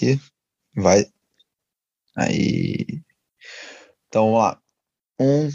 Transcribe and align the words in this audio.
aqui. 0.00 0.18
Vai. 0.74 1.04
Aí. 2.16 3.02
Então 4.08 4.32
vamos 4.32 4.38
lá. 4.38 4.60
Um, 5.20 5.50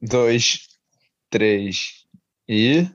dois, 0.00 0.66
três 1.28 2.06
e. 2.48 2.88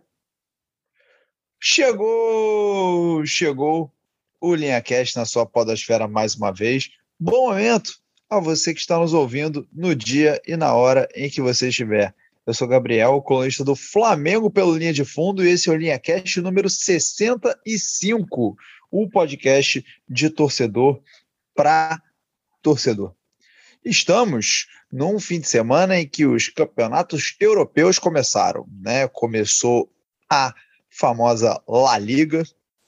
Chegou! 1.59 3.25
Chegou 3.25 3.93
o 4.39 4.55
Linha 4.55 4.81
Cast 4.81 5.15
na 5.17 5.25
sua 5.25 5.45
podosfera 5.45 6.07
mais 6.07 6.35
uma 6.35 6.51
vez. 6.51 6.89
Bom 7.19 7.49
momento 7.49 7.99
a 8.29 8.39
você 8.39 8.73
que 8.73 8.79
está 8.79 8.99
nos 8.99 9.13
ouvindo 9.13 9.67
no 9.71 9.95
dia 9.95 10.41
e 10.45 10.55
na 10.57 10.73
hora 10.73 11.07
em 11.15 11.29
que 11.29 11.41
você 11.41 11.69
estiver. 11.69 12.13
Eu 12.45 12.53
sou 12.53 12.67
Gabriel, 12.67 13.21
colunista 13.21 13.63
do 13.63 13.75
Flamengo 13.75 14.49
pelo 14.49 14.77
Linha 14.77 14.93
de 14.93 15.03
Fundo, 15.03 15.43
e 15.43 15.49
esse 15.49 15.67
é 15.69 15.71
o 15.71 15.75
Linha 15.75 15.99
Cast 15.99 16.39
número 16.39 16.69
65, 16.69 18.55
o 18.91 19.09
podcast 19.09 19.83
de 20.07 20.29
torcedor 20.29 21.01
para 21.55 22.01
torcedor. 22.61 23.13
Estamos 23.83 24.67
num 24.91 25.19
fim 25.19 25.39
de 25.39 25.47
semana 25.47 25.99
em 25.99 26.07
que 26.07 26.25
os 26.25 26.49
campeonatos 26.49 27.35
europeus 27.39 27.99
começaram, 27.99 28.65
né? 28.81 29.07
Começou 29.07 29.89
a 30.29 30.53
famosa 30.89 31.61
La 31.67 31.97
Liga, 31.97 32.43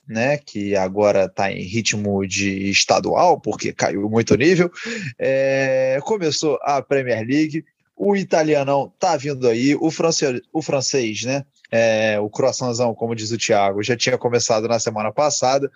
né, 0.06 0.38
que 0.38 0.74
agora 0.74 1.26
está 1.26 1.52
em 1.52 1.62
ritmo 1.62 2.26
de 2.26 2.68
estadual, 2.68 3.40
porque 3.40 3.72
caiu 3.72 4.10
muito 4.10 4.34
nível. 4.34 4.70
É, 5.18 5.98
começou 6.02 6.58
a 6.62 6.82
Premier 6.82 7.24
League, 7.24 7.64
o 7.96 8.16
italianão 8.16 8.90
está 8.92 9.16
vindo 9.16 9.46
aí, 9.48 9.76
o 9.76 9.90
francês, 9.90 10.40
o 10.52 10.60
francês 10.60 11.22
né, 11.22 11.44
é, 11.70 12.18
o 12.20 12.28
croissantão, 12.28 12.94
como 12.94 13.14
diz 13.14 13.30
o 13.30 13.38
Thiago, 13.38 13.82
já 13.82 13.96
tinha 13.96 14.18
começado 14.18 14.66
na 14.66 14.78
semana 14.78 15.12
passada. 15.12 15.70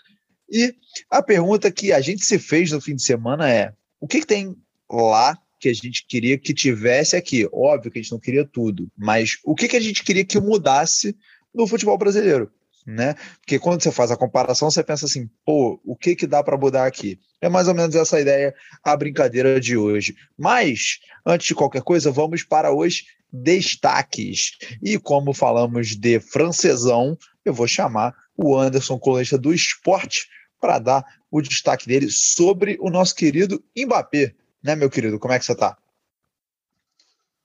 E 0.50 0.74
a 1.10 1.22
pergunta 1.22 1.70
que 1.70 1.92
a 1.92 2.00
gente 2.00 2.24
se 2.24 2.38
fez 2.38 2.72
no 2.72 2.80
fim 2.80 2.94
de 2.94 3.02
semana 3.02 3.50
é: 3.50 3.72
o 4.00 4.06
que, 4.06 4.20
que 4.20 4.26
tem 4.26 4.56
lá 4.90 5.38
que 5.60 5.68
a 5.68 5.74
gente 5.74 6.06
queria 6.06 6.36
que 6.36 6.52
tivesse 6.52 7.16
aqui? 7.16 7.48
Óbvio 7.52 7.90
que 7.90 7.98
a 7.98 8.02
gente 8.02 8.12
não 8.12 8.20
queria 8.20 8.44
tudo, 8.44 8.90
mas 8.96 9.38
o 9.44 9.54
que, 9.54 9.68
que 9.68 9.76
a 9.76 9.80
gente 9.80 10.04
queria 10.04 10.24
que 10.24 10.38
mudasse 10.38 11.16
no 11.54 11.66
futebol 11.66 11.96
brasileiro? 11.96 12.50
né? 12.86 13.14
Porque 13.40 13.58
quando 13.58 13.82
você 13.82 13.90
faz 13.90 14.10
a 14.10 14.16
comparação, 14.16 14.70
você 14.70 14.82
pensa 14.82 15.06
assim, 15.06 15.28
pô, 15.44 15.80
o 15.84 15.96
que 15.96 16.14
que 16.14 16.26
dá 16.26 16.42
para 16.42 16.56
mudar 16.56 16.86
aqui? 16.86 17.18
É 17.40 17.48
mais 17.48 17.66
ou 17.68 17.74
menos 17.74 17.94
essa 17.94 18.20
ideia, 18.20 18.54
a 18.82 18.96
brincadeira 18.96 19.58
de 19.60 19.76
hoje. 19.76 20.14
Mas, 20.36 20.98
antes 21.24 21.46
de 21.46 21.54
qualquer 21.54 21.82
coisa, 21.82 22.10
vamos 22.10 22.42
para 22.42 22.74
os 22.74 23.04
destaques. 23.34 24.52
E 24.82 24.98
como 24.98 25.34
falamos 25.34 25.96
de 25.96 26.20
francesão, 26.20 27.18
eu 27.44 27.52
vou 27.52 27.66
chamar 27.66 28.14
o 28.36 28.56
Anderson, 28.56 28.98
colunista 28.98 29.36
do 29.36 29.52
esporte, 29.52 30.28
para 30.60 30.78
dar 30.78 31.04
o 31.30 31.42
destaque 31.42 31.86
dele 31.86 32.08
sobre 32.10 32.78
o 32.80 32.88
nosso 32.90 33.14
querido 33.14 33.62
Mbappé. 33.76 34.34
Né, 34.62 34.76
meu 34.76 34.88
querido? 34.88 35.18
Como 35.18 35.34
é 35.34 35.38
que 35.38 35.44
você 35.44 35.52
está? 35.52 35.76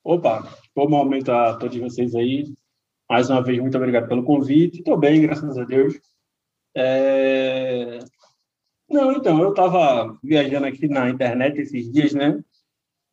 Opa, 0.04 0.58
bom 0.76 0.88
momento 0.88 1.32
a 1.32 1.58
todos 1.58 1.78
vocês 1.78 2.16
aí. 2.16 2.54
Mais 3.10 3.30
uma 3.30 3.44
vez, 3.44 3.60
muito 3.60 3.76
obrigado 3.76 4.08
pelo 4.08 4.24
convite. 4.24 4.80
Estou 4.80 4.98
bem, 4.98 5.22
graças 5.22 5.58
a 5.58 5.66
Deus. 5.66 6.00
É... 6.76 8.00
Não, 8.90 9.12
então, 9.12 9.42
eu 9.42 9.50
estava 9.50 10.18
viajando 10.24 10.68
aqui 10.68 10.88
na 10.88 11.10
internet 11.10 11.60
esses 11.60 11.92
dias, 11.92 12.14
né? 12.14 12.40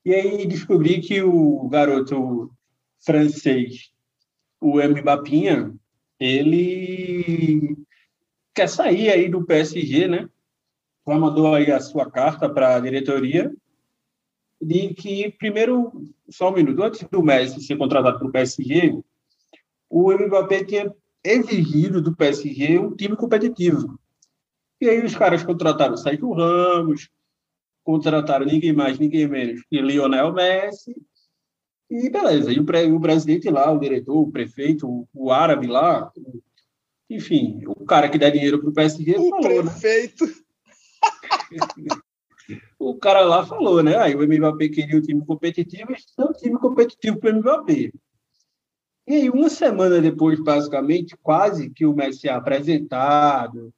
E 0.05 0.15
aí 0.15 0.47
descobri 0.47 1.01
que 1.01 1.21
o 1.21 1.69
garoto 1.69 2.51
francês, 3.07 3.93
o 4.61 4.83
Mbapinha, 4.83 5.73
ele 6.19 7.77
quer 8.53 8.69
sair 8.69 9.11
aí 9.11 9.29
do 9.29 9.45
PSG, 9.45 10.09
né? 10.09 10.29
Já 11.07 11.15
mandou 11.17 11.55
aí 11.55 11.71
a 11.71 11.79
sua 11.79 12.11
carta 12.11 12.51
para 12.51 12.75
a 12.75 12.81
diretoria 12.81 13.55
de 14.61 14.93
que, 14.95 15.31
primeiro, 15.33 15.93
só 16.29 16.51
um 16.51 16.55
minuto, 16.55 16.83
antes 16.83 17.07
do 17.09 17.23
Messi 17.23 17.63
ser 17.63 17.77
contratado 17.77 18.19
para 18.19 18.29
o 18.29 18.33
PSG, 18.33 18.99
o 19.89 20.13
Mbappé 20.13 20.65
tinha 20.65 20.93
exigido 21.23 22.03
do 22.03 22.17
PSG 22.17 22.79
um 22.79 22.97
time 22.97 23.15
competitivo. 23.15 23.99
E 24.81 24.89
aí 24.89 25.05
os 25.05 25.15
caras 25.15 25.45
contrataram 25.45 25.97
Sérgio 25.97 26.33
Ramos, 26.33 27.09
contrataram 27.85 28.47
ninguém 28.47 28.73
mais, 28.73 28.99
ninguém 28.99 29.29
menos 29.29 29.63
que 29.65 29.81
Lionel 29.81 30.33
Messi, 30.33 30.97
e 31.91 32.11
beleza. 32.11 32.53
E 32.53 32.59
o, 32.59 32.97
o 32.97 33.01
presidente 33.01 33.49
lá, 33.49 33.71
o 33.71 33.79
diretor, 33.79 34.17
o 34.17 34.31
prefeito, 34.31 34.89
o, 34.89 35.09
o 35.15 35.31
árabe 35.31 35.67
lá, 35.67 36.13
enfim, 37.09 37.63
o 37.67 37.85
cara 37.85 38.09
que 38.09 38.19
dá 38.19 38.29
dinheiro 38.29 38.59
para 38.61 38.69
o 38.69 38.73
PSG 38.73 39.17
o 39.17 39.31
falou, 39.31 39.63
né? 39.65 39.71
prefeito. 39.71 40.27
Né? 40.27 40.33
o 42.79 42.97
cara 42.97 43.21
lá 43.23 43.47
falou, 43.47 43.83
né? 43.83 43.97
Aí 43.97 44.15
o 44.15 44.27
Mbappé 44.27 44.69
queria 44.69 44.99
um 44.99 45.03
time 45.03 45.25
competitivo, 45.25 45.93
e 45.93 46.23
um 46.23 46.33
time 46.33 46.59
competitivo 46.59 47.19
para 47.19 47.33
o 47.33 47.39
Mbappé. 47.39 47.93
E 49.09 49.15
aí, 49.15 49.31
uma 49.31 49.49
semana 49.49 50.01
depois, 50.01 50.41
basicamente, 50.41 51.17
quase 51.23 51.71
que 51.71 51.87
o 51.87 51.95
Messi 51.95 52.29
é 52.29 52.33
apresentado 52.33 53.73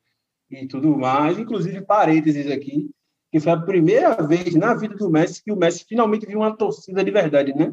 e 0.51 0.67
tudo 0.67 0.97
mais, 0.97 1.39
inclusive 1.39 1.83
parênteses 1.83 2.51
aqui, 2.51 2.91
que 3.31 3.39
foi 3.39 3.53
a 3.53 3.61
primeira 3.61 4.15
vez 4.27 4.55
na 4.55 4.73
vida 4.73 4.95
do 4.95 5.11
Messi 5.11 5.45
que 5.45 5.53
o 5.53 5.57
Messi 5.57 5.85
finalmente 5.87 6.25
viu 6.25 6.39
uma 6.39 6.57
torcida 6.57 7.05
de 7.05 7.11
verdade, 7.11 7.55
né? 7.55 7.71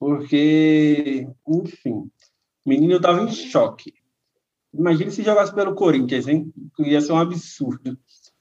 Porque, 0.00 1.28
enfim, 1.46 1.92
o 1.92 2.10
menino 2.64 2.96
estava 2.96 3.22
em 3.22 3.30
choque. 3.30 3.92
Imagina 4.72 5.10
se 5.10 5.22
jogasse 5.22 5.54
pelo 5.54 5.74
Corinthians, 5.74 6.26
hein? 6.26 6.50
Ia 6.78 7.02
ser 7.02 7.12
um 7.12 7.18
absurdo. 7.18 7.98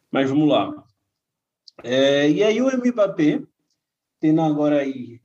Mas 0.09 0.29
vamos 0.29 0.47
lá. 0.47 0.71
É, 1.83 2.29
e 2.29 2.41
aí 2.41 2.61
o 2.61 2.67
Mbappé, 2.67 3.43
tendo 4.21 4.39
agora 4.39 4.79
aí, 4.79 5.19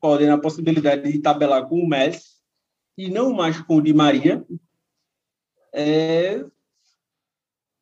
podendo 0.00 0.32
a 0.32 0.40
possibilidade 0.40 1.12
de 1.12 1.20
tabelar 1.20 1.68
com 1.68 1.80
o 1.80 1.86
Messi, 1.86 2.38
e 2.96 3.10
não 3.10 3.34
mais 3.34 3.60
com 3.60 3.76
o 3.76 3.82
Di 3.82 3.92
Maria, 3.92 4.42
é, 5.74 6.42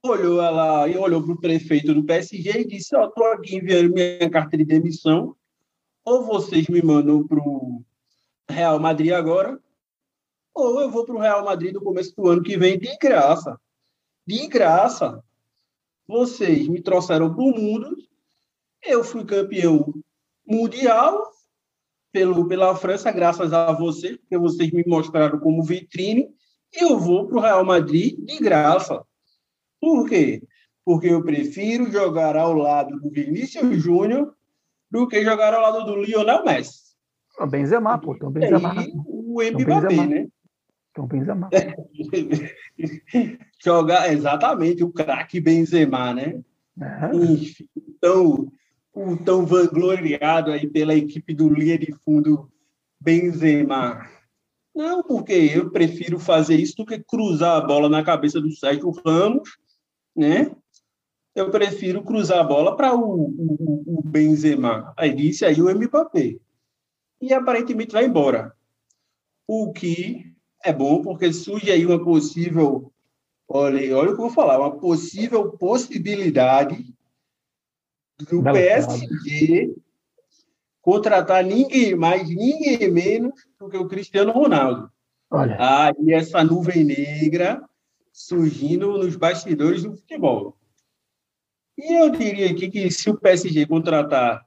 olhou 0.05 0.43
ela 0.43 0.89
e 0.89 0.97
olhou 0.99 1.23
para 1.23 1.35
o 1.35 1.41
prefeito 1.41 1.95
do 1.95 2.05
PSG 2.05 2.63
e 2.63 2.67
disse: 2.67 2.97
Ó, 2.97 3.07
estou 3.07 3.27
aqui 3.27 3.57
enviando 3.57 3.95
minha 3.95 4.29
carta 4.29 4.57
de 4.57 4.65
demissão, 4.65 5.36
ou 6.07 6.23
vocês 6.23 6.69
me 6.69 6.81
mandam 6.81 7.27
para 7.27 7.41
o 7.41 7.85
Real 8.49 8.79
Madrid 8.79 9.13
agora, 9.13 9.61
ou 10.55 10.81
eu 10.81 10.89
vou 10.89 11.05
para 11.05 11.17
o 11.17 11.19
Real 11.19 11.45
Madrid 11.45 11.75
no 11.75 11.83
começo 11.83 12.15
do 12.15 12.29
ano 12.29 12.45
que 12.45 12.57
vem 12.57 12.79
de 12.79 12.97
graça. 12.97 13.61
De 14.25 14.47
graça. 14.47 15.23
Vocês 16.07 16.69
me 16.69 16.81
trouxeram 16.81 17.35
para 17.35 17.43
o 17.43 17.51
mundo, 17.51 17.97
eu 18.85 19.03
fui 19.03 19.25
campeão 19.25 19.93
mundial, 20.47 21.29
pelo, 22.13 22.47
pela 22.47 22.77
França, 22.77 23.11
graças 23.11 23.53
a 23.53 23.73
vocês, 23.73 24.17
porque 24.17 24.39
vocês 24.39 24.71
me 24.71 24.85
mostraram 24.87 25.41
como 25.41 25.65
vitrine, 25.65 26.33
e 26.73 26.85
eu 26.85 27.01
vou 27.01 27.27
para 27.27 27.37
o 27.37 27.41
Real 27.41 27.65
Madrid 27.65 28.17
de 28.25 28.39
graça. 28.39 29.05
Por 29.81 30.09
quê? 30.09 30.41
Porque 30.85 31.09
eu 31.09 31.25
prefiro 31.25 31.91
jogar 31.91 32.37
ao 32.37 32.53
lado 32.53 33.01
do 33.01 33.11
Vinícius 33.11 33.83
Júnior 33.83 34.36
do 34.91 35.09
que 35.09 35.25
jogar 35.25 35.55
ao 35.55 35.63
lado 35.63 35.85
do 35.85 35.97
Lionel 35.97 36.45
Messi. 36.45 36.87
O 37.39 37.47
Benzema, 37.47 37.99
pô, 37.99 38.19
tem 38.19 38.29
o 38.29 38.31
Benzema. 38.31 38.75
E 38.83 38.93
o 38.95 39.39
Mbappé, 39.53 40.07
né? 40.07 40.29
Tem 40.95 41.05
o 41.05 41.07
Benzema. 41.07 41.51
jogar, 43.63 44.13
exatamente, 44.13 44.83
o 44.83 44.93
craque 44.93 45.41
Benzema, 45.41 46.15
né? 46.15 46.41
É. 46.81 47.15
Enfim, 47.15 47.69
então, 47.77 48.51
o 48.93 49.17
tão 49.17 49.45
vangloriado 49.45 50.51
aí 50.51 50.67
pela 50.67 50.95
equipe 50.95 51.35
do 51.35 51.49
linha 51.49 51.79
de 51.79 51.93
fundo 52.05 52.51
Benzema. 52.99 54.09
Não, 54.75 55.03
porque 55.03 55.33
eu 55.33 55.71
prefiro 55.71 56.19
fazer 56.19 56.57
isso 56.57 56.77
do 56.77 56.87
que 56.87 56.99
cruzar 56.99 57.57
a 57.57 57.61
bola 57.61 57.89
na 57.89 58.03
cabeça 58.03 58.41
do 58.41 58.51
Sérgio 58.51 58.91
Ramos, 59.05 59.59
né? 60.15 60.51
Eu 61.37 61.51
prefiro 61.51 62.03
cruzar 62.03 62.39
a 62.39 62.45
bola 62.45 62.75
para 62.75 62.95
o, 62.95 63.27
o, 63.29 63.99
o, 63.99 64.03
Benzema. 64.03 64.95
Aí 64.97 65.15
disse 65.15 65.45
aí 65.45 65.61
o 65.61 65.69
Mbappé. 65.69 66.39
E 67.21 67.35
aparentemente 67.35 67.93
vai 67.93 68.07
embora. 68.07 68.55
O 69.47 69.71
que 69.71 70.35
é 70.65 70.73
bom, 70.73 71.03
porque 71.03 71.31
surge 71.35 71.71
aí 71.71 71.85
uma 71.85 72.03
possível. 72.03 72.91
Olha, 73.47 73.97
olha 73.99 74.13
o 74.13 74.15
que 74.15 74.21
eu 74.21 74.27
vou 74.27 74.31
falar, 74.31 74.59
uma 74.59 74.79
possível 74.79 75.53
possibilidade 75.53 76.93
do 78.19 78.43
PSG 78.43 79.77
contratar 80.81 81.45
ninguém 81.45 81.95
mais, 81.95 82.27
ninguém 82.29 82.91
menos 82.91 83.47
do 83.59 83.69
que 83.69 83.77
o 83.77 83.87
Cristiano 83.87 84.33
Ronaldo. 84.33 84.91
Olha. 85.31 85.57
Aí 85.61 86.15
essa 86.15 86.43
nuvem 86.43 86.83
negra 86.83 87.63
surgindo 88.11 88.97
nos 88.97 89.17
bastidores 89.17 89.83
do 89.83 89.95
futebol. 89.95 90.57
E 91.79 91.93
eu 91.93 92.11
diria 92.11 92.51
aqui 92.51 92.71
que 92.71 92.91
se 92.91 93.11
o 93.11 93.19
PSG 93.19 93.67
contratar 93.67 94.45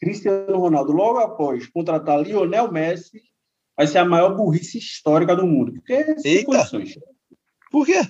Cristiano 0.00 0.58
Ronaldo 0.58 0.92
logo 0.92 1.18
após 1.18 1.66
contratar 1.66 2.22
Lionel 2.22 2.72
Messi, 2.72 3.20
vai 3.76 3.86
ser 3.86 3.98
a 3.98 4.04
maior 4.04 4.36
burrice 4.36 4.78
histórica 4.78 5.34
do 5.36 5.46
mundo. 5.46 5.72
Porque 5.72 6.14
Eita. 6.24 6.68
Por 7.70 7.86
quê? 7.86 8.00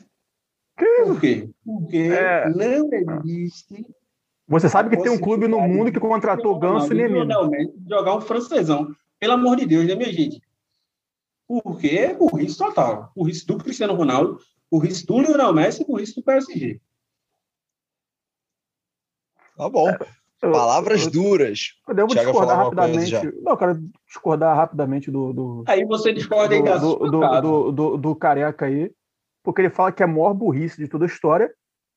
Por 1.04 1.20
quê? 1.20 1.50
Porque 1.64 1.96
é... 1.96 2.48
não 2.48 2.88
existe 3.24 3.86
Você 4.48 4.68
sabe 4.68 4.96
que 4.96 5.02
tem 5.02 5.12
um 5.12 5.20
clube 5.20 5.48
no 5.48 5.60
mundo 5.60 5.92
que 5.92 6.00
contratou 6.00 6.58
Ganso 6.58 6.92
e 6.92 6.96
Nenê. 6.96 7.26
Jogar 7.88 8.16
um 8.16 8.20
francesão. 8.20 8.94
Pelo 9.18 9.34
amor 9.34 9.56
de 9.56 9.66
Deus, 9.66 9.86
né, 9.86 9.94
minha 9.94 10.12
gente? 10.12 10.40
Porque 11.46 11.88
é 11.88 12.14
burrice 12.14 12.56
total. 12.56 13.12
Burrice 13.14 13.46
do 13.46 13.58
Cristiano 13.58 13.94
Ronaldo, 13.94 14.38
burrice 14.70 15.04
do 15.04 15.20
Lionel 15.20 15.52
Messi 15.52 15.82
e 15.82 15.86
burrice 15.86 16.14
do 16.14 16.22
PSG. 16.22 16.80
Tá 19.60 19.68
bom. 19.68 19.94
Palavras 20.40 21.04
eu, 21.04 21.10
duras. 21.10 21.74
Eu 21.86 21.94
devo 21.94 22.08
Thiago 22.08 22.30
discordar 22.30 22.56
rapidamente. 22.56 23.12
Não, 23.42 23.52
eu 23.52 23.56
quero 23.58 23.78
discordar 24.06 24.56
rapidamente 24.56 25.10
do. 25.10 25.32
do 25.34 25.64
aí 25.66 25.84
você 25.84 26.14
discorda 26.14 26.54
aí 26.54 26.62
do, 26.62 26.96
do, 26.96 27.10
do, 27.10 27.40
do, 27.40 27.72
do, 27.72 27.96
do 27.98 28.16
Careca 28.16 28.64
aí, 28.64 28.90
porque 29.44 29.60
ele 29.60 29.68
fala 29.68 29.92
que 29.92 30.02
é 30.02 30.06
a 30.06 30.08
maior 30.08 30.32
burrice 30.32 30.78
de 30.78 30.88
toda 30.88 31.04
a 31.04 31.06
história. 31.06 31.52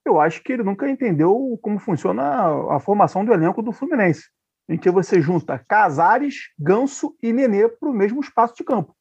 Eu 0.06 0.20
acho 0.20 0.44
que 0.44 0.52
ele 0.52 0.64
nunca 0.64 0.90
entendeu 0.90 1.58
como 1.62 1.80
funciona 1.80 2.22
a, 2.22 2.76
a 2.76 2.80
formação 2.82 3.24
do 3.24 3.32
elenco 3.32 3.62
do 3.62 3.72
Fluminense, 3.72 4.24
em 4.68 4.78
que 4.78 4.92
você 4.92 5.22
junta 5.22 5.58
Casares, 5.58 6.50
Ganso 6.60 7.16
e 7.24 7.32
Nenê 7.32 7.70
para 7.70 7.88
o 7.88 7.94
mesmo 7.94 8.20
espaço 8.20 8.56
de 8.58 8.66
campo. 8.66 8.94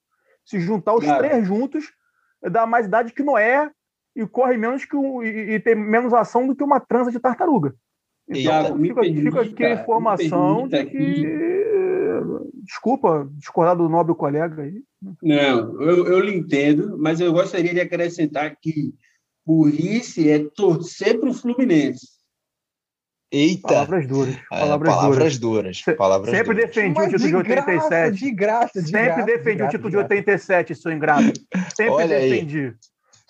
Se 0.47 0.61
juntar 0.61 0.95
os 0.95 1.05
claro. 1.05 1.19
três 1.19 1.45
juntos, 1.45 1.93
dá 2.41 2.65
mais 2.65 2.87
idade 2.87 3.13
que 3.13 3.25
Noé 3.25 3.69
e 4.15 4.25
corre 4.25 4.57
menos 4.57 4.85
que 4.85 4.95
um, 4.95 5.21
e, 5.21 5.55
e 5.55 5.61
tem 5.61 5.75
menos 5.75 6.15
ação 6.15 6.47
do 6.47 6.55
que 6.55 6.63
uma 6.63 6.79
transa 6.79 7.11
de 7.11 7.19
tartaruga. 7.19 7.75
Então, 8.41 8.79
fica, 8.79 9.01
permita, 9.01 9.21
fica 9.23 9.41
aqui 9.41 9.65
a 9.65 9.75
informação 9.75 10.69
de 10.69 10.85
que. 10.87 11.53
Desculpa 12.65 13.29
discordar 13.33 13.77
do 13.77 13.89
nobre 13.89 14.15
colega 14.15 14.63
aí. 14.63 14.83
Não, 15.23 15.83
eu, 15.83 16.07
eu 16.07 16.21
lhe 16.21 16.35
entendo, 16.35 16.97
mas 16.99 17.21
eu 17.21 17.33
gostaria 17.33 17.75
de 17.75 17.81
acrescentar 17.81 18.57
que 18.61 18.95
burrice 19.45 20.31
é 20.31 20.39
torcer 20.39 21.19
para 21.19 21.29
o 21.29 21.35
Fluminense. 21.35 22.07
Eita! 23.33 23.67
Palavras 23.67 24.07
duras. 24.07 24.35
É, 24.35 24.61
palavras, 24.61 24.95
palavras 24.95 25.39
duras. 25.39 25.83
duras. 25.83 25.97
Palavras 25.97 26.31
sempre 26.31 26.55
duras. 26.55 26.69
defendi 26.69 26.95
Mas 26.95 27.13
o 27.15 27.17
título 27.17 27.43
de, 27.43 27.51
87. 27.51 27.81
Graça, 27.81 28.13
de 28.13 28.31
graça, 28.31 28.83
de 28.83 28.91
Sempre 28.91 29.07
graça, 29.07 29.25
defendi 29.25 29.57
de 29.57 29.63
o 29.63 29.69
título 29.69 29.91
de, 29.91 29.97
de 29.97 30.03
87, 30.03 30.75
seu 30.75 30.93
ingrato. 30.93 31.33
Sempre 31.75 31.93
Olha 31.93 32.21
defendi. 32.21 32.59
Aí. 32.59 32.75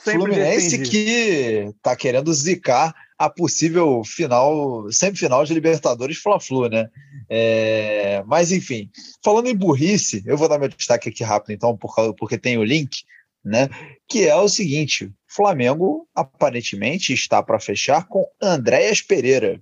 Sempre 0.04 0.20
Fluminense 0.20 0.78
que 0.82 1.72
tá 1.80 1.94
querendo 1.94 2.32
zicar 2.34 2.92
a 3.16 3.30
possível 3.30 4.02
final, 4.04 4.90
semifinal 4.90 5.44
de 5.44 5.54
Libertadores 5.54 6.18
Fla-Flu, 6.18 6.68
né? 6.68 6.90
É, 7.30 8.20
mas 8.26 8.50
enfim, 8.50 8.90
falando 9.24 9.48
em 9.48 9.54
burrice, 9.54 10.22
eu 10.26 10.36
vou 10.36 10.48
dar 10.48 10.58
meu 10.58 10.68
destaque 10.68 11.08
aqui 11.08 11.22
rápido, 11.22 11.52
então, 11.52 11.78
porque 12.18 12.36
tem 12.36 12.58
o 12.58 12.64
link, 12.64 13.04
né? 13.44 13.68
Que 14.08 14.26
é 14.26 14.34
o 14.34 14.48
seguinte: 14.48 15.12
Flamengo 15.28 16.08
aparentemente 16.12 17.12
está 17.12 17.40
para 17.40 17.60
fechar 17.60 18.08
com 18.08 18.26
Andréas 18.42 19.00
Pereira 19.00 19.60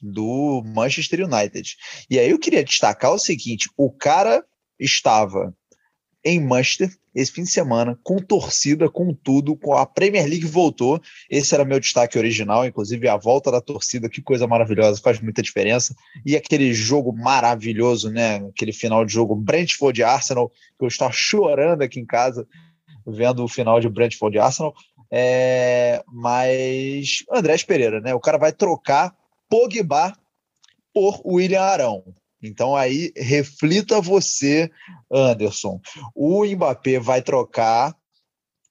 do 0.00 0.62
Manchester 0.64 1.26
United. 1.26 1.76
E 2.08 2.20
aí 2.20 2.30
eu 2.30 2.38
queria 2.38 2.62
destacar 2.62 3.12
o 3.12 3.18
seguinte: 3.18 3.68
o 3.76 3.90
cara 3.90 4.44
estava 4.78 5.52
em 6.24 6.40
Manchester 6.40 6.90
esse 7.14 7.30
fim 7.30 7.42
de 7.42 7.50
semana, 7.50 7.98
com 8.02 8.16
torcida, 8.16 8.88
com 8.88 9.12
tudo, 9.12 9.54
com 9.54 9.74
a 9.74 9.84
Premier 9.84 10.26
League 10.26 10.46
voltou. 10.46 11.00
Esse 11.28 11.54
era 11.54 11.64
meu 11.64 11.78
destaque 11.78 12.18
original, 12.18 12.64
inclusive 12.66 13.06
a 13.06 13.16
volta 13.16 13.50
da 13.50 13.60
torcida, 13.60 14.08
que 14.08 14.22
coisa 14.22 14.46
maravilhosa, 14.46 15.00
faz 15.00 15.20
muita 15.20 15.42
diferença. 15.42 15.94
E 16.24 16.36
aquele 16.36 16.72
jogo 16.72 17.12
maravilhoso, 17.12 18.10
né? 18.10 18.36
Aquele 18.36 18.72
final 18.72 19.04
de 19.04 19.12
jogo 19.12 19.34
Brentford 19.34 20.00
e 20.00 20.04
Arsenal, 20.04 20.48
que 20.48 20.84
eu 20.84 20.88
estava 20.88 21.12
chorando 21.12 21.82
aqui 21.82 22.00
em 22.00 22.06
casa, 22.06 22.46
vendo 23.06 23.44
o 23.44 23.48
final 23.48 23.78
de 23.78 23.90
Brentford 23.90 24.36
e 24.36 24.40
Arsenal. 24.40 24.74
É, 25.10 26.02
mas 26.10 27.24
Andrés 27.30 27.62
Pereira, 27.62 28.00
né? 28.00 28.14
O 28.14 28.20
cara 28.20 28.38
vai 28.38 28.52
trocar 28.52 29.14
Pogba 29.50 30.16
por 30.94 31.20
William 31.26 31.60
Arão. 31.60 32.02
Então 32.42 32.74
aí 32.74 33.12
reflita 33.16 34.00
você, 34.00 34.70
Anderson. 35.10 35.80
O 36.14 36.44
Mbappé 36.44 36.98
vai 36.98 37.22
trocar 37.22 37.96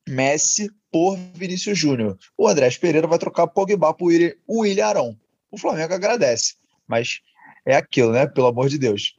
Messi 0.07 0.69
por 0.91 1.18
Vinícius 1.33 1.77
Júnior. 1.77 2.18
O 2.38 2.47
Andrés 2.47 2.77
Pereira 2.77 3.07
vai 3.07 3.18
trocar 3.18 3.47
Pogba 3.47 3.94
por 3.94 4.12
William 4.50 4.85
Arão. 4.85 5.18
O 5.50 5.57
Flamengo 5.57 5.94
agradece, 5.94 6.56
mas 6.88 7.21
é 7.65 7.75
aquilo, 7.75 8.12
né? 8.12 8.27
Pelo 8.27 8.47
amor 8.47 8.68
de 8.68 8.77
Deus. 8.77 9.15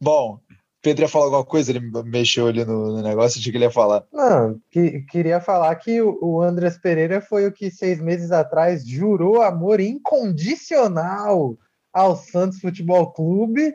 Bom, 0.00 0.40
Pedro 0.80 1.04
ia 1.04 1.08
falar 1.08 1.24
alguma 1.26 1.44
coisa, 1.44 1.70
ele 1.70 1.80
mexeu 2.04 2.46
ali 2.46 2.64
no, 2.64 2.96
no 2.96 3.02
negócio, 3.02 3.40
de 3.40 3.50
que 3.50 3.56
ele 3.56 3.64
ia 3.64 3.70
falar. 3.70 4.04
Não, 4.12 4.60
que, 4.70 5.02
queria 5.02 5.40
falar 5.40 5.74
que 5.76 6.00
o, 6.00 6.18
o 6.22 6.40
Andrés 6.40 6.78
Pereira 6.78 7.20
foi 7.20 7.46
o 7.46 7.52
que 7.52 7.70
seis 7.70 8.00
meses 8.00 8.30
atrás 8.30 8.86
jurou 8.86 9.42
amor 9.42 9.80
incondicional 9.80 11.56
ao 11.98 12.14
Santos 12.16 12.60
Futebol 12.60 13.12
Clube, 13.12 13.74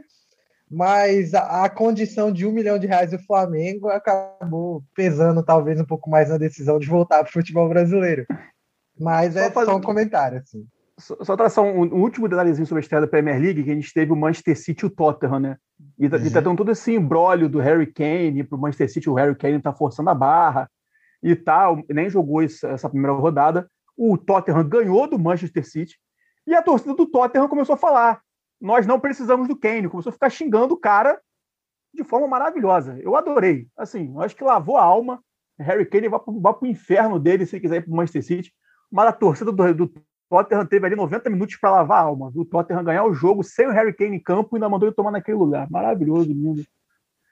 mas 0.72 1.34
a, 1.34 1.66
a, 1.66 1.70
condição 1.70 2.32
de 2.32 2.48
um 2.48 2.52
milhão 2.52 2.80
de 2.80 2.88
reais 2.88 3.12
do 3.12 3.20
Flamengo 3.20 3.90
acabou 3.90 4.84
pesando 4.96 5.44
talvez 5.44 5.80
um 5.80 5.86
pouco 5.86 6.10
mais 6.10 6.30
na 6.30 6.38
decisão 6.38 6.80
de 6.80 6.88
voltar 6.88 7.20
para 7.20 7.30
o 7.30 7.34
futebol 7.34 7.68
brasileiro. 7.68 8.26
Mas 8.98 9.34
só 9.34 9.40
é 9.40 9.52
fazer... 9.52 9.72
só 9.72 9.78
um 9.78 9.82
comentário, 9.82 10.40
assim. 10.40 10.66
Só, 10.98 11.18
só 11.22 11.36
traçar 11.36 11.64
um, 11.64 11.82
um, 11.82 12.02
último 12.02 12.30
detalhezinho 12.30 12.66
sobre 12.66 12.80
a 12.80 12.84
estreia 12.84 13.02
da 13.02 13.08
Premier 13.08 13.40
League, 13.40 13.64
que 13.64 13.72
a 13.72 13.76
gente 13.76 13.94
teve 13.94 14.12
o 14.12 14.16
Manchester 14.16 14.58
City 14.58 14.86
e 14.86 14.88
o 14.88 14.90
Tottenham, 14.90 15.40
né? 15.40 15.58
E, 16.00 16.08
tá, 16.08 16.18
uhum. 16.18 16.26
e 16.26 16.32
tá 16.32 16.40
dando 16.40 16.58
todo 16.58 16.72
esse 16.72 16.94
embrólio 16.94 17.50
do 17.50 17.60
Harry 17.60 17.92
Kane 17.92 18.44
para 18.44 18.58
o 18.58 18.62
Manchester 18.62 18.92
City, 18.92 19.10
o 19.10 19.16
Harry 19.16 19.36
Kane 19.36 19.62
tá 19.62 19.74
forçando 19.74 20.10
a 20.10 20.16
barra 20.16 20.70
e 21.22 21.36
tal, 21.36 21.84
nem 21.90 22.10
jogou 22.10 22.42
isso, 22.42 22.66
essa 22.66 22.90
primeira 22.90 23.14
rodada. 23.14 23.68
O 23.98 24.18
Tottenham 24.18 24.68
ganhou 24.68 25.08
do 25.10 25.20
Manchester 25.20 25.68
City 25.68 25.96
e 26.46 26.54
a 26.54 26.62
torcida 26.62 26.94
do 26.94 27.06
Tottenham 27.06 27.48
começou 27.48 27.74
a 27.74 27.78
falar: 27.78 28.22
nós 28.60 28.86
não 28.86 29.00
precisamos 29.00 29.48
do 29.48 29.56
Kane, 29.56 29.90
começou 29.90 30.10
a 30.10 30.14
ficar 30.14 30.30
xingando 30.30 30.74
o 30.74 30.80
cara 30.80 31.20
de 31.94 32.04
forma 32.04 32.28
maravilhosa. 32.28 32.98
Eu 33.00 33.16
adorei. 33.16 33.68
Assim, 33.78 34.14
acho 34.20 34.36
que 34.36 34.44
lavou 34.44 34.78
a 34.78 34.84
alma. 34.84 35.24
Harry 35.60 35.86
Kane 35.86 36.10
vai 36.10 36.20
para 36.20 36.64
o 36.64 36.68
inferno 36.68 37.20
dele 37.20 37.46
se 37.46 37.60
quiser 37.60 37.78
ir 37.78 37.82
para 37.84 37.92
o 37.92 37.96
Manchester 37.96 38.24
City. 38.24 38.54
Mas 38.92 39.08
a 39.08 39.12
torcida 39.12 39.52
do, 39.52 39.74
do 39.74 39.94
Tottenham 40.30 40.66
teve 40.66 40.86
ali 40.86 40.96
90 40.96 41.30
minutos 41.30 41.56
para 41.58 41.72
lavar 41.72 42.00
a 42.00 42.06
alma. 42.06 42.32
O 42.36 42.44
Tottenham 42.44 42.84
ganhar 42.84 43.06
o 43.06 43.14
jogo 43.14 43.44
sem 43.44 43.68
o 43.68 43.72
Harry 43.72 43.94
Kane 43.94 44.18
em 44.18 44.20
campo 44.20 44.56
e 44.56 44.58
ainda 44.58 44.70
mandou 44.70 44.88
ele 44.88 44.96
tomar 44.96 45.12
naquele 45.12 45.38
lugar. 45.38 45.70
Maravilhoso, 45.70 46.32
lindo. 46.32 46.64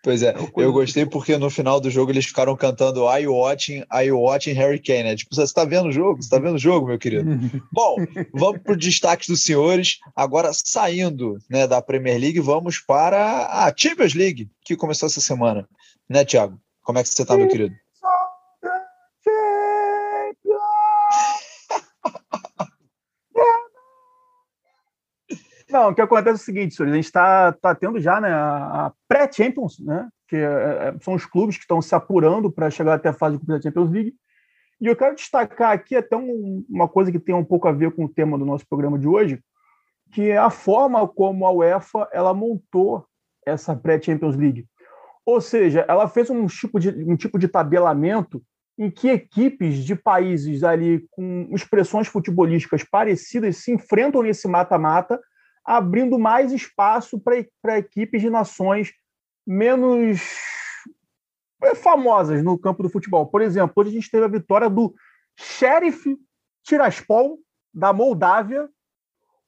Pois 0.03 0.24
é, 0.24 0.29
é 0.29 0.36
eu 0.55 0.74
gostei 0.74 1.05
porque 1.05 1.38
no 1.38 1.50
final 1.50 1.79
do 1.79 1.89
jogo 1.89 2.12
eles 2.12 2.25
ficaram 2.25 2.55
cantando 2.55 3.05
I 3.05 3.27
watching, 3.27 3.84
I 3.93 4.12
watching 4.12 4.53
Harry 4.53 4.79
Kane. 4.79 5.10
É 5.10 5.15
tipo, 5.15 5.36
você 5.36 5.43
está 5.43 5.63
vendo 5.63 5.89
o 5.89 5.91
jogo? 5.91 6.15
Você 6.22 6.25
está 6.25 6.39
vendo 6.39 6.55
o 6.55 6.60
jogo, 6.60 6.88
meu 6.88 6.98
querido? 6.98 7.29
Bom, 7.72 7.98
vamos 8.34 8.62
para 8.62 8.74
o 8.74 8.77
destaque 8.77 9.27
dos 9.27 9.43
senhores. 9.43 10.00
Agora, 10.15 10.51
saindo 10.53 11.38
né, 11.50 11.67
da 11.67 11.81
Premier 11.81 12.20
League, 12.20 12.39
vamos 12.39 12.79
para 12.79 13.46
a 13.46 13.72
Champions 13.75 14.15
League, 14.15 14.50
que 14.65 14.75
começou 14.75 15.05
essa 15.05 15.22
semana. 15.22 15.67
Né, 16.10 16.25
Thiago? 16.25 16.60
Como 16.84 16.98
é 16.98 17.03
que 17.03 17.10
você 17.10 17.22
está, 17.22 17.38
meu 17.38 17.48
querido? 17.48 17.75
Não, 25.71 25.89
o 25.89 25.95
que 25.95 26.01
acontece 26.01 26.29
é 26.29 26.33
o 26.33 26.37
seguinte, 26.37 26.75
senhores, 26.75 26.93
a 26.93 26.95
gente 26.95 27.05
está 27.05 27.51
tá 27.53 27.73
tendo 27.73 27.99
já 27.99 28.19
né, 28.19 28.29
a 28.31 28.91
pré-Champions, 29.07 29.79
né, 29.79 30.09
que 30.27 30.35
é, 30.35 30.39
é, 30.43 30.95
são 31.01 31.13
os 31.13 31.25
clubes 31.25 31.55
que 31.55 31.63
estão 31.63 31.81
se 31.81 31.95
apurando 31.95 32.51
para 32.51 32.69
chegar 32.69 32.95
até 32.95 33.09
a 33.09 33.13
fase 33.13 33.39
da 33.45 33.61
Champions 33.61 33.89
League. 33.89 34.13
E 34.79 34.87
eu 34.87 34.95
quero 34.95 35.15
destacar 35.15 35.71
aqui 35.71 35.95
até 35.95 36.17
um, 36.17 36.65
uma 36.69 36.87
coisa 36.87 37.11
que 37.11 37.19
tem 37.19 37.35
um 37.35 37.45
pouco 37.45 37.67
a 37.67 37.71
ver 37.71 37.91
com 37.91 38.05
o 38.05 38.09
tema 38.09 38.37
do 38.37 38.45
nosso 38.45 38.65
programa 38.67 38.97
de 38.97 39.07
hoje, 39.07 39.39
que 40.11 40.29
é 40.29 40.37
a 40.37 40.49
forma 40.49 41.07
como 41.07 41.45
a 41.45 41.51
UEFA 41.51 42.09
ela 42.11 42.33
montou 42.33 43.05
essa 43.45 43.75
pré-Champions 43.75 44.35
League. 44.35 44.65
Ou 45.25 45.39
seja, 45.39 45.85
ela 45.87 46.07
fez 46.07 46.29
um 46.29 46.47
tipo 46.47 46.79
de, 46.79 46.89
um 46.89 47.15
tipo 47.15 47.37
de 47.37 47.47
tabelamento 47.47 48.41
em 48.77 48.89
que 48.89 49.09
equipes 49.09 49.83
de 49.85 49.95
países 49.95 50.63
ali 50.63 51.05
com 51.11 51.47
expressões 51.51 52.07
futebolísticas 52.07 52.83
parecidas 52.83 53.57
se 53.57 53.71
enfrentam 53.71 54.23
nesse 54.23 54.47
mata-mata 54.47 55.19
abrindo 55.63 56.18
mais 56.18 56.51
espaço 56.51 57.20
para 57.20 57.77
equipes 57.77 58.22
de 58.22 58.30
nações 58.30 58.91
menos 59.46 60.22
é, 61.63 61.75
famosas 61.75 62.44
no 62.44 62.58
campo 62.58 62.84
do 62.84 62.89
futebol. 62.89 63.27
Por 63.27 63.41
exemplo, 63.41 63.74
hoje 63.77 63.91
a 63.91 63.94
gente 63.94 64.10
teve 64.10 64.25
a 64.25 64.30
vitória 64.30 64.70
do 64.70 64.94
Sheriff 65.38 66.18
Tiraspol, 66.63 67.39
da 67.74 67.94
Moldávia, 67.94 68.70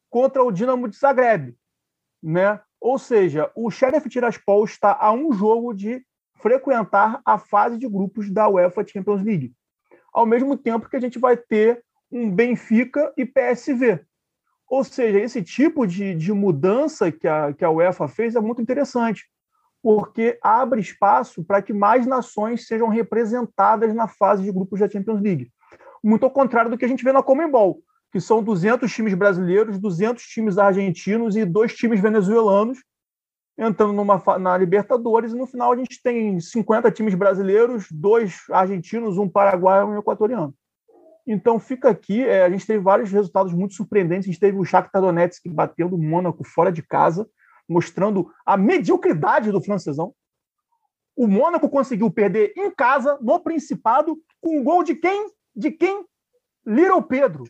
contra 0.10 0.44
o 0.44 0.52
Dinamo 0.52 0.88
de 0.88 0.98
Zagreb. 0.98 1.56
Né? 2.22 2.60
Ou 2.80 2.98
seja, 3.00 3.52
o 3.56 3.72
Sheriff 3.72 4.08
Tiraspol 4.10 4.64
está 4.64 4.98
a 5.00 5.12
um 5.12 5.34
jogo 5.34 5.74
de 5.74 6.06
frequentar 6.36 7.22
a 7.26 7.38
fase 7.38 7.78
de 7.78 7.88
grupos 7.88 8.30
da 8.30 8.48
UEFA 8.50 8.86
Champions 8.86 9.24
League. 9.24 9.54
Ao 10.12 10.26
mesmo 10.26 10.58
tempo 10.58 10.90
que 10.90 10.96
a 10.96 11.00
gente 11.00 11.18
vai 11.18 11.36
ter 11.36 11.84
um 12.12 12.30
Benfica 12.30 13.12
e 13.18 13.26
PSV. 13.26 14.06
Ou 14.74 14.84
seja, 14.84 15.20
esse 15.20 15.44
tipo 15.44 15.86
de, 15.86 16.16
de 16.16 16.34
mudança 16.34 17.12
que 17.12 17.28
a, 17.28 17.54
que 17.54 17.64
a 17.64 17.70
UEFA 17.70 18.08
fez 18.08 18.36
é 18.36 18.42
muito 18.42 18.60
interessante, 18.60 19.24
porque 19.84 20.40
abre 20.42 20.82
espaço 20.82 21.44
para 21.44 21.62
que 21.62 21.72
mais 21.72 22.08
nações 22.08 22.66
sejam 22.66 22.88
representadas 22.88 23.94
na 23.94 24.08
fase 24.08 24.42
de 24.42 24.52
grupos 24.52 24.80
da 24.80 24.90
Champions 24.90 25.22
League. 25.22 25.52
Muito 26.04 26.24
ao 26.24 26.32
contrário 26.32 26.72
do 26.72 26.78
que 26.78 26.86
a 26.86 26.88
gente 26.88 27.04
vê 27.04 27.12
na 27.12 27.22
Comembol, 27.22 27.84
que 28.12 28.20
são 28.20 28.42
200 28.42 28.92
times 28.92 29.14
brasileiros, 29.14 29.78
200 29.78 30.24
times 30.24 30.58
argentinos 30.58 31.36
e 31.36 31.46
dois 31.46 31.76
times 31.76 32.00
venezuelanos 32.00 32.80
entrando 33.56 33.94
numa, 33.94 34.20
na 34.40 34.58
Libertadores, 34.58 35.34
e 35.34 35.38
no 35.38 35.46
final 35.46 35.72
a 35.72 35.76
gente 35.76 36.02
tem 36.02 36.40
50 36.40 36.90
times 36.90 37.14
brasileiros, 37.14 37.86
dois 37.92 38.42
argentinos, 38.50 39.20
um 39.20 39.30
paraguaio 39.30 39.84
e 39.84 39.92
um 39.92 40.00
equatoriano. 40.00 40.52
Então 41.26 41.60
fica 41.60 41.90
aqui, 41.90 42.22
é, 42.22 42.44
a 42.44 42.50
gente 42.50 42.68
teve 42.68 42.84
vários 42.84 43.12
resultados 43.12 43.54
muito 43.54 43.76
surpreendentes, 43.76 44.28
a 44.28 44.32
gente 44.32 44.40
teve 44.40 44.58
o 44.58 44.66
Shakhtar 44.66 45.02
Donetsk 45.02 45.48
batendo 45.48 45.96
o 45.96 46.02
Mônaco 46.02 46.44
fora 46.44 46.72
de 46.72 46.82
casa, 46.82 47.28
mostrando 47.68 48.30
a 48.46 48.58
mediocridade 48.58 49.52
do 49.52 49.62
francesão. 49.62 50.14
O 51.16 51.28
Mônaco 51.28 51.70
conseguiu 51.70 52.12
perder 52.12 52.54
em 52.58 52.70
casa, 52.72 53.18
no 53.22 53.40
Principado, 53.40 54.18
com 54.42 54.60
o 54.60 54.64
gol 54.64 54.84
de 54.84 54.96
quem? 54.96 55.32
De 55.56 55.72
quem? 55.72 56.06
Little 56.66 57.04
Pedro. 57.04 57.44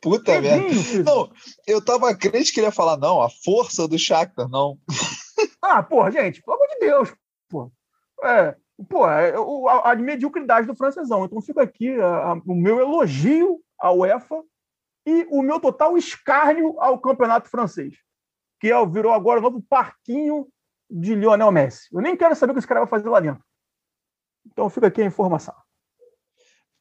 Puta 0.00 0.40
merda. 0.40 1.02
Não, 1.04 1.30
eu 1.66 1.84
tava 1.84 2.14
crente 2.14 2.52
que 2.52 2.60
ele 2.60 2.66
ia 2.66 2.72
falar, 2.72 2.96
não, 2.96 3.20
a 3.20 3.28
força 3.28 3.88
do 3.88 3.98
Shakhtar, 3.98 4.48
não. 4.48 4.78
Ah, 5.62 5.82
porra, 5.82 6.10
gente, 6.10 6.42
pelo 6.42 6.56
amor 6.56 6.68
de 6.68 6.78
Deus. 6.78 7.14
Porra. 7.48 7.70
É, 8.22 8.56
porra, 8.88 9.22
é, 9.22 9.34
a, 9.68 9.92
a, 9.92 9.96
mediocridade 9.96 10.66
do 10.66 10.76
francesão. 10.76 11.24
Então 11.24 11.40
fica 11.40 11.62
aqui 11.62 12.00
a, 12.00 12.32
a, 12.32 12.32
o 12.34 12.54
meu 12.54 12.80
elogio 12.80 13.60
à 13.78 13.92
UEFA 13.92 14.42
e 15.06 15.26
o 15.30 15.42
meu 15.42 15.60
total 15.60 15.96
escárnio 15.96 16.78
ao 16.80 16.98
campeonato 16.98 17.48
francês, 17.48 17.94
que 18.60 18.70
é, 18.70 18.86
virou 18.86 19.12
agora 19.12 19.40
o 19.40 19.42
novo 19.42 19.62
parquinho 19.68 20.48
de 20.90 21.14
Lionel 21.14 21.52
Messi. 21.52 21.88
Eu 21.92 22.00
nem 22.00 22.16
quero 22.16 22.34
saber 22.34 22.52
o 22.52 22.54
que 22.54 22.58
esse 22.58 22.68
cara 22.68 22.80
vai 22.80 22.88
fazer 22.88 23.08
lá 23.08 23.20
dentro. 23.20 23.44
Então 24.46 24.68
fica 24.70 24.86
aqui 24.86 25.02
a 25.02 25.06
informação. 25.06 25.54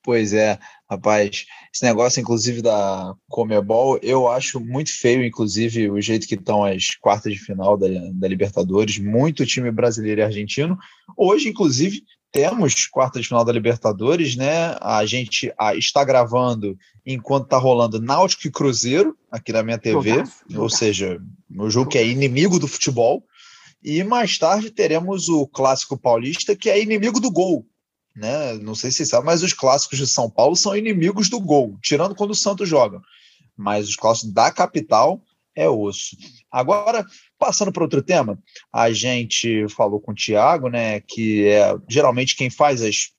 Pois 0.01 0.31
é, 0.31 0.57
rapaz, 0.89 1.45
esse 1.73 1.83
negócio, 1.83 2.21
inclusive, 2.21 2.61
da 2.61 3.13
Comebol, 3.27 3.99
eu 4.01 4.29
acho 4.29 4.59
muito 4.59 4.97
feio, 4.97 5.25
inclusive, 5.25 5.89
o 5.91 5.99
jeito 5.99 6.25
que 6.25 6.35
estão 6.35 6.63
as 6.63 6.95
quartas 7.01 7.33
de 7.33 7.39
final 7.39 7.77
da, 7.77 7.87
da 8.13 8.27
Libertadores, 8.27 8.97
muito 8.97 9.45
time 9.45 9.71
brasileiro 9.71 10.21
e 10.21 10.23
argentino. 10.23 10.77
Hoje, 11.17 11.49
inclusive, 11.49 12.01
temos 12.31 12.85
quartas 12.87 13.23
de 13.23 13.27
final 13.27 13.43
da 13.43 13.51
Libertadores, 13.51 14.35
né? 14.35 14.77
A 14.81 15.05
gente 15.05 15.51
a, 15.57 15.75
está 15.75 16.03
gravando 16.03 16.77
enquanto 17.05 17.45
está 17.45 17.57
rolando 17.57 18.01
Náutico 18.01 18.47
e 18.47 18.51
Cruzeiro 18.51 19.17
aqui 19.31 19.51
na 19.51 19.63
minha 19.63 19.77
TV, 19.77 20.11
jogaço, 20.11 20.43
jogaço. 20.47 20.61
ou 20.61 20.69
seja, 20.69 21.21
o 21.57 21.69
jogo 21.69 21.89
que 21.89 21.97
é 21.97 22.07
inimigo 22.07 22.59
do 22.59 22.67
futebol. 22.67 23.23
E 23.81 24.03
mais 24.03 24.37
tarde 24.37 24.71
teremos 24.71 25.29
o 25.29 25.47
clássico 25.47 25.97
paulista, 25.97 26.55
que 26.55 26.69
é 26.69 26.81
inimigo 26.81 27.19
do 27.19 27.31
gol, 27.31 27.65
né? 28.19 28.53
Não 28.55 28.75
sei 28.75 28.91
se 28.91 29.05
sabe, 29.05 29.25
mas 29.25 29.41
os 29.41 29.53
clássicos 29.53 29.97
de 29.97 30.05
São 30.05 30.29
Paulo 30.29 30.55
são 30.55 30.75
inimigos 30.75 31.29
do 31.29 31.39
gol, 31.39 31.77
tirando 31.81 32.13
quando 32.13 32.31
o 32.31 32.35
Santos 32.35 32.67
joga. 32.67 33.01
Mas 33.57 33.87
os 33.87 33.95
clássicos 33.95 34.33
da 34.33 34.51
capital 34.51 35.21
é 35.55 35.67
osso. 35.69 36.15
Agora, 36.51 37.05
passando 37.37 37.71
para 37.71 37.83
outro 37.83 38.01
tema, 38.01 38.37
a 38.71 38.91
gente 38.91 39.67
falou 39.69 39.99
com 39.99 40.11
o 40.11 40.15
Thiago, 40.15 40.69
né, 40.69 40.99
que 41.01 41.47
é 41.47 41.75
geralmente 41.87 42.35
quem 42.35 42.49
faz 42.49 42.81
as 42.81 43.11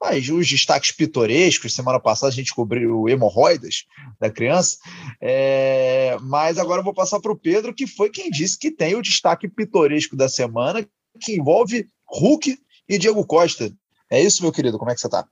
mas 0.00 0.30
os 0.30 0.48
destaques 0.48 0.92
pitorescos, 0.92 1.74
semana 1.74 2.00
passada 2.00 2.32
a 2.32 2.34
gente 2.34 2.54
cobriu 2.54 3.06
hemorroidas 3.06 3.84
da 4.18 4.30
criança, 4.30 4.78
é, 5.20 6.16
mas 6.22 6.56
agora 6.56 6.80
eu 6.80 6.84
vou 6.84 6.94
passar 6.94 7.20
para 7.20 7.30
o 7.30 7.36
Pedro, 7.36 7.74
que 7.74 7.86
foi 7.86 8.08
quem 8.08 8.30
disse 8.30 8.58
que 8.58 8.70
tem 8.70 8.94
o 8.94 9.02
destaque 9.02 9.46
pitoresco 9.46 10.16
da 10.16 10.26
semana, 10.26 10.88
que 11.20 11.32
envolve 11.36 11.86
Hulk 12.06 12.58
e 12.88 12.98
Diego 12.98 13.26
Costa. 13.26 13.70
É 14.10 14.20
isso, 14.20 14.42
meu 14.42 14.52
querido? 14.52 14.78
Como 14.78 14.90
é 14.90 14.94
que 14.94 15.00
você 15.00 15.06
está? 15.06 15.26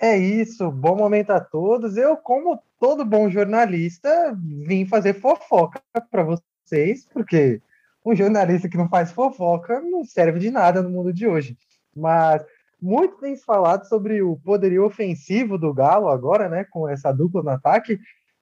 É 0.00 0.16
isso, 0.16 0.70
bom 0.70 0.96
momento 0.96 1.30
a 1.30 1.40
todos. 1.40 1.96
Eu, 1.96 2.16
como 2.16 2.62
todo 2.78 3.04
bom 3.04 3.28
jornalista, 3.28 4.34
vim 4.36 4.86
fazer 4.86 5.14
fofoca 5.14 5.82
para 6.10 6.22
vocês, 6.22 7.06
porque 7.12 7.60
um 8.04 8.14
jornalista 8.14 8.68
que 8.68 8.76
não 8.76 8.88
faz 8.88 9.10
fofoca 9.10 9.80
não 9.80 10.04
serve 10.04 10.38
de 10.38 10.50
nada 10.50 10.82
no 10.82 10.90
mundo 10.90 11.12
de 11.12 11.26
hoje. 11.26 11.56
Mas 11.94 12.44
muito 12.80 13.16
tem 13.16 13.34
se 13.34 13.44
falado 13.44 13.88
sobre 13.88 14.22
o 14.22 14.36
poderio 14.36 14.84
ofensivo 14.84 15.58
do 15.58 15.74
Galo 15.74 16.08
agora, 16.08 16.48
né, 16.48 16.64
com 16.64 16.88
essa 16.88 17.12
dupla 17.12 17.42
no 17.42 17.50
ataque, 17.50 17.98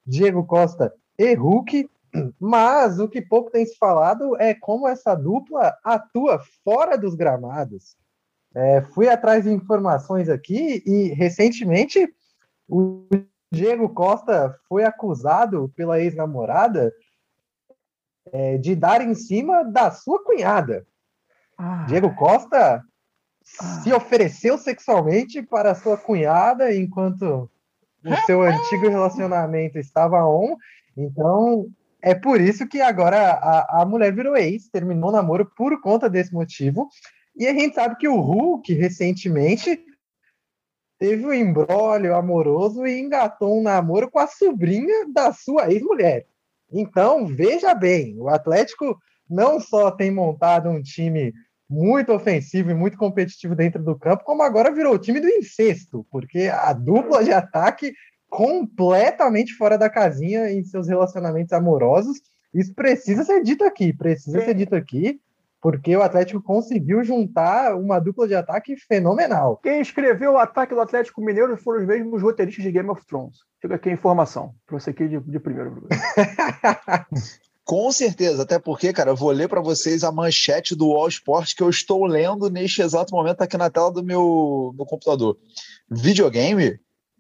Diego 0.07 0.45
Costa 0.45 0.93
e 1.19 1.35
Hulk. 1.35 1.89
Mas 2.39 2.99
o 2.99 3.09
que 3.09 3.21
pouco 3.21 3.51
tem 3.51 3.65
se 3.65 3.77
falado 3.77 4.37
é 4.41 4.55
como 4.55 4.87
essa 4.87 5.15
dupla 5.15 5.77
atua 5.83 6.39
fora 6.63 6.97
dos 6.97 7.15
gramados. 7.15 7.97
É, 8.57 8.81
fui 8.81 9.07
atrás 9.07 9.45
de 9.45 9.51
informações 9.51 10.31
aqui 10.31 10.83
e 10.87 11.09
recentemente 11.09 12.09
o 12.67 13.07
Diego 13.53 13.91
Costa 13.91 14.59
foi 14.67 14.83
acusado 14.83 15.71
pela 15.77 16.01
ex-namorada 16.01 16.91
é, 18.33 18.57
de 18.57 18.75
dar 18.75 19.03
em 19.03 19.15
cima 19.15 19.63
da 19.63 19.91
sua 19.91 20.25
cunhada. 20.25 20.87
Ah. 21.59 21.85
Diego 21.87 22.15
Costa 22.15 22.83
ah. 23.61 23.81
se 23.83 23.93
ofereceu 23.93 24.57
sexualmente 24.57 25.43
para 25.43 25.75
sua 25.75 25.99
cunhada 25.99 26.75
enquanto 26.75 27.51
o 28.03 28.17
seu 28.25 28.41
antigo 28.41 28.89
relacionamento 28.89 29.79
estava 29.79 30.25
on. 30.25 30.57
Então, 30.97 31.67
é 32.01 32.15
por 32.15 32.41
isso 32.41 32.67
que 32.67 32.81
agora 32.81 33.33
a, 33.33 33.83
a 33.83 33.85
mulher 33.85 34.15
virou 34.15 34.35
ex, 34.35 34.71
terminou 34.71 35.11
o 35.11 35.13
namoro 35.13 35.45
por 35.55 35.79
conta 35.83 36.09
desse 36.09 36.33
motivo. 36.33 36.89
E 37.37 37.47
a 37.47 37.53
gente 37.53 37.75
sabe 37.75 37.97
que 37.97 38.09
o 38.09 38.19
Hulk, 38.19 38.73
recentemente, 38.73 39.79
teve 40.99 41.27
um 41.27 41.33
embrólio 41.33 42.15
amoroso 42.15 42.87
e 42.87 42.99
engatou 42.99 43.59
um 43.59 43.63
namoro 43.63 44.11
com 44.11 44.19
a 44.19 44.27
sobrinha 44.27 45.07
da 45.13 45.33
sua 45.33 45.71
ex-mulher. 45.71 46.27
Então, 46.73 47.27
veja 47.27 47.75
bem, 47.75 48.19
o 48.19 48.29
Atlético 48.29 48.99
não 49.29 49.61
só 49.61 49.91
tem 49.91 50.11
montado 50.11 50.71
um 50.71 50.83
time 50.83 51.33
muito 51.69 52.13
ofensivo 52.13 52.71
e 52.71 52.75
muito 52.75 52.97
competitivo 52.97 53.55
dentro 53.55 53.83
do 53.83 53.99
campo, 53.99 54.25
como 54.25 54.43
agora 54.43 54.73
virou 54.73 54.95
o 54.95 54.99
time 54.99 55.21
do 55.21 55.29
incesto, 55.29 56.07
porque 56.11 56.49
a 56.49 56.73
dupla 56.73 57.23
de 57.23 57.33
ataque 57.33 57.93
completamente 58.29 59.53
fora 59.55 59.77
da 59.77 59.91
casinha 59.91 60.51
em 60.51 60.65
seus 60.65 60.89
relacionamentos 60.89 61.53
amorosos. 61.53 62.19
Isso 62.55 62.75
precisa 62.75 63.25
ser 63.25 63.43
dito 63.43 63.65
aqui, 63.65 63.93
precisa 63.93 64.43
ser 64.43 64.55
dito 64.55 64.75
aqui 64.75 65.21
porque 65.61 65.97
o 65.97 66.03
Atlético 66.03 66.43
conseguiu 66.43 67.03
juntar 67.03 67.75
uma 67.75 67.99
dupla 67.99 68.29
de 68.29 68.35
ataque 68.35 68.77
fenomenal. 68.77 69.59
Quem 69.63 69.81
escreveu 69.81 70.33
o 70.33 70.39
ataque 70.39 70.75
do 70.75 70.81
Atlético 70.81 71.21
Mineiro 71.21 71.57
foram 71.57 71.81
os 71.81 71.87
mesmos 71.87 72.23
roteiristas 72.23 72.65
de 72.65 72.73
Game 72.73 72.91
of 72.91 73.05
Thrones. 73.07 73.39
Fica 73.61 73.75
aqui 73.75 73.89
a 73.89 73.93
informação, 73.93 74.55
para 74.67 74.79
você 74.79 74.91
aqui 74.91 75.09
de, 75.09 75.19
de 75.19 75.41
primeiro. 75.41 75.89
Com 77.65 77.91
certeza, 77.91 78.45
até 78.45 78.61
porque, 78.61 78.93
cara, 78.93 79.11
eu 79.11 79.17
vou 79.17 79.33
ler 79.33 79.49
para 79.49 79.61
vocês 79.61 80.05
a 80.05 80.13
manchete 80.13 80.77
do 80.77 80.93
All 80.93 81.09
Sport 81.09 81.53
que 81.57 81.65
eu 81.65 81.69
estou 81.69 82.07
lendo 82.07 82.49
neste 82.49 82.81
exato 82.81 83.13
momento 83.13 83.43
aqui 83.43 83.57
na 83.57 83.69
tela 83.69 83.91
do 83.91 84.05
meu, 84.05 84.73
meu 84.77 84.87
computador. 84.87 85.37
Videogame? 85.91 86.79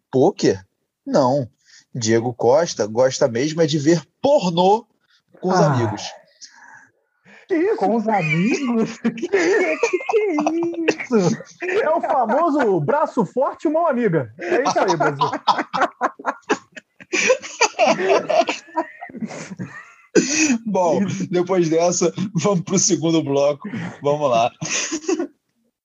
Poker? 0.08 0.64
Não. 1.04 1.50
Diego 1.92 2.32
Costa 2.32 2.86
gosta 2.86 3.26
mesmo 3.26 3.60
é 3.60 3.66
de 3.66 3.76
ver 3.76 4.00
pornô 4.22 4.86
com 5.40 5.48
os 5.48 5.56
ah. 5.56 5.72
amigos. 5.72 6.02
Que 7.48 7.54
isso? 7.54 7.76
Com 7.76 7.96
os 7.96 8.08
amigos? 8.08 8.98
que, 8.98 9.10
que, 9.10 9.28
que 9.28 9.38
é 9.38 9.74
isso? 10.90 11.16
É 11.62 11.88
o 11.90 12.00
famoso 12.00 12.80
braço 12.80 13.24
forte 13.24 13.68
e 13.68 13.70
mão 13.70 13.86
amiga. 13.86 14.32
É 14.40 14.62
isso 14.62 14.78
aí, 14.78 14.96
Brasil. 14.96 15.30
Bom, 20.66 21.00
depois 21.30 21.68
dessa, 21.68 22.12
vamos 22.34 22.62
para 22.62 22.74
o 22.74 22.78
segundo 22.78 23.22
bloco. 23.22 23.68
Vamos 24.02 24.30
lá. 24.30 24.50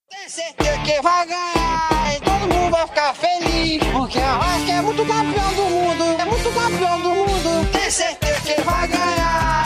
Tem 0.09 0.29
certeza 0.29 0.77
que 0.83 1.01
vai 1.01 1.27
ganhar 1.27 2.15
e 2.15 2.19
todo 2.21 2.53
mundo 2.53 2.71
vai 2.71 2.87
ficar 2.87 3.13
feliz. 3.13 3.83
Porque 3.91 4.19
a 4.19 4.37
Vasco 4.37 4.71
é 4.71 4.81
muito 4.81 5.05
campeão 5.05 5.53
do 5.53 5.63
mundo. 5.63 6.03
É 6.19 6.25
muito 6.25 6.49
campeão 6.53 7.01
do 7.01 7.09
mundo. 7.09 7.71
Tem 7.71 7.91
certeza 7.91 8.41
que 8.41 8.61
vai 8.61 8.87
ganhar 8.87 9.60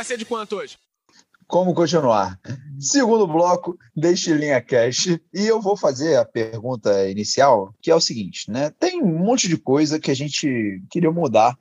vai 0.00 0.04
ser 0.04 0.16
de 0.16 0.24
quanto 0.24 0.56
hoje? 0.56 0.78
como 1.46 1.74
continuar. 1.74 2.38
Segundo 2.78 3.26
bloco 3.26 3.76
deste 3.94 4.32
Linha 4.32 4.62
Cash. 4.62 5.18
E 5.34 5.46
eu 5.46 5.60
vou 5.60 5.76
fazer 5.76 6.14
a 6.16 6.24
pergunta 6.24 7.10
inicial, 7.10 7.74
que 7.82 7.90
é 7.90 7.94
o 7.94 8.00
seguinte, 8.00 8.48
né? 8.48 8.70
Tem 8.78 9.02
um 9.02 9.18
monte 9.18 9.48
de 9.48 9.56
coisa 9.56 9.98
que 9.98 10.12
a 10.12 10.14
gente 10.14 10.80
queria 10.88 11.10
mudar 11.10 11.58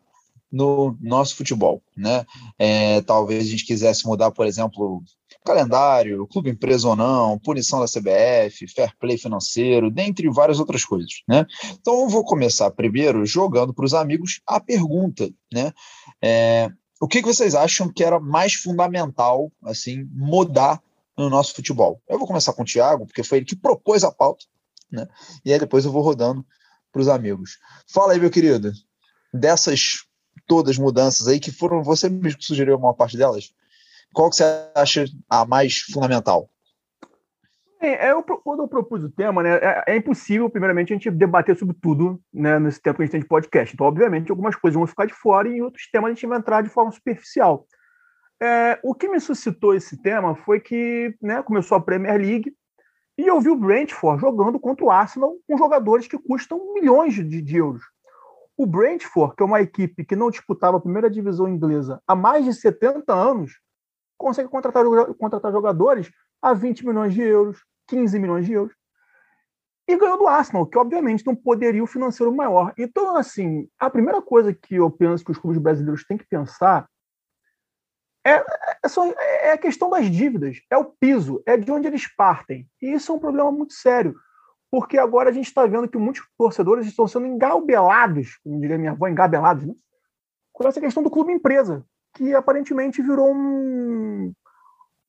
no 0.51 0.95
nosso 1.01 1.35
futebol, 1.35 1.81
né? 1.97 2.23
É, 2.59 3.01
talvez 3.01 3.47
a 3.47 3.49
gente 3.49 3.65
quisesse 3.65 4.05
mudar, 4.05 4.29
por 4.29 4.45
exemplo, 4.45 5.03
calendário, 5.43 6.27
clube 6.27 6.51
empresa 6.51 6.87
ou 6.87 6.95
não, 6.95 7.39
punição 7.39 7.79
da 7.79 7.87
CBF, 7.87 8.67
fair 8.67 8.93
play 8.99 9.17
financeiro, 9.17 9.89
dentre 9.89 10.29
várias 10.29 10.59
outras 10.59 10.85
coisas, 10.85 11.23
né? 11.27 11.47
Então 11.81 12.01
eu 12.01 12.09
vou 12.09 12.23
começar 12.23 12.69
primeiro 12.69 13.25
jogando 13.25 13.73
para 13.73 13.85
os 13.85 13.95
amigos 13.95 14.39
a 14.45 14.59
pergunta, 14.59 15.27
né? 15.51 15.73
É, 16.21 16.69
o 16.99 17.07
que, 17.07 17.21
vocês 17.21 17.55
acham 17.55 17.91
que 17.91 18.03
era 18.03 18.19
mais 18.19 18.53
fundamental, 18.53 19.51
assim, 19.63 20.07
mudar 20.11 20.81
no 21.17 21.29
nosso 21.29 21.53
futebol? 21.53 22.01
Eu 22.07 22.17
vou 22.17 22.27
começar 22.27 22.53
com 22.53 22.63
o 22.63 22.65
Thiago, 22.65 23.05
porque 23.05 23.23
foi 23.23 23.39
ele 23.39 23.45
que 23.45 23.55
propôs 23.55 24.03
a 24.03 24.11
pauta, 24.11 24.45
né? 24.91 25.07
E 25.45 25.53
aí 25.53 25.59
depois 25.59 25.85
eu 25.85 25.91
vou 25.91 26.01
rodando 26.01 26.45
para 26.91 27.01
os 27.01 27.07
amigos. 27.07 27.57
Fala 27.87 28.13
aí, 28.13 28.19
meu 28.19 28.29
querido, 28.29 28.73
dessas 29.33 30.05
todas 30.45 30.77
mudanças 30.77 31.27
aí 31.27 31.39
que 31.39 31.51
foram 31.51 31.83
você 31.83 32.09
mesmo 32.09 32.41
sugeriu 32.41 32.75
uma 32.75 32.93
parte 32.93 33.15
delas, 33.15 33.53
qual 34.13 34.29
que 34.29 34.35
você 34.35 34.43
acha 34.75 35.05
a 35.29 35.45
mais 35.45 35.79
fundamental? 35.81 36.49
É, 37.81 38.11
eu, 38.11 38.21
quando 38.21 38.61
eu 38.61 38.67
propus 38.67 39.03
o 39.03 39.09
tema, 39.09 39.41
né, 39.41 39.57
é, 39.57 39.83
é, 39.87 39.95
impossível, 39.95 40.49
primeiramente, 40.49 40.91
a 40.91 40.95
gente 40.95 41.09
debater 41.09 41.57
sobre 41.57 41.75
tudo 41.81 42.21
né, 42.33 42.59
nesse 42.59 42.81
tempo 42.81 42.97
que 42.97 43.03
a 43.03 43.05
gente 43.05 43.11
tem 43.13 43.21
de 43.21 43.27
podcast. 43.27 43.73
Então, 43.73 43.87
obviamente, 43.87 44.29
algumas 44.29 44.55
coisas 44.55 44.77
vão 44.77 44.85
ficar 44.85 45.05
de 45.05 45.13
fora 45.13 45.47
e 45.47 45.57
em 45.57 45.61
outros 45.61 45.89
temas 45.89 46.11
a 46.11 46.13
gente 46.13 46.27
vai 46.27 46.37
entrar 46.37 46.61
de 46.61 46.69
forma 46.69 46.91
superficial. 46.91 47.65
É, 48.41 48.79
o 48.83 48.93
que 48.93 49.07
me 49.07 49.19
suscitou 49.19 49.73
esse 49.73 50.01
tema 50.01 50.35
foi 50.35 50.59
que 50.59 51.15
né, 51.21 51.41
começou 51.41 51.77
a 51.77 51.81
Premier 51.81 52.17
League 52.17 52.53
e 53.17 53.27
eu 53.27 53.39
vi 53.39 53.49
o 53.49 53.55
Brentford 53.55 54.21
jogando 54.21 54.59
contra 54.59 54.85
o 54.85 54.91
Arsenal 54.91 55.35
com 55.47 55.57
jogadores 55.57 56.07
que 56.07 56.17
custam 56.17 56.73
milhões 56.73 57.13
de, 57.13 57.41
de 57.41 57.57
euros. 57.57 57.83
O 58.57 58.65
Brentford, 58.65 59.35
que 59.35 59.43
é 59.43 59.45
uma 59.45 59.61
equipe 59.61 60.03
que 60.03 60.15
não 60.17 60.29
disputava 60.29 60.77
a 60.77 60.81
primeira 60.81 61.09
divisão 61.09 61.47
inglesa 61.47 62.01
há 62.05 62.13
mais 62.13 62.43
de 62.43 62.53
70 62.53 63.13
anos, 63.13 63.59
consegue 64.17 64.49
contratar, 64.49 64.83
contratar 65.17 65.51
jogadores 65.51 66.11
a 66.41 66.53
20 66.53 66.85
milhões 66.85 67.13
de 67.13 67.21
euros, 67.21 67.63
15 67.87 68.19
milhões 68.19 68.45
de 68.45 68.53
euros. 68.53 68.73
E 69.87 69.97
ganhou 69.97 70.17
do 70.17 70.27
Arsenal, 70.27 70.67
que 70.67 70.77
obviamente 70.77 71.23
tem 71.23 71.33
um 71.33 71.35
poderio 71.35 71.87
financeiro 71.87 72.33
maior. 72.33 72.73
Então, 72.77 73.15
assim, 73.17 73.67
a 73.79 73.89
primeira 73.89 74.21
coisa 74.21 74.53
que 74.53 74.75
eu 74.75 74.89
penso 74.91 75.25
que 75.25 75.31
os 75.31 75.37
clubes 75.37 75.59
brasileiros 75.59 76.05
têm 76.05 76.17
que 76.17 76.27
pensar 76.27 76.87
é, 78.25 78.33
é, 78.33 79.47
é 79.47 79.51
a 79.53 79.57
questão 79.57 79.89
das 79.89 80.09
dívidas, 80.09 80.57
é 80.69 80.77
o 80.77 80.85
piso, 80.85 81.41
é 81.45 81.57
de 81.57 81.71
onde 81.71 81.87
eles 81.87 82.07
partem. 82.15 82.69
E 82.81 82.93
isso 82.93 83.11
é 83.11 83.15
um 83.15 83.19
problema 83.19 83.51
muito 83.51 83.73
sério, 83.73 84.15
porque 84.69 84.97
agora 84.97 85.29
a 85.29 85.33
gente 85.33 85.47
está 85.47 85.65
vendo 85.65 85.87
que 85.87 85.97
muitos 85.97 86.23
torcedores 86.37 86.85
estão 86.85 87.07
sendo 87.07 87.25
engabelados, 87.25 88.37
como 88.43 88.59
diria 88.61 88.77
minha 88.77 88.91
avó, 88.91 89.07
engabelados, 89.07 89.65
né? 89.65 89.73
com 90.53 90.67
essa 90.67 90.79
questão 90.79 91.01
do 91.01 91.09
clube 91.09 91.31
empresa, 91.31 91.83
que 92.13 92.35
aparentemente 92.35 93.01
virou 93.01 93.33
um, 93.33 94.33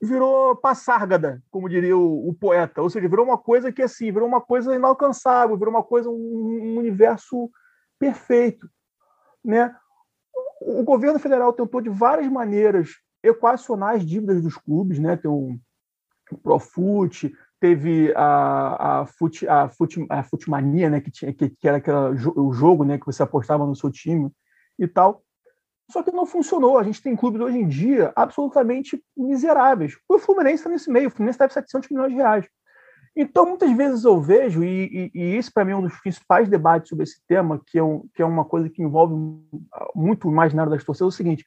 virou 0.01 0.57
passárgada, 0.57 1.43
como 1.51 1.69
diria 1.69 1.97
o, 1.97 2.29
o, 2.29 2.35
poeta, 2.35 2.81
ou 2.81 2.89
seja, 2.89 3.09
virou 3.09 3.25
uma 3.25 3.37
coisa 3.37 3.71
que 3.71 3.83
assim, 3.83 4.11
virou 4.11 4.27
uma 4.27 4.41
coisa 4.41 4.75
inalcançável, 4.75 5.59
virou 5.59 5.73
uma 5.73 5.83
coisa 5.83 6.09
um, 6.09 6.15
um 6.15 6.79
universo 6.79 7.51
perfeito, 7.99 8.69
né? 9.45 9.75
O, 10.63 10.81
o 10.81 10.85
governo 10.85 11.19
federal 11.19 11.53
tentou 11.53 11.81
de 11.83 11.91
várias 11.91 12.31
maneiras 12.31 12.91
equacionar 13.23 13.97
as 13.97 14.07
dívidas 14.07 14.43
dos 14.43 14.57
clubes, 14.57 14.99
né? 14.99 15.17
Tem 15.17 15.31
o, 15.31 15.59
o 16.33 16.39
Profut, 16.39 17.31
teve 17.61 18.13
a 18.17 19.01
a, 19.01 19.07
fute, 19.07 19.47
a, 19.47 19.69
fute, 19.69 20.07
a 20.09 20.23
Futemania, 20.23 20.89
né? 20.89 21.01
Que 21.01 21.11
tinha 21.11 21.33
que, 21.33 21.51
que 21.51 21.69
era 21.69 21.77
aquela, 21.77 22.11
o 22.11 22.53
jogo, 22.53 22.85
né? 22.85 22.99
Que 22.99 23.05
você 23.05 23.23
apostava 23.23 23.67
no 23.67 23.77
seu 23.77 23.91
time 23.91 24.31
e 24.79 24.89
tal. 24.89 25.23
Só 25.91 26.03
que 26.03 26.13
não 26.13 26.25
funcionou. 26.25 26.79
A 26.79 26.83
gente 26.83 27.03
tem 27.03 27.17
clubes 27.17 27.41
hoje 27.41 27.59
em 27.59 27.67
dia 27.67 28.13
absolutamente 28.15 29.03
miseráveis. 29.17 29.99
O 30.09 30.19
Fluminense 30.19 30.57
está 30.57 30.71
nesse 30.71 30.91
meio. 30.91 31.09
O 31.09 31.11
Fluminense 31.11 31.39
deve 31.39 31.53
700 31.53 31.91
milhões 31.91 32.11
de 32.11 32.17
reais. 32.17 32.49
Então, 33.17 33.45
muitas 33.45 33.71
vezes 33.77 34.05
eu 34.05 34.21
vejo, 34.21 34.63
e, 34.63 35.11
e, 35.15 35.21
e 35.21 35.37
isso 35.37 35.53
para 35.53 35.65
mim 35.65 35.73
é 35.73 35.77
um 35.77 35.83
dos 35.83 35.99
principais 36.01 36.49
debates 36.49 36.89
sobre 36.89 37.03
esse 37.03 37.21
tema, 37.27 37.61
que 37.67 37.77
é, 37.77 37.83
um, 37.83 38.09
que 38.15 38.23
é 38.23 38.25
uma 38.25 38.45
coisa 38.45 38.71
que 38.71 38.83
envolve 38.83 39.15
muito 39.95 40.29
o 40.29 40.31
imaginário 40.31 40.71
das 40.71 40.85
torcidas, 40.85 41.07
é 41.07 41.09
o 41.09 41.17
seguinte: 41.17 41.45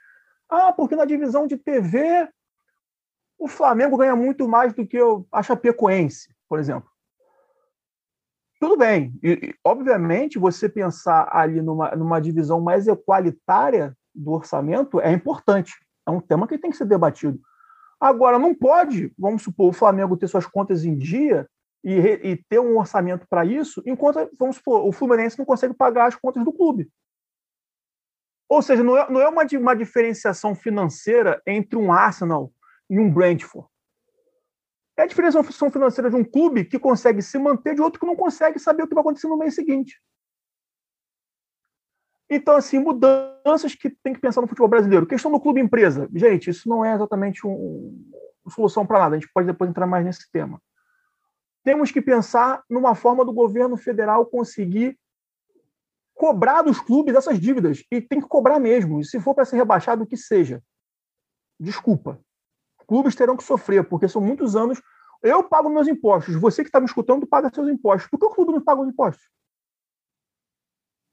ah, 0.49 0.73
porque 0.73 0.95
na 0.95 1.05
divisão 1.05 1.47
de 1.47 1.57
TV 1.57 2.27
o 3.39 3.47
Flamengo 3.47 3.97
ganha 3.97 4.15
muito 4.15 4.47
mais 4.47 4.73
do 4.73 4.85
que 4.85 4.97
a 5.31 5.41
Chapecoense, 5.41 6.35
por 6.49 6.59
exemplo. 6.59 6.89
Tudo 8.59 8.77
bem. 8.77 9.13
E, 9.23 9.55
obviamente, 9.65 10.37
você 10.37 10.69
pensar 10.69 11.27
ali 11.31 11.61
numa, 11.61 11.91
numa 11.95 12.21
divisão 12.21 12.61
mais 12.61 12.87
equalitária 12.87 13.95
do 14.13 14.31
orçamento 14.31 14.99
é 14.99 15.11
importante. 15.11 15.73
É 16.07 16.11
um 16.11 16.19
tema 16.19 16.47
que 16.47 16.57
tem 16.57 16.71
que 16.71 16.77
ser 16.77 16.85
debatido. 16.85 17.39
Agora, 17.99 18.37
não 18.37 18.53
pode, 18.53 19.13
vamos 19.17 19.43
supor, 19.43 19.69
o 19.69 19.73
Flamengo 19.73 20.17
ter 20.17 20.27
suas 20.27 20.45
contas 20.45 20.83
em 20.83 20.97
dia 20.97 21.47
e, 21.83 21.93
e 21.95 22.37
ter 22.49 22.59
um 22.59 22.77
orçamento 22.77 23.25
para 23.29 23.45
isso, 23.45 23.81
enquanto, 23.85 24.29
vamos 24.37 24.57
supor, 24.57 24.85
o 24.85 24.91
Fluminense 24.91 25.37
não 25.37 25.45
consegue 25.45 25.73
pagar 25.73 26.07
as 26.07 26.15
contas 26.15 26.43
do 26.43 26.51
clube. 26.51 26.89
Ou 28.49 28.61
seja, 28.61 28.83
não 28.83 28.97
é, 28.97 29.09
não 29.09 29.21
é 29.21 29.27
uma, 29.27 29.43
uma 29.59 29.75
diferenciação 29.75 30.53
financeira 30.53 31.41
entre 31.47 31.77
um 31.77 31.91
Arsenal 31.91 32.51
e 32.89 32.99
um 32.99 33.11
Brentford. 33.11 33.67
É 34.95 35.03
a 35.03 35.07
diferenciação 35.07 35.71
financeira 35.71 36.09
de 36.09 36.15
um 36.15 36.23
clube 36.23 36.65
que 36.65 36.77
consegue 36.77 37.21
se 37.21 37.39
manter 37.39 37.73
de 37.73 37.81
outro 37.81 37.99
que 37.99 38.05
não 38.05 38.15
consegue 38.15 38.59
saber 38.59 38.83
o 38.83 38.87
que 38.87 38.93
vai 38.93 39.01
acontecer 39.01 39.27
no 39.27 39.37
mês 39.37 39.55
seguinte. 39.55 39.99
Então, 42.35 42.55
assim, 42.55 42.79
mudanças 42.79 43.75
que 43.75 43.91
tem 43.91 44.11
que 44.11 44.19
pensar 44.19 44.41
no 44.41 44.47
futebol 44.47 44.67
brasileiro. 44.67 45.05
Questão 45.05 45.31
do 45.31 45.39
clube 45.39 45.61
empresa. 45.61 46.09
Gente, 46.15 46.49
isso 46.49 46.67
não 46.67 46.83
é 46.83 46.95
exatamente 46.95 47.45
um, 47.45 48.11
uma 48.43 48.51
solução 48.51 48.87
para 48.87 48.97
nada. 48.97 49.15
A 49.15 49.19
gente 49.19 49.31
pode 49.31 49.45
depois 49.45 49.69
entrar 49.69 49.85
mais 49.85 50.03
nesse 50.03 50.31
tema. 50.31 50.59
Temos 51.63 51.91
que 51.91 52.01
pensar 52.01 52.63
numa 52.67 52.95
forma 52.95 53.23
do 53.23 53.31
governo 53.31 53.77
federal 53.77 54.25
conseguir 54.25 54.97
cobrar 56.15 56.63
dos 56.63 56.79
clubes 56.79 57.13
essas 57.13 57.39
dívidas. 57.39 57.83
E 57.91 58.01
tem 58.01 58.19
que 58.19 58.27
cobrar 58.27 58.59
mesmo. 58.59 58.99
E 58.99 59.05
se 59.05 59.19
for 59.19 59.35
para 59.35 59.45
ser 59.45 59.57
rebaixado, 59.57 60.03
que 60.03 60.17
seja. 60.17 60.59
Desculpa. 61.59 62.19
Clubes 62.87 63.13
terão 63.13 63.37
que 63.37 63.43
sofrer, 63.43 63.87
porque 63.87 64.07
são 64.07 64.19
muitos 64.19 64.55
anos. 64.55 64.81
Eu 65.21 65.43
pago 65.43 65.69
meus 65.69 65.87
impostos. 65.87 66.33
Você 66.33 66.63
que 66.63 66.69
está 66.69 66.79
me 66.79 66.87
escutando 66.87 67.27
paga 67.27 67.51
seus 67.53 67.69
impostos. 67.69 68.09
Por 68.09 68.19
que 68.19 68.25
o 68.25 68.31
clube 68.31 68.53
não 68.53 68.61
paga 68.61 68.81
os 68.81 68.89
impostos? 68.89 69.29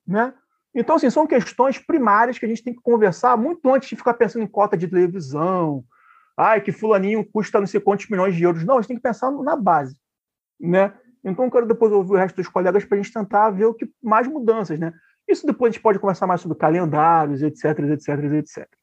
Né? 0.06 0.33
Então, 0.74 0.96
assim, 0.96 1.11
são 1.11 1.26
questões 1.26 1.78
primárias 1.78 2.38
que 2.38 2.46
a 2.46 2.48
gente 2.48 2.62
tem 2.62 2.74
que 2.74 2.80
conversar 2.80 3.37
muito 3.37 3.68
antes 3.72 3.88
de 3.88 3.96
ficar 3.96 4.14
pensando 4.14 4.42
em 4.42 4.46
cota 4.46 4.76
de 4.76 4.87
televisão. 4.87 5.85
Ai, 6.37 6.61
que 6.61 6.72
fulaninho 6.72 7.24
custa 7.24 7.59
não 7.59 7.66
sei 7.66 7.80
quantos 7.80 8.09
milhões 8.09 8.35
de 8.37 8.42
euros. 8.42 8.64
Não, 8.64 8.74
a 8.74 8.80
gente 8.80 8.88
tem 8.88 8.96
que 8.96 9.02
pensar 9.02 9.30
na 9.30 9.56
base, 9.56 9.96
né? 10.59 10.94
Então, 11.24 11.44
eu 11.44 11.50
quero 11.50 11.66
depois 11.66 11.92
ouvir 11.92 12.12
o 12.12 12.16
resto 12.16 12.37
dos 12.37 12.48
colegas 12.48 12.85
para 12.85 12.98
a 12.98 13.02
gente 13.02 13.12
tentar 13.12 13.50
ver 13.50 13.66
o 13.66 13.74
que 13.74 13.90
mais 14.02 14.26
mudanças, 14.26 14.78
né? 14.78 14.92
Isso 15.28 15.46
depois 15.46 15.70
a 15.70 15.72
gente 15.72 15.83
pode 15.83 15.98
conversar 15.98 16.26
mais 16.26 16.40
sobre 16.40 16.56
calendários, 16.56 17.42
etc, 17.42 17.78
etc, 17.80 18.09
etc. 18.35 18.79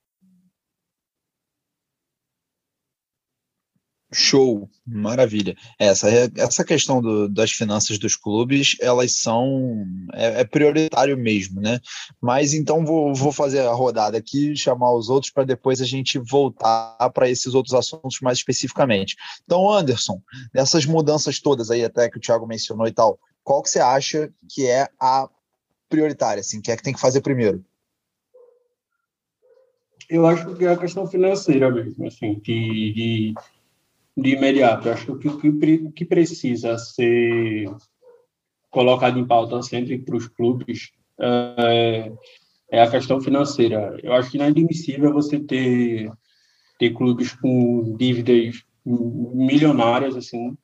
Show, 4.14 4.70
maravilha. 4.86 5.54
Essa, 5.78 6.08
essa 6.38 6.64
questão 6.64 7.02
do, 7.02 7.28
das 7.28 7.52
finanças 7.52 8.00
dos 8.00 8.16
clubes, 8.16 8.78
elas 8.80 9.12
são. 9.12 9.86
É, 10.14 10.42
é, 10.42 10.44
prioritário 10.46 11.18
mesmo, 11.18 11.60
né? 11.60 11.82
Mas 12.22 12.54
então 12.54 12.86
vou, 12.86 13.14
vou 13.14 13.34
fazer 13.34 13.60
a 13.60 13.74
rodada 13.74 14.18
aqui, 14.18 14.56
chamar 14.56 14.94
os 14.94 15.10
outros 15.10 15.32
para 15.32 15.44
depois 15.44 15.82
a 15.82 15.86
gente 15.86 16.18
voltar 16.20 17.10
para 17.14 17.30
esses 17.30 17.54
outros 17.54 17.74
assuntos 17.74 18.20
mais 18.22 18.38
especificamente. 18.38 19.18
Então, 19.44 19.70
Anderson, 19.70 20.22
dessas 20.54 20.86
mudanças 20.86 21.42
todas 21.42 21.70
aí, 21.70 21.84
até 21.84 22.10
que 22.10 22.18
o 22.18 22.22
Thiago 22.22 22.48
mencionou 22.48 22.88
e 22.88 22.94
tal, 22.94 23.20
qual 23.44 23.62
que 23.62 23.70
você 23.70 23.80
acha 23.80 24.32
que 24.50 24.66
é 24.66 24.88
a 25.02 25.30
prioritária, 25.90 26.40
assim, 26.40 26.62
que 26.62 26.72
é 26.72 26.78
que 26.78 26.84
tem 26.84 26.94
que 26.94 27.00
fazer 27.00 27.20
primeiro? 27.20 27.64
Eu 30.10 30.26
acho 30.26 30.56
que 30.56 30.64
é 30.64 30.70
a 30.70 30.78
questão 30.78 31.06
financeira 31.06 31.70
mesmo, 31.70 32.08
assim, 32.08 32.40
de, 32.40 32.94
de 32.94 33.34
de 34.18 34.32
imediato. 34.32 34.90
Acho 34.90 35.16
que 35.18 35.28
o 35.28 35.92
que, 35.92 36.06
precisa 36.06 36.78
ser 36.80 37.70
colocado 38.72 39.20
em 39.20 39.26
pauta 39.26 39.62
sempre 39.62 40.00
para 40.00 40.16
os 40.16 40.28
clubes 40.28 40.92
é, 41.20 42.12
é, 42.72 42.82
a 42.82 42.90
questão 42.90 43.22
financeira. 43.22 43.98
Eu 44.02 44.14
acho 44.14 44.32
que 44.32 44.38
não 44.40 44.46
é 44.46 44.50
admissível 44.50 45.14
você 45.14 45.40
ter, 45.40 46.12
ter 46.80 46.94
clubes 46.94 47.34
com 47.34 47.96
dívidas 47.96 48.64
milionárias, 48.84 50.16
assim, 50.16 50.58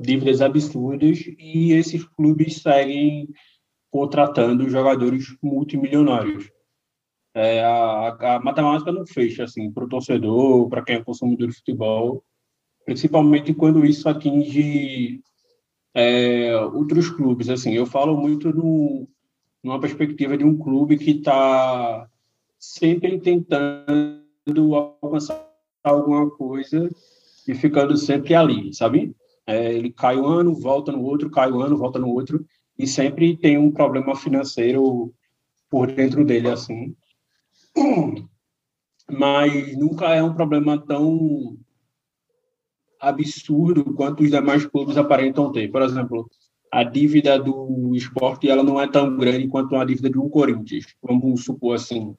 dívidas 0.00 0.40
absurdas, 0.40 1.20
e 1.38 1.72
esses 1.72 2.04
clubes 2.04 2.62
seguem 2.62 3.28
contratando 3.90 4.68
jogadores 4.68 5.36
multimilionários. 5.42 6.50
É, 7.34 7.62
a, 7.62 8.36
a, 8.36 8.40
matemática 8.40 8.90
não 8.90 9.06
fecha 9.06 9.44
assim 9.44 9.70
para 9.70 9.84
o 9.84 9.88
torcedor, 9.88 10.68
para 10.68 10.82
quem 10.82 10.96
é 10.96 11.04
consumidor 11.04 11.48
de 11.48 11.56
futebol 11.56 12.24
principalmente 12.88 13.52
quando 13.52 13.84
isso 13.84 14.08
atinge 14.08 15.20
é, 15.92 16.56
outros 16.72 17.10
clubes. 17.10 17.50
Assim, 17.50 17.74
eu 17.74 17.84
falo 17.84 18.16
muito 18.16 18.50
no, 18.50 19.06
numa 19.62 19.78
perspectiva 19.78 20.38
de 20.38 20.44
um 20.44 20.56
clube 20.56 20.96
que 20.96 21.10
está 21.10 22.08
sempre 22.58 23.20
tentando 23.20 24.24
alcançar 25.02 25.38
alguma 25.84 26.30
coisa 26.30 26.90
e 27.46 27.54
ficando 27.54 27.94
sempre 27.94 28.34
ali, 28.34 28.72
sabe? 28.72 29.14
É, 29.46 29.70
ele 29.74 29.92
cai 29.92 30.16
um 30.16 30.26
ano, 30.26 30.54
volta 30.54 30.90
no 30.90 31.02
outro, 31.02 31.28
cai 31.28 31.52
um 31.52 31.60
ano, 31.60 31.76
volta 31.76 31.98
no 31.98 32.08
outro, 32.08 32.42
e 32.78 32.86
sempre 32.86 33.36
tem 33.36 33.58
um 33.58 33.70
problema 33.70 34.16
financeiro 34.16 35.12
por 35.68 35.92
dentro 35.92 36.24
dele, 36.24 36.48
assim. 36.48 36.96
Mas 39.10 39.76
nunca 39.76 40.14
é 40.14 40.22
um 40.22 40.32
problema 40.32 40.78
tão 40.78 41.58
absurdo 43.00 43.84
quanto 43.94 44.22
os 44.22 44.30
demais 44.30 44.64
clubes 44.66 44.96
aparentam 44.96 45.52
ter. 45.52 45.70
Por 45.70 45.82
exemplo, 45.82 46.30
a 46.72 46.82
dívida 46.82 47.38
do 47.38 47.94
esporte 47.94 48.48
ela 48.48 48.62
não 48.62 48.80
é 48.80 48.86
tão 48.86 49.16
grande 49.16 49.48
quanto 49.48 49.76
a 49.76 49.84
dívida 49.84 50.18
um 50.20 50.28
Corinthians, 50.28 50.86
vamos 51.02 51.44
supor 51.44 51.76
assim. 51.76 52.14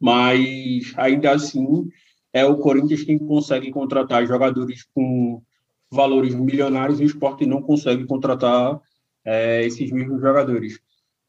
Mas, 0.00 0.92
ainda 0.96 1.32
assim, 1.32 1.88
é 2.32 2.44
o 2.44 2.58
Corinthians 2.58 3.04
quem 3.04 3.18
consegue 3.18 3.70
contratar 3.70 4.26
jogadores 4.26 4.86
com 4.94 5.42
valores 5.90 6.34
milionários 6.34 7.00
e 7.00 7.04
o 7.04 7.06
esporte 7.06 7.46
não 7.46 7.62
consegue 7.62 8.04
contratar 8.04 8.80
é, 9.24 9.64
esses 9.64 9.90
mesmos 9.90 10.20
jogadores. 10.20 10.80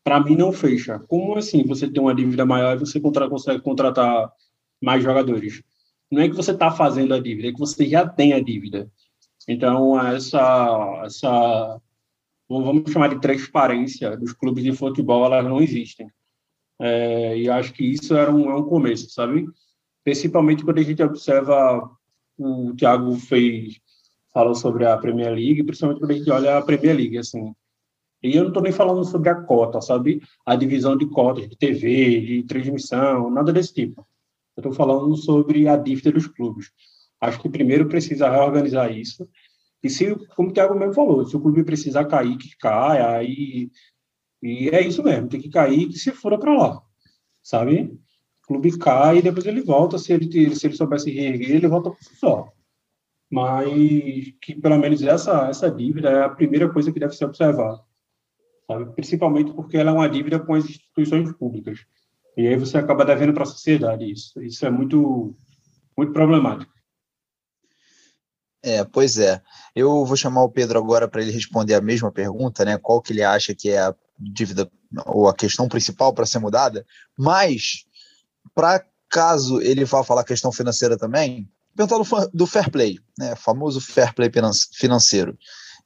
Para 0.03 0.19
mim, 0.19 0.35
não 0.35 0.51
fecha. 0.51 0.99
Como 1.07 1.37
assim 1.37 1.63
você 1.63 1.87
tem 1.89 2.01
uma 2.01 2.15
dívida 2.15 2.45
maior 2.45 2.75
e 2.75 2.79
você 2.79 2.99
contra, 2.99 3.29
consegue 3.29 3.61
contratar 3.61 4.31
mais 4.81 5.03
jogadores? 5.03 5.61
Não 6.13 6.21
é 6.21 6.29
que 6.29 6.35
você 6.35 6.51
está 6.51 6.69
fazendo 6.69 7.13
a 7.15 7.19
dívida, 7.19 7.47
é 7.47 7.51
que 7.51 7.59
você 7.59 7.87
já 7.89 8.07
tem 8.07 8.33
a 8.33 8.39
dívida. 8.39 8.87
Então, 9.47 9.99
essa, 9.99 11.01
essa 11.03 11.81
vamos 12.47 12.91
chamar 12.91 13.09
de 13.09 13.19
transparência 13.19 14.15
dos 14.15 14.31
clubes 14.31 14.63
de 14.63 14.71
futebol, 14.73 15.25
elas 15.25 15.43
não 15.43 15.59
existem. 15.59 16.07
É, 16.79 17.35
e 17.35 17.49
acho 17.49 17.73
que 17.73 17.83
isso 17.83 18.15
era 18.15 18.31
um, 18.31 18.47
é 18.51 18.55
um 18.55 18.63
começo, 18.63 19.09
sabe? 19.09 19.47
Principalmente 20.03 20.63
quando 20.63 20.77
a 20.77 20.83
gente 20.83 21.01
observa, 21.01 21.89
o 22.37 22.75
Thiago 22.75 23.15
fez, 23.15 23.79
falou 24.31 24.53
sobre 24.53 24.85
a 24.85 24.95
Premier 24.97 25.33
League, 25.33 25.63
principalmente 25.63 25.99
quando 25.99 26.11
a 26.11 26.15
gente 26.15 26.29
olha 26.29 26.57
a 26.57 26.61
Premier 26.61 26.95
League, 26.95 27.17
assim. 27.17 27.55
E 28.21 28.35
eu 28.35 28.43
não 28.43 28.49
estou 28.49 28.61
nem 28.61 28.71
falando 28.71 29.03
sobre 29.03 29.29
a 29.29 29.41
cota, 29.41 29.81
sabe? 29.81 30.21
A 30.45 30.55
divisão 30.55 30.95
de 30.95 31.07
cotas 31.07 31.49
de 31.49 31.57
TV, 31.57 32.21
de 32.21 32.43
transmissão, 32.43 33.31
nada 33.31 33.51
desse 33.51 33.73
tipo. 33.73 34.05
Eu 34.55 34.61
estou 34.61 34.73
falando 34.73 35.15
sobre 35.17 35.67
a 35.67 35.75
dívida 35.75 36.11
dos 36.11 36.27
clubes. 36.27 36.71
Acho 37.19 37.39
que 37.41 37.49
primeiro 37.49 37.87
precisa 37.87 38.29
reorganizar 38.29 38.91
isso 38.91 39.27
e 39.83 39.89
se, 39.89 40.15
como 40.35 40.49
o 40.49 40.53
Thiago 40.53 40.79
mesmo 40.79 40.93
falou, 40.93 41.25
se 41.25 41.35
o 41.35 41.41
clube 41.41 41.63
precisar 41.63 42.05
cair, 42.05 42.37
que 42.37 42.55
caia, 42.57 43.17
aí. 43.17 43.69
E 44.41 44.69
é 44.69 44.81
isso 44.81 45.03
mesmo, 45.03 45.27
tem 45.27 45.41
que 45.41 45.49
cair 45.49 45.87
que 45.89 45.99
se 45.99 46.11
for 46.11 46.37
para 46.39 46.55
lá, 46.55 46.81
sabe? 47.41 47.91
O 48.43 48.47
clube 48.47 48.77
cai 48.77 49.17
e 49.17 49.21
depois 49.21 49.45
ele 49.45 49.61
volta. 49.61 49.97
Se 49.97 50.13
ele, 50.13 50.55
se 50.55 50.67
ele 50.67 50.75
soubesse 50.75 51.11
reerguer, 51.11 51.57
ele 51.57 51.67
volta 51.67 51.91
por 51.91 52.01
si 52.01 52.15
só. 52.15 52.51
Mas 53.29 54.33
que 54.41 54.55
pelo 54.55 54.77
menos 54.77 55.01
essa, 55.01 55.47
essa 55.49 55.69
dívida 55.69 56.09
é 56.09 56.23
a 56.23 56.29
primeira 56.29 56.71
coisa 56.71 56.91
que 56.91 56.99
deve 56.99 57.15
ser 57.15 57.25
observada, 57.25 57.81
sabe? 58.67 58.93
Principalmente 58.93 59.53
porque 59.53 59.77
ela 59.77 59.91
é 59.91 59.93
uma 59.93 60.09
dívida 60.09 60.39
com 60.39 60.53
as 60.53 60.65
instituições 60.65 61.31
públicas. 61.33 61.85
E 62.35 62.47
aí 62.47 62.55
você 62.55 62.77
acaba 62.77 63.05
devendo 63.05 63.33
para 63.33 63.43
a 63.43 63.47
sociedade 63.47 64.11
isso. 64.11 64.41
Isso 64.41 64.65
é 64.65 64.69
muito, 64.69 65.35
muito 65.97 66.11
problemático. 66.11 66.71
É, 68.63 68.83
pois 68.85 69.17
é. 69.17 69.41
Eu 69.75 70.05
vou 70.05 70.15
chamar 70.15 70.43
o 70.43 70.49
Pedro 70.49 70.79
agora 70.79 71.07
para 71.07 71.21
ele 71.21 71.31
responder 71.31 71.75
a 71.75 71.81
mesma 71.81 72.11
pergunta, 72.11 72.63
né? 72.63 72.77
Qual 72.77 73.01
que 73.01 73.11
ele 73.11 73.21
acha 73.21 73.53
que 73.53 73.69
é 73.69 73.79
a 73.79 73.95
dívida 74.17 74.71
ou 75.05 75.27
a 75.27 75.35
questão 75.35 75.67
principal 75.67 76.13
para 76.13 76.25
ser 76.25 76.39
mudada? 76.39 76.85
Mas, 77.17 77.85
para 78.55 78.85
caso 79.09 79.61
ele 79.61 79.83
vá 79.83 80.03
falar 80.03 80.23
questão 80.23 80.51
financeira 80.51 80.97
também, 80.97 81.47
perguntar 81.75 81.97
do, 81.97 82.29
do 82.33 82.47
fair 82.47 82.71
play, 82.71 82.99
né? 83.19 83.35
Famoso 83.35 83.81
fair 83.81 84.13
play 84.13 84.31
financeiro. 84.71 85.37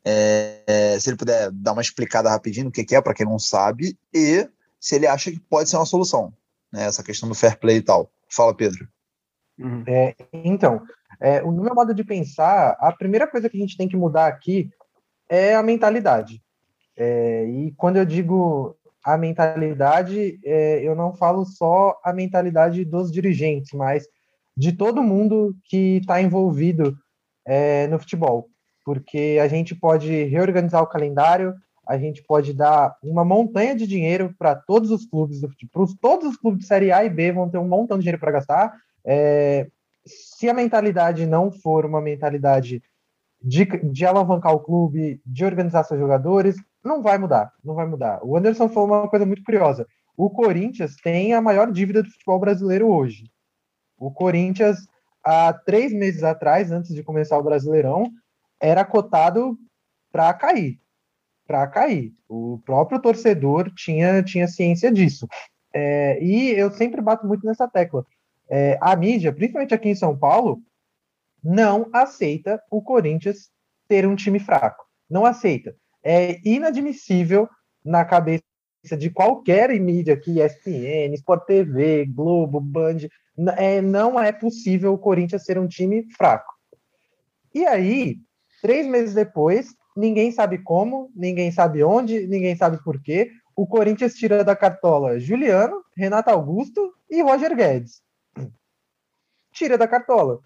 É, 0.05 0.63
é, 0.67 0.99
se 0.99 1.09
ele 1.09 1.17
puder 1.17 1.51
dar 1.51 1.73
uma 1.73 1.81
explicada 1.81 2.29
rapidinho 2.29 2.65
no 2.65 2.71
que, 2.71 2.85
que 2.85 2.95
é, 2.95 3.01
para 3.01 3.13
quem 3.13 3.25
não 3.25 3.39
sabe, 3.39 3.97
e 4.13 4.47
se 4.79 4.95
ele 4.95 5.07
acha 5.07 5.31
que 5.31 5.39
pode 5.39 5.69
ser 5.69 5.77
uma 5.77 5.85
solução, 5.85 6.33
né? 6.71 6.85
Essa 6.85 7.03
questão 7.03 7.27
do 7.27 7.35
fair 7.35 7.57
play 7.59 7.77
e 7.77 7.81
tal. 7.81 8.11
Fala, 8.29 8.55
Pedro. 8.55 8.87
Uhum. 9.57 9.83
É, 9.87 10.15
então, 10.31 10.81
é, 11.19 11.41
no 11.41 11.63
meu 11.63 11.73
modo 11.73 11.93
de 11.93 12.03
pensar, 12.03 12.77
a 12.79 12.91
primeira 12.91 13.27
coisa 13.27 13.49
que 13.49 13.57
a 13.57 13.59
gente 13.59 13.77
tem 13.77 13.87
que 13.87 13.97
mudar 13.97 14.27
aqui 14.27 14.69
é 15.29 15.55
a 15.55 15.63
mentalidade. 15.63 16.41
É, 16.95 17.45
e 17.45 17.71
quando 17.71 17.97
eu 17.97 18.05
digo 18.05 18.75
a 19.03 19.17
mentalidade, 19.17 20.39
é, 20.43 20.81
eu 20.83 20.95
não 20.95 21.13
falo 21.13 21.45
só 21.45 21.99
a 22.03 22.11
mentalidade 22.11 22.83
dos 22.83 23.11
dirigentes, 23.11 23.71
mas 23.73 24.05
de 24.55 24.71
todo 24.71 25.03
mundo 25.03 25.55
que 25.65 25.97
está 25.97 26.21
envolvido 26.21 26.97
é, 27.45 27.87
no 27.87 27.99
futebol. 27.99 28.49
Porque 28.83 29.37
a 29.41 29.47
gente 29.47 29.75
pode 29.75 30.23
reorganizar 30.23 30.81
o 30.81 30.87
calendário, 30.87 31.53
a 31.87 31.97
gente 31.97 32.21
pode 32.23 32.53
dar 32.53 32.97
uma 33.01 33.23
montanha 33.23 33.75
de 33.75 33.87
dinheiro 33.87 34.35
para 34.37 34.55
todos 34.55 34.91
os 34.91 35.05
clubes 35.05 35.39
futebol. 35.39 35.87
Todos 36.01 36.27
os 36.27 36.37
clubes 36.37 36.61
de 36.61 36.67
Série 36.67 36.91
A 36.91 37.05
e 37.05 37.09
B 37.09 37.31
vão 37.31 37.49
ter 37.49 37.57
um 37.57 37.67
montão 37.67 37.97
de 37.97 38.03
dinheiro 38.03 38.19
para 38.19 38.31
gastar. 38.31 38.73
É, 39.05 39.67
se 40.05 40.49
a 40.49 40.53
mentalidade 40.53 41.25
não 41.25 41.51
for 41.51 41.85
uma 41.85 42.01
mentalidade 42.01 42.83
de, 43.41 43.65
de 43.65 44.05
alavancar 44.05 44.53
o 44.53 44.59
clube, 44.59 45.21
de 45.25 45.45
organizar 45.45 45.83
seus 45.83 45.99
jogadores, 45.99 46.55
não 46.83 47.01
vai 47.01 47.17
mudar, 47.17 47.53
não 47.63 47.73
vai 47.73 47.85
mudar. 47.85 48.19
O 48.23 48.35
Anderson 48.35 48.67
falou 48.67 48.89
uma 48.89 49.09
coisa 49.09 49.25
muito 49.25 49.43
curiosa. 49.43 49.87
O 50.15 50.29
Corinthians 50.29 50.95
tem 50.97 51.33
a 51.33 51.41
maior 51.41 51.71
dívida 51.71 52.03
do 52.03 52.09
futebol 52.09 52.39
brasileiro 52.39 52.87
hoje. 52.87 53.31
O 53.97 54.11
Corinthians, 54.11 54.87
há 55.23 55.53
três 55.53 55.93
meses 55.93 56.23
atrás, 56.23 56.71
antes 56.71 56.93
de 56.93 57.03
começar 57.03 57.37
o 57.37 57.43
Brasileirão, 57.43 58.11
era 58.59 58.83
cotado 58.83 59.57
para 60.11 60.33
cair. 60.33 60.79
Para 61.47 61.65
cair. 61.67 62.13
O 62.27 62.59
próprio 62.65 63.01
torcedor 63.01 63.71
tinha, 63.73 64.21
tinha 64.21 64.47
ciência 64.47 64.91
disso. 64.91 65.27
É, 65.73 66.21
e 66.21 66.51
eu 66.51 66.69
sempre 66.71 67.01
bato 67.01 67.25
muito 67.25 67.45
nessa 67.45 67.67
tecla 67.67 68.05
é, 68.49 68.77
a 68.81 68.95
mídia, 68.95 69.33
principalmente 69.33 69.73
aqui 69.73 69.89
em 69.89 69.95
São 69.95 70.17
Paulo, 70.17 70.61
não 71.43 71.89
aceita 71.93 72.61
o 72.71 72.81
Corinthians 72.81 73.49
ter 73.87 74.07
um 74.07 74.15
time 74.15 74.39
fraco. 74.39 74.85
Não 75.09 75.25
aceita. 75.25 75.75
É 76.03 76.39
inadmissível 76.43 77.49
na 77.83 78.05
cabeça 78.05 78.43
de 78.97 79.09
qualquer 79.09 79.69
mídia 79.79 80.13
aqui, 80.13 80.39
ESPN, 80.39 81.13
Sport 81.15 81.45
TV, 81.45 82.05
Globo, 82.05 82.59
Band, 82.59 82.97
é, 83.57 83.81
não 83.81 84.19
é 84.19 84.31
possível 84.31 84.93
o 84.93 84.97
Corinthians 84.97 85.43
ser 85.43 85.59
um 85.59 85.67
time 85.67 86.07
fraco. 86.15 86.53
E 87.53 87.65
aí, 87.65 88.17
três 88.61 88.87
meses 88.87 89.13
depois, 89.13 89.75
ninguém 89.97 90.31
sabe 90.31 90.59
como, 90.59 91.11
ninguém 91.15 91.51
sabe 91.51 91.83
onde, 91.83 92.27
ninguém 92.27 92.55
sabe 92.55 92.81
por 92.83 93.01
quê. 93.01 93.31
O 93.55 93.65
Corinthians 93.67 94.13
tira 94.13 94.43
da 94.43 94.55
cartola 94.55 95.19
Juliano, 95.19 95.83
Renato 95.95 96.29
Augusto 96.29 96.93
e 97.09 97.21
Roger 97.21 97.55
Guedes 97.55 98.01
tira 99.57 99.77
da 99.77 99.87
cartola. 99.87 100.39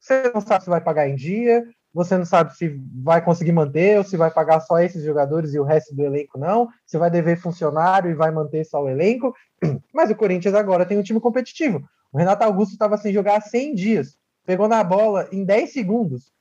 Você 0.00 0.30
não 0.34 0.40
sabe 0.40 0.64
se 0.64 0.70
vai 0.70 0.80
pagar 0.80 1.08
em 1.08 1.14
dia, 1.14 1.64
você 1.94 2.18
não 2.18 2.24
sabe 2.24 2.54
se 2.56 2.80
vai 3.02 3.24
conseguir 3.24 3.52
manter 3.52 3.98
ou 3.98 4.04
se 4.04 4.16
vai 4.16 4.30
pagar 4.30 4.60
só 4.60 4.78
esses 4.80 5.04
jogadores 5.04 5.54
e 5.54 5.58
o 5.58 5.64
resto 5.64 5.94
do 5.94 6.04
elenco 6.04 6.38
não, 6.38 6.68
se 6.84 6.98
vai 6.98 7.10
dever 7.10 7.40
funcionário 7.40 8.10
e 8.10 8.14
vai 8.14 8.30
manter 8.30 8.64
só 8.64 8.82
o 8.82 8.88
elenco. 8.88 9.34
Mas 9.94 10.10
o 10.10 10.16
Corinthians 10.16 10.54
agora 10.54 10.84
tem 10.84 10.98
um 10.98 11.02
time 11.02 11.20
competitivo. 11.20 11.88
O 12.12 12.18
Renato 12.18 12.42
Augusto 12.42 12.72
estava 12.72 12.96
sem 12.96 13.12
jogar 13.12 13.36
há 13.36 13.40
100 13.40 13.74
dias, 13.74 14.18
pegou 14.44 14.66
na 14.66 14.82
bola 14.82 15.28
em 15.30 15.44
10 15.44 15.72
segundos 15.72 16.32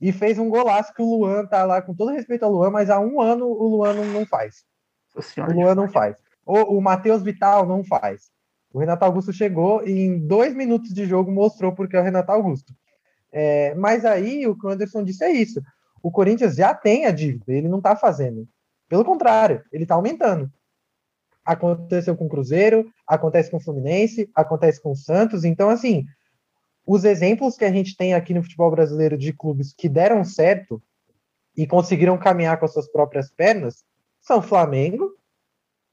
e 0.00 0.12
fez 0.12 0.38
um 0.38 0.48
golaço 0.48 0.92
que 0.92 1.02
o 1.02 1.18
Luan 1.18 1.46
tá 1.46 1.64
lá, 1.64 1.80
com 1.80 1.94
todo 1.94 2.12
respeito 2.12 2.44
ao 2.44 2.52
Luan, 2.52 2.70
mas 2.70 2.90
há 2.90 2.98
um 2.98 3.20
ano 3.20 3.46
o 3.46 3.68
Luan 3.68 3.94
não 3.94 4.26
faz. 4.26 4.64
O 5.14 5.52
Luan 5.52 5.74
não 5.74 5.88
faz. 5.88 6.16
O, 6.44 6.76
o 6.76 6.80
Matheus 6.80 7.22
Vital 7.22 7.66
não 7.66 7.84
faz. 7.84 8.30
O 8.72 8.80
Renato 8.80 9.04
Augusto 9.04 9.32
chegou 9.32 9.86
e 9.86 9.92
em 9.92 10.18
dois 10.18 10.54
minutos 10.54 10.92
de 10.92 11.06
jogo 11.06 11.30
mostrou 11.30 11.72
porque 11.72 11.96
é 11.96 12.00
o 12.00 12.02
Renato 12.02 12.32
Augusto. 12.32 12.74
É, 13.30 13.74
mas 13.74 14.04
aí 14.04 14.46
o 14.46 14.58
que 14.58 14.66
o 14.66 14.70
Anderson 14.70 15.04
disse 15.04 15.24
é 15.24 15.30
isso. 15.30 15.60
O 16.02 16.10
Corinthians 16.10 16.56
já 16.56 16.74
tem 16.74 17.06
a 17.06 17.10
dívida, 17.10 17.52
ele 17.52 17.68
não 17.68 17.78
está 17.78 17.96
fazendo. 17.96 18.48
Pelo 18.88 19.04
contrário, 19.04 19.62
ele 19.72 19.84
está 19.84 19.94
aumentando. 19.94 20.50
Aconteceu 21.44 22.16
com 22.16 22.26
o 22.26 22.28
Cruzeiro, 22.28 22.90
acontece 23.06 23.50
com 23.50 23.58
o 23.58 23.60
Fluminense, 23.60 24.28
acontece 24.34 24.82
com 24.82 24.92
o 24.92 24.96
Santos. 24.96 25.44
Então, 25.44 25.70
assim, 25.70 26.04
os 26.86 27.04
exemplos 27.04 27.56
que 27.56 27.64
a 27.64 27.72
gente 27.72 27.96
tem 27.96 28.14
aqui 28.14 28.34
no 28.34 28.42
futebol 28.42 28.70
brasileiro 28.70 29.16
de 29.16 29.32
clubes 29.32 29.72
que 29.72 29.88
deram 29.88 30.24
certo 30.24 30.82
e 31.56 31.66
conseguiram 31.66 32.18
caminhar 32.18 32.58
com 32.58 32.64
as 32.64 32.72
suas 32.72 32.90
próprias 32.90 33.30
pernas 33.30 33.84
são 34.20 34.42
Flamengo 34.42 35.10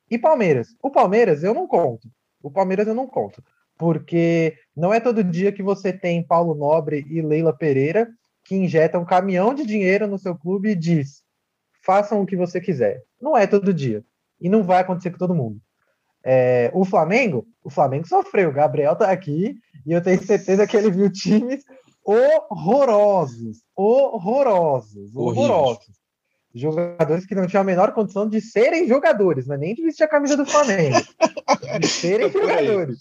e 0.10 0.18
Palmeiras. 0.18 0.76
O 0.82 0.90
Palmeiras 0.90 1.44
eu 1.44 1.54
não 1.54 1.68
conto, 1.68 2.10
o 2.42 2.52
Palmeiras 2.52 2.88
eu 2.88 2.96
não 2.96 3.08
conto, 3.08 3.44
porque 3.78 4.58
não 4.76 4.94
é 4.94 5.00
todo 5.00 5.24
dia 5.24 5.52
que 5.52 5.64
você 5.64 5.94
tem 5.94 6.26
Paulo 6.26 6.56
Nobre 6.56 7.06
e 7.10 7.22
Leila 7.22 7.56
Pereira 7.56 8.10
que 8.44 8.56
injetam 8.56 9.02
um 9.02 9.06
caminhão 9.06 9.54
de 9.54 9.66
dinheiro 9.66 10.08
no 10.08 10.18
seu 10.18 10.36
clube 10.36 10.72
e 10.72 10.76
diz: 10.76 11.24
façam 11.82 12.22
o 12.22 12.26
que 12.26 12.36
você 12.36 12.60
quiser. 12.60 13.04
Não 13.20 13.38
é 13.38 13.46
todo 13.46 13.74
dia. 13.74 14.04
E 14.40 14.50
não 14.50 14.64
vai 14.64 14.82
acontecer 14.82 15.12
com 15.12 15.18
todo 15.18 15.36
mundo. 15.36 15.62
É, 16.24 16.72
o 16.74 16.86
Flamengo, 16.86 17.46
o 17.64 17.70
Flamengo 17.70 18.08
sofreu. 18.08 18.50
O 18.50 18.54
Gabriel 18.54 18.96
tá 18.96 19.10
aqui 19.12 19.56
e 19.86 19.92
eu 19.92 20.02
tenho 20.02 20.22
certeza 20.24 20.68
que 20.68 20.78
ele 20.78 20.92
viu 20.92 21.12
times 21.12 21.64
horrorosos, 22.04 23.64
horrorosos, 23.76 25.16
horrorosos. 25.16 26.02
Jogadores 26.54 27.26
que 27.26 27.34
não 27.34 27.48
tinham 27.48 27.62
a 27.62 27.66
menor 27.66 27.94
condição 27.94 28.28
de 28.28 28.42
serem 28.42 28.86
jogadores, 28.86 29.48
mas 29.48 29.58
nem 29.58 29.74
de 29.74 29.84
vestir 29.84 30.04
a 30.04 30.08
camisa 30.08 30.36
do 30.36 30.46
Flamengo. 30.46 30.98
de 31.80 31.88
serem 31.88 32.28
é 32.28 32.30
jogadores. 32.30 33.00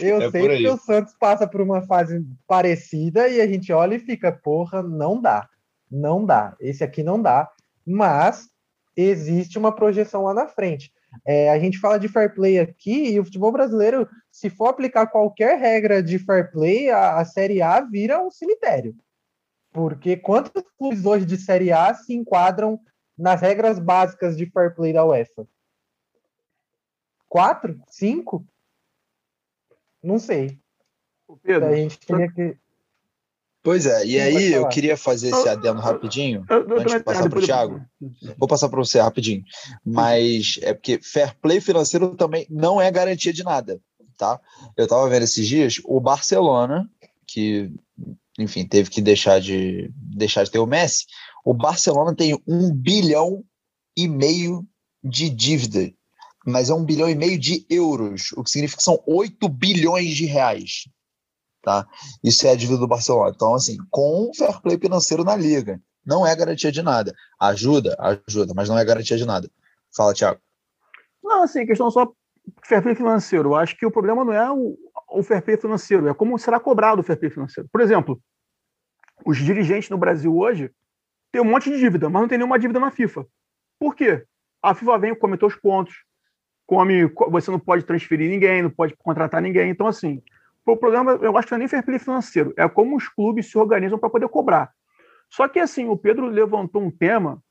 Eu 0.00 0.22
é 0.22 0.30
sei 0.30 0.56
que 0.56 0.68
o 0.68 0.78
Santos 0.78 1.14
passa 1.20 1.46
por 1.46 1.60
uma 1.60 1.82
fase 1.82 2.24
parecida 2.46 3.28
e 3.28 3.40
a 3.40 3.46
gente 3.46 3.70
olha 3.70 3.96
e 3.96 4.00
fica, 4.00 4.32
porra, 4.32 4.82
não 4.82 5.20
dá. 5.20 5.46
Não 5.90 6.24
dá. 6.24 6.56
Esse 6.58 6.82
aqui 6.82 7.02
não 7.02 7.20
dá. 7.20 7.50
Mas 7.86 8.48
existe 8.96 9.58
uma 9.58 9.74
projeção 9.74 10.22
lá 10.22 10.32
na 10.32 10.48
frente. 10.48 10.90
É, 11.24 11.50
a 11.50 11.58
gente 11.58 11.78
fala 11.78 11.98
de 11.98 12.08
fair 12.08 12.34
play 12.34 12.58
aqui 12.58 13.10
e 13.10 13.20
o 13.20 13.24
futebol 13.24 13.52
brasileiro, 13.52 14.08
se 14.30 14.50
for 14.50 14.68
aplicar 14.68 15.06
qualquer 15.06 15.58
regra 15.58 16.02
de 16.02 16.18
fair 16.18 16.50
play, 16.50 16.90
a, 16.90 17.18
a 17.18 17.24
Série 17.24 17.62
A 17.62 17.80
vira 17.80 18.22
um 18.22 18.30
cemitério. 18.30 18.94
Porque 19.72 20.16
quantos 20.16 20.62
clubes 20.78 21.04
hoje 21.04 21.26
de 21.26 21.36
Série 21.36 21.72
A 21.72 21.92
se 21.94 22.14
enquadram 22.14 22.80
nas 23.16 23.40
regras 23.40 23.78
básicas 23.78 24.36
de 24.36 24.46
fair 24.50 24.74
play 24.74 24.92
da 24.92 25.04
UEFA? 25.04 25.46
Quatro? 27.28 27.78
Cinco? 27.88 28.46
Não 30.02 30.18
sei. 30.18 30.58
Pedro, 31.42 31.68
a 31.68 31.74
gente 31.74 31.98
teria 31.98 32.32
que. 32.32 32.56
Pois 33.66 33.84
é, 33.84 34.06
e 34.06 34.20
aí 34.20 34.52
eu 34.52 34.68
queria 34.68 34.96
fazer 34.96 35.30
esse 35.30 35.48
adendo 35.48 35.80
rapidinho, 35.80 36.46
antes 36.48 36.92
de 36.92 37.02
passar 37.02 37.28
para 37.28 37.38
o 37.40 37.42
Thiago. 37.42 37.80
Vou 38.38 38.46
passar 38.46 38.68
para 38.68 38.78
você 38.78 39.00
rapidinho. 39.00 39.42
Mas 39.84 40.60
é 40.62 40.72
porque 40.72 41.00
fair 41.02 41.34
play 41.42 41.60
financeiro 41.60 42.14
também 42.14 42.46
não 42.48 42.80
é 42.80 42.88
garantia 42.92 43.32
de 43.32 43.42
nada, 43.42 43.80
tá? 44.16 44.40
Eu 44.76 44.84
estava 44.84 45.08
vendo 45.08 45.24
esses 45.24 45.44
dias, 45.48 45.80
o 45.84 45.98
Barcelona, 45.98 46.88
que, 47.26 47.72
enfim, 48.38 48.64
teve 48.64 48.88
que 48.88 49.02
deixar 49.02 49.40
de, 49.40 49.90
deixar 49.96 50.44
de 50.44 50.52
ter 50.52 50.60
o 50.60 50.66
Messi, 50.66 51.04
o 51.44 51.52
Barcelona 51.52 52.14
tem 52.14 52.40
um 52.46 52.72
bilhão 52.72 53.42
e 53.96 54.06
meio 54.06 54.64
de 55.02 55.28
dívida, 55.28 55.92
mas 56.46 56.70
é 56.70 56.74
um 56.74 56.84
bilhão 56.84 57.10
e 57.10 57.16
meio 57.16 57.36
de 57.36 57.66
euros, 57.68 58.30
o 58.36 58.44
que 58.44 58.50
significa 58.50 58.78
que 58.78 58.84
são 58.84 59.02
8 59.08 59.48
bilhões 59.48 60.14
de 60.14 60.24
reais. 60.24 60.84
Tá? 61.66 61.84
Isso 62.22 62.46
é 62.46 62.52
a 62.52 62.54
dívida 62.54 62.78
do 62.78 62.86
Barcelona. 62.86 63.32
Então, 63.34 63.52
assim, 63.52 63.76
com 63.90 64.30
fair 64.32 64.62
play 64.62 64.78
financeiro 64.78 65.24
na 65.24 65.34
liga, 65.34 65.80
não 66.06 66.24
é 66.24 66.32
garantia 66.36 66.70
de 66.70 66.80
nada. 66.80 67.12
Ajuda, 67.40 67.96
ajuda, 67.98 68.54
mas 68.54 68.68
não 68.68 68.78
é 68.78 68.84
garantia 68.84 69.16
de 69.16 69.26
nada. 69.26 69.50
Fala, 69.92 70.14
Thiago. 70.14 70.40
Não, 71.20 71.42
assim, 71.42 71.66
questão 71.66 71.90
só 71.90 72.12
fair 72.64 72.80
play 72.80 72.94
financeiro. 72.94 73.48
Eu 73.48 73.56
acho 73.56 73.76
que 73.76 73.84
o 73.84 73.90
problema 73.90 74.24
não 74.24 74.32
é 74.32 74.48
o, 74.48 74.78
o 75.10 75.24
fair 75.24 75.42
play 75.42 75.56
financeiro, 75.56 76.06
é 76.06 76.14
como 76.14 76.38
será 76.38 76.60
cobrado 76.60 77.00
o 77.00 77.02
fair 77.02 77.18
play 77.18 77.32
financeiro. 77.32 77.68
Por 77.72 77.80
exemplo, 77.80 78.22
os 79.24 79.36
dirigentes 79.36 79.90
no 79.90 79.98
Brasil 79.98 80.36
hoje 80.36 80.70
têm 81.32 81.42
um 81.42 81.50
monte 81.50 81.68
de 81.68 81.80
dívida, 81.80 82.08
mas 82.08 82.22
não 82.22 82.28
tem 82.28 82.38
nenhuma 82.38 82.60
dívida 82.60 82.78
na 82.78 82.92
FIFA. 82.92 83.26
Por 83.80 83.96
quê? 83.96 84.24
A 84.62 84.72
FIFA 84.72 84.98
vem, 84.98 85.18
come 85.18 85.36
os 85.42 85.56
pontos, 85.56 85.96
come, 86.64 87.06
você 87.28 87.50
não 87.50 87.58
pode 87.58 87.84
transferir 87.84 88.30
ninguém, 88.30 88.62
não 88.62 88.70
pode 88.70 88.94
contratar 88.96 89.42
ninguém. 89.42 89.68
Então, 89.68 89.88
assim, 89.88 90.22
o 90.74 90.76
problema, 90.76 91.12
eu 91.12 91.36
acho 91.36 91.46
que 91.46 91.52
não 91.52 91.56
é 91.56 91.60
nem 91.60 91.68
fair 91.68 91.84
play 91.84 91.98
financeiro, 91.98 92.52
é 92.56 92.68
como 92.68 92.96
os 92.96 93.08
clubes 93.08 93.50
se 93.50 93.56
organizam 93.56 93.98
para 93.98 94.10
poder 94.10 94.28
cobrar. 94.28 94.72
Só 95.30 95.48
que, 95.48 95.58
assim, 95.58 95.88
o 95.88 95.96
Pedro 95.96 96.26
levantou 96.26 96.82
um 96.82 96.90
tema, 96.90 97.42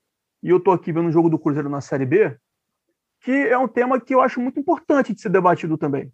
e 0.44 0.50
eu 0.50 0.58
estou 0.58 0.74
aqui 0.74 0.92
vendo 0.92 1.08
o 1.08 1.12
jogo 1.12 1.30
do 1.30 1.40
Cruzeiro 1.40 1.70
na 1.70 1.82
Série 1.82 2.06
B, 2.06 2.38
que 3.22 3.32
é 3.32 3.58
um 3.58 3.68
tema 3.68 4.00
que 4.00 4.14
eu 4.14 4.22
acho 4.22 4.40
muito 4.40 4.60
importante 4.60 5.14
de 5.14 5.22
ser 5.22 5.30
debatido 5.30 5.78
também. 5.78 6.12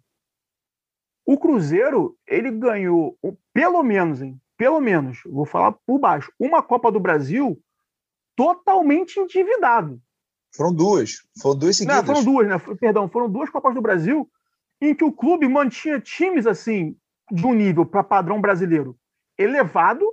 O 1.26 1.38
Cruzeiro, 1.38 2.16
ele 2.26 2.50
ganhou, 2.50 3.18
pelo 3.52 3.82
menos, 3.82 4.22
hein, 4.22 4.40
pelo 4.56 4.80
menos, 4.80 5.20
vou 5.26 5.44
falar 5.44 5.72
por 5.86 5.98
baixo, 5.98 6.32
uma 6.38 6.62
Copa 6.62 6.90
do 6.90 7.00
Brasil 7.00 7.60
totalmente 8.36 9.18
endividado. 9.18 10.00
Foram 10.54 10.72
duas. 10.72 11.16
Foram 11.40 11.58
duas 11.58 11.76
seguidas. 11.76 11.98
Não, 11.98 12.06
foram 12.06 12.24
duas, 12.24 12.48
né? 12.48 12.76
Perdão, 12.78 13.08
foram 13.08 13.30
duas 13.30 13.50
Copas 13.50 13.74
do 13.74 13.82
Brasil 13.82 14.30
em 14.82 14.94
que 14.96 15.04
o 15.04 15.12
clube 15.12 15.46
mantinha 15.46 16.00
times 16.00 16.44
assim 16.44 16.96
de 17.30 17.46
um 17.46 17.54
nível 17.54 17.86
para 17.86 18.02
padrão 18.02 18.40
brasileiro 18.40 18.98
elevado, 19.38 20.04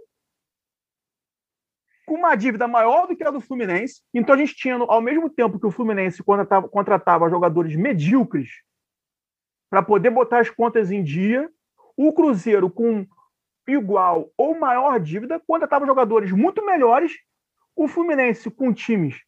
com 2.05 2.13
uma 2.13 2.35
dívida 2.35 2.67
maior 2.67 3.07
do 3.07 3.15
que 3.15 3.23
a 3.23 3.31
do 3.31 3.41
Fluminense. 3.41 4.03
Então 4.13 4.35
a 4.35 4.37
gente 4.37 4.55
tinha, 4.55 4.75
ao 4.75 5.01
mesmo 5.01 5.27
tempo 5.27 5.59
que 5.59 5.65
o 5.65 5.71
Fluminense 5.71 6.23
contratava, 6.23 6.69
contratava 6.69 7.29
jogadores 7.29 7.75
medíocres 7.75 8.49
para 9.71 9.81
poder 9.81 10.11
botar 10.11 10.39
as 10.39 10.51
contas 10.51 10.91
em 10.91 11.03
dia, 11.03 11.49
o 11.97 12.13
Cruzeiro 12.13 12.69
com 12.69 13.07
igual 13.67 14.31
ou 14.37 14.57
maior 14.57 14.99
dívida 14.99 15.39
contratava 15.39 15.85
jogadores 15.85 16.31
muito 16.31 16.63
melhores, 16.63 17.13
o 17.75 17.87
Fluminense 17.87 18.49
com 18.51 18.73
times 18.73 19.19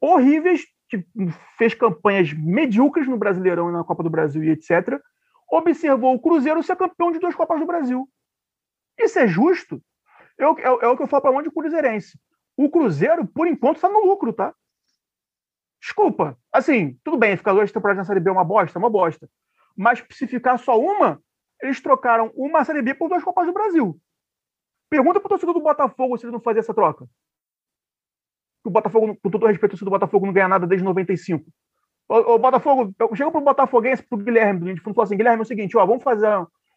horríveis 0.00 0.64
fez 1.56 1.74
campanhas 1.74 2.32
medíocres 2.32 3.08
no 3.08 3.16
Brasileirão 3.16 3.68
e 3.70 3.72
na 3.72 3.84
Copa 3.84 4.02
do 4.02 4.10
Brasil 4.10 4.42
e 4.42 4.50
etc., 4.50 5.00
observou 5.50 6.14
o 6.14 6.20
Cruzeiro 6.20 6.62
ser 6.62 6.76
campeão 6.76 7.12
de 7.12 7.18
duas 7.18 7.34
Copas 7.34 7.60
do 7.60 7.66
Brasil. 7.66 8.08
Isso 8.98 9.18
é 9.18 9.26
justo? 9.26 9.82
É 10.38 10.46
o, 10.46 10.58
é, 10.58 10.86
é 10.86 10.88
o 10.88 10.96
que 10.96 11.02
eu 11.02 11.06
falo 11.06 11.22
para 11.22 11.30
um 11.30 11.34
monte 11.34 11.44
de 11.44 11.54
cruzeirense. 11.54 12.18
O 12.56 12.70
Cruzeiro, 12.70 13.26
por 13.26 13.46
enquanto, 13.46 13.76
está 13.76 13.88
no 13.88 14.04
lucro, 14.04 14.32
tá? 14.32 14.54
Desculpa. 15.80 16.38
Assim, 16.52 16.98
tudo 17.04 17.16
bem, 17.16 17.36
ficar 17.36 17.52
duas 17.52 17.70
temporadas 17.70 17.98
na 17.98 18.04
Série 18.04 18.20
B 18.20 18.30
é 18.30 18.32
uma 18.32 18.44
bosta, 18.44 18.78
é 18.78 18.80
uma 18.80 18.90
bosta. 18.90 19.28
Mas 19.76 20.04
se 20.10 20.26
ficar 20.26 20.58
só 20.58 20.78
uma, 20.80 21.20
eles 21.60 21.80
trocaram 21.80 22.32
uma 22.34 22.64
Série 22.64 22.82
B 22.82 22.94
por 22.94 23.08
duas 23.08 23.22
Copas 23.22 23.46
do 23.46 23.52
Brasil. 23.52 23.98
Pergunta 24.88 25.20
para 25.20 25.26
o 25.26 25.30
torcedor 25.30 25.54
do 25.54 25.60
Botafogo 25.60 26.16
se 26.16 26.24
ele 26.24 26.32
não 26.32 26.40
fazia 26.40 26.60
essa 26.60 26.74
troca 26.74 27.08
o 28.64 28.70
Botafogo, 28.70 29.18
com 29.22 29.30
todo 29.30 29.46
respeito, 29.46 29.80
o 29.80 29.90
Botafogo 29.90 30.26
não 30.26 30.32
ganha 30.32 30.48
nada 30.48 30.66
desde 30.66 30.84
95. 30.84 31.44
O, 32.08 32.34
o 32.34 32.38
Botafogo, 32.38 32.94
chega 33.14 33.30
pro 33.30 33.40
Botafoguense, 33.40 34.02
pro 34.02 34.18
Guilherme, 34.18 34.66
a 34.66 34.68
gente 34.74 34.82
falou 34.82 35.02
assim, 35.02 35.16
Guilherme, 35.16 35.40
é 35.40 35.42
o 35.42 35.46
seguinte, 35.46 35.76
ó, 35.76 35.84
vamos 35.86 36.02
fazer 36.02 36.28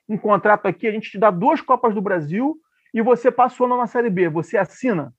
um 0.07 0.17
contrato 0.17 0.67
aqui, 0.67 0.87
a 0.87 0.91
gente 0.91 1.11
te 1.11 1.17
dá 1.17 1.29
duas 1.29 1.61
Copas 1.61 1.93
do 1.93 2.01
Brasil 2.01 2.57
e 2.93 3.01
você 3.01 3.31
passa 3.31 3.61
o 3.61 3.65
ano 3.65 3.77
na 3.77 3.87
Série 3.87 4.09
B, 4.09 4.29
você 4.29 4.57
assina? 4.57 5.13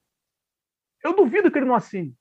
Eu 1.04 1.14
duvido 1.14 1.50
que 1.50 1.58
ele 1.58 1.66
não 1.66 1.74
assine. 1.74 2.14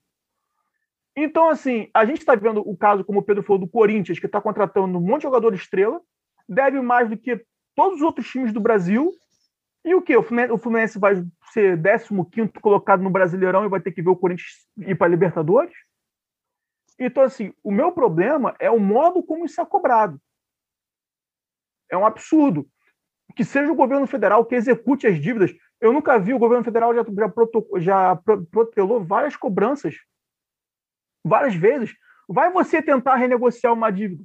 Então, 1.16 1.48
assim, 1.48 1.90
a 1.92 2.04
gente 2.04 2.18
está 2.18 2.34
vendo 2.34 2.60
o 2.60 2.76
caso, 2.76 3.04
como 3.04 3.20
o 3.20 3.22
Pedro 3.22 3.42
falou, 3.42 3.58
do 3.58 3.68
Corinthians, 3.68 4.20
que 4.20 4.26
está 4.26 4.40
contratando 4.40 4.98
um 4.98 5.00
monte 5.00 5.22
de 5.22 5.22
jogador 5.24 5.52
estrela, 5.52 6.00
deve 6.48 6.80
mais 6.80 7.08
do 7.08 7.16
que 7.16 7.44
todos 7.74 7.96
os 7.96 8.02
outros 8.02 8.28
times 8.28 8.52
do 8.52 8.60
Brasil, 8.60 9.12
e 9.84 9.94
o 9.94 10.02
que? 10.02 10.16
O 10.16 10.22
Fluminense 10.58 10.98
vai 10.98 11.14
ser 11.52 11.80
15 11.80 12.52
colocado 12.60 13.02
no 13.02 13.10
Brasileirão 13.10 13.64
e 13.64 13.68
vai 13.68 13.80
ter 13.80 13.92
que 13.92 14.02
ver 14.02 14.10
o 14.10 14.16
Corinthians 14.16 14.68
ir 14.78 14.94
para 14.96 15.06
a 15.06 15.10
Libertadores? 15.10 15.74
Então, 16.98 17.22
assim, 17.22 17.54
o 17.62 17.70
meu 17.70 17.92
problema 17.92 18.56
é 18.58 18.70
o 18.70 18.80
modo 18.80 19.22
como 19.22 19.44
isso 19.44 19.60
é 19.60 19.64
cobrado. 19.64 20.20
É 21.90 21.96
um 21.96 22.04
absurdo. 22.04 22.68
Que 23.36 23.44
seja 23.44 23.70
o 23.70 23.76
governo 23.76 24.06
federal 24.06 24.44
que 24.44 24.56
execute 24.56 25.06
as 25.06 25.20
dívidas. 25.20 25.54
Eu 25.80 25.92
nunca 25.92 26.18
vi 26.18 26.34
o 26.34 26.38
governo 26.38 26.64
federal 26.64 26.92
já, 26.94 27.04
já, 27.04 27.80
já 27.80 28.16
protelou 28.50 29.04
várias 29.04 29.36
cobranças, 29.36 29.94
várias 31.24 31.54
vezes. 31.54 31.94
Vai 32.28 32.50
você 32.50 32.82
tentar 32.82 33.14
renegociar 33.14 33.72
uma 33.72 33.90
dívida. 33.90 34.24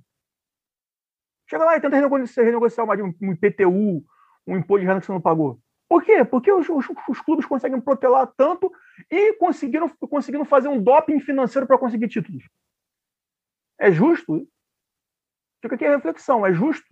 Chega 1.48 1.64
lá 1.64 1.78
e 1.78 1.82
tenta 1.82 1.96
renegociar, 1.96 2.46
renegociar 2.46 2.86
uma 2.86 2.98
dívida, 2.98 3.16
um 3.22 3.34
IPTU, 3.34 4.04
um 4.48 4.58
imposto 4.58 4.82
de 4.82 4.88
renda 4.88 5.00
que 5.00 5.06
você 5.06 5.12
não 5.12 5.22
pagou. 5.22 5.60
Por 5.88 6.04
quê? 6.04 6.26
Porque 6.26 6.52
os, 6.52 6.68
os, 6.70 6.86
os 7.08 7.22
clubes 7.22 7.46
conseguem 7.46 7.80
protelar 7.80 8.32
tanto 8.36 8.72
e 9.10 9.34
conseguiram, 9.34 9.90
conseguiram 9.90 10.46
fazer 10.46 10.68
um 10.68 10.82
doping 10.82 11.20
financeiro 11.20 11.68
para 11.68 11.78
conseguir 11.78 12.08
títulos. 12.08 12.44
É 13.80 13.92
justo? 13.92 14.48
Fica 15.62 15.76
aqui 15.76 15.86
a 15.86 15.96
reflexão. 15.96 16.46
É 16.46 16.54
justo? 16.54 16.86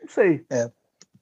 Não 0.00 0.08
sei. 0.08 0.46
É, 0.50 0.70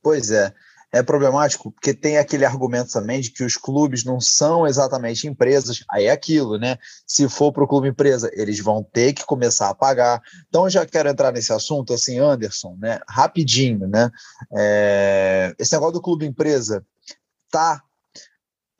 pois 0.02 0.30
é 0.30 0.54
é 0.92 1.02
problemático 1.02 1.70
porque 1.70 1.94
tem 1.94 2.18
aquele 2.18 2.44
argumento 2.44 2.92
também 2.92 3.20
de 3.20 3.30
que 3.30 3.44
os 3.44 3.56
clubes 3.56 4.04
não 4.04 4.20
são 4.20 4.66
exatamente 4.66 5.26
empresas. 5.28 5.84
Aí 5.88 6.06
é 6.06 6.10
aquilo, 6.10 6.58
né? 6.58 6.78
Se 7.06 7.28
for 7.28 7.52
para 7.52 7.62
o 7.62 7.68
clube 7.68 7.88
empresa, 7.88 8.30
eles 8.32 8.58
vão 8.60 8.82
ter 8.82 9.12
que 9.12 9.24
começar 9.24 9.68
a 9.68 9.74
pagar. 9.74 10.20
Então, 10.48 10.64
eu 10.64 10.70
já 10.70 10.84
quero 10.84 11.08
entrar 11.08 11.32
nesse 11.32 11.52
assunto, 11.52 11.94
assim, 11.94 12.18
Anderson, 12.18 12.76
né? 12.80 13.00
Rapidinho, 13.08 13.86
né? 13.86 14.10
É... 14.52 15.54
Esse 15.58 15.72
negócio 15.74 15.94
do 15.94 16.02
clube 16.02 16.26
empresa 16.26 16.84
tá 17.50 17.82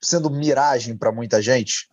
sendo 0.03 0.31
miragem 0.31 0.97
para 0.97 1.13
muita 1.13 1.43
gente, 1.43 1.89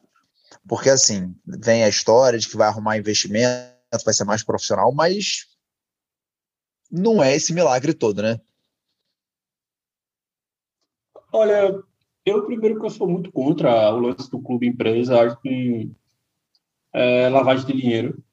porque 0.67 0.89
assim 0.89 1.36
vem 1.45 1.84
a 1.84 1.89
história 1.89 2.39
de 2.39 2.47
que 2.47 2.56
vai 2.56 2.67
arrumar 2.67 2.97
investimento, 2.97 3.75
vai 4.06 4.13
ser 4.13 4.23
mais 4.23 4.43
profissional, 4.43 4.93
mas 4.93 5.45
não 6.89 7.21
é 7.21 7.36
esse 7.36 7.53
milagre 7.53 7.93
todo, 7.93 8.21
né? 8.21 8.39
Olha, 11.38 11.84
eu 12.26 12.47
primeiro 12.47 12.80
que 12.80 12.86
eu 12.88 12.89
sou 12.89 13.08
muito 13.08 13.32
contra 13.32 13.93
o 13.93 14.00
lance 14.00 14.28
do 14.32 14.41
clube 14.41 14.65
empresa, 14.65 15.21
acho 15.21 15.39
que 15.39 15.91
é 16.91 17.30
lavagem 17.30 17.67
de 17.67 17.73
dinheiro, 17.80 18.23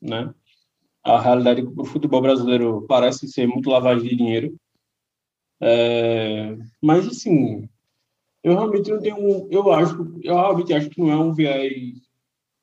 né? 0.00 0.32
A 1.02 1.20
realidade 1.20 1.62
do 1.62 1.84
futebol 1.84 2.22
brasileiro 2.22 2.86
parece 2.86 3.26
ser 3.26 3.48
muito 3.48 3.68
lavagem 3.68 4.08
de 4.08 4.14
dinheiro. 4.14 4.56
É, 5.60 6.56
mas, 6.80 7.04
assim, 7.08 7.68
eu 8.44 8.54
realmente 8.54 8.92
não 8.92 9.00
tenho. 9.00 9.48
Eu 9.50 9.72
acho, 9.72 10.20
eu 10.22 10.36
realmente 10.36 10.72
acho 10.72 10.90
que 10.90 11.00
não 11.00 11.10
é 11.10 11.16
um 11.16 11.32
viés 11.32 12.00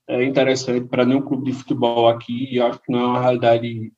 é, 0.07 0.23
interessante 0.23 0.87
para 0.87 1.03
nenhum 1.03 1.23
clube 1.23 1.51
de 1.51 1.57
futebol 1.57 2.07
aqui. 2.07 2.55
Eu 2.55 2.67
acho 2.67 2.79
que 2.81 2.89
não 2.89 3.01
é 3.01 3.05
uma 3.05 3.21
realidade 3.21 3.91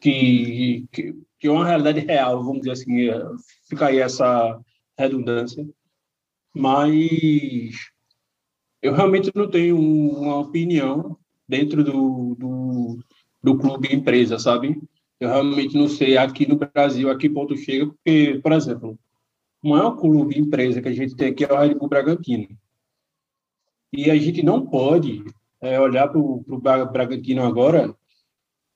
que, 0.00 0.86
que, 0.92 1.14
que 1.44 1.48
é 1.48 1.50
uma 1.50 1.66
realidade 1.66 2.00
real, 2.00 2.42
vamos 2.42 2.60
dizer 2.60 2.70
assim. 2.70 3.10
é, 3.10 3.22
Fica 3.68 3.88
aí 3.88 3.98
essa 3.98 4.58
redundância. 4.98 5.68
Mas 6.54 7.74
eu 8.80 8.94
realmente 8.94 9.30
não 9.34 9.50
tenho 9.50 9.78
uma 9.78 10.38
opinião 10.38 11.18
dentro 11.46 11.84
do, 11.84 12.34
do, 12.38 12.98
do 13.42 13.58
clube 13.58 13.94
empresa, 13.94 14.38
sabe? 14.38 14.80
Eu 15.20 15.28
realmente 15.28 15.76
não 15.76 15.86
sei 15.86 16.16
aqui 16.16 16.48
no 16.48 16.56
Brasil 16.56 17.10
a 17.10 17.18
que 17.18 17.28
ponto 17.28 17.54
chega, 17.58 17.88
porque, 17.88 18.40
por 18.42 18.52
exemplo, 18.52 18.98
o 19.62 19.68
maior 19.68 19.98
clube 19.98 20.38
empresa 20.38 20.80
que 20.80 20.88
a 20.88 20.94
gente 20.94 21.14
tem 21.14 21.28
aqui 21.28 21.44
é 21.44 21.52
o 21.52 21.58
Red 21.58 21.74
Bull 21.74 21.90
Bragantino. 21.90 22.48
E 23.92 24.10
a 24.10 24.16
gente 24.16 24.42
não 24.42 24.64
pode 24.64 25.22
é, 25.60 25.78
olhar 25.78 26.08
para 26.08 26.18
o 26.18 26.42
Bragantino 26.90 27.42
agora 27.42 27.94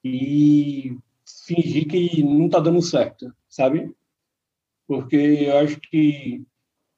e 0.04 0.98
fingir 1.46 1.86
que 1.88 2.22
não 2.22 2.46
está 2.46 2.60
dando 2.60 2.82
certo, 2.82 3.32
sabe? 3.48 3.94
Porque 4.86 5.16
eu 5.16 5.58
acho 5.58 5.80
que 5.80 6.44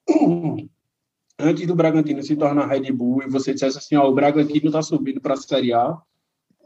antes 1.38 1.66
do 1.66 1.74
Bragantino 1.74 2.22
se 2.22 2.36
tornar 2.36 2.66
Red 2.66 2.92
Bull 2.92 3.22
e 3.22 3.28
você 3.28 3.52
dissesse 3.52 3.78
assim, 3.78 3.96
ó, 3.96 4.08
o 4.08 4.14
Bragantino 4.14 4.66
está 4.66 4.82
subindo 4.82 5.20
para 5.20 5.34
a 5.34 5.36
Série 5.36 5.72
A, 5.72 6.00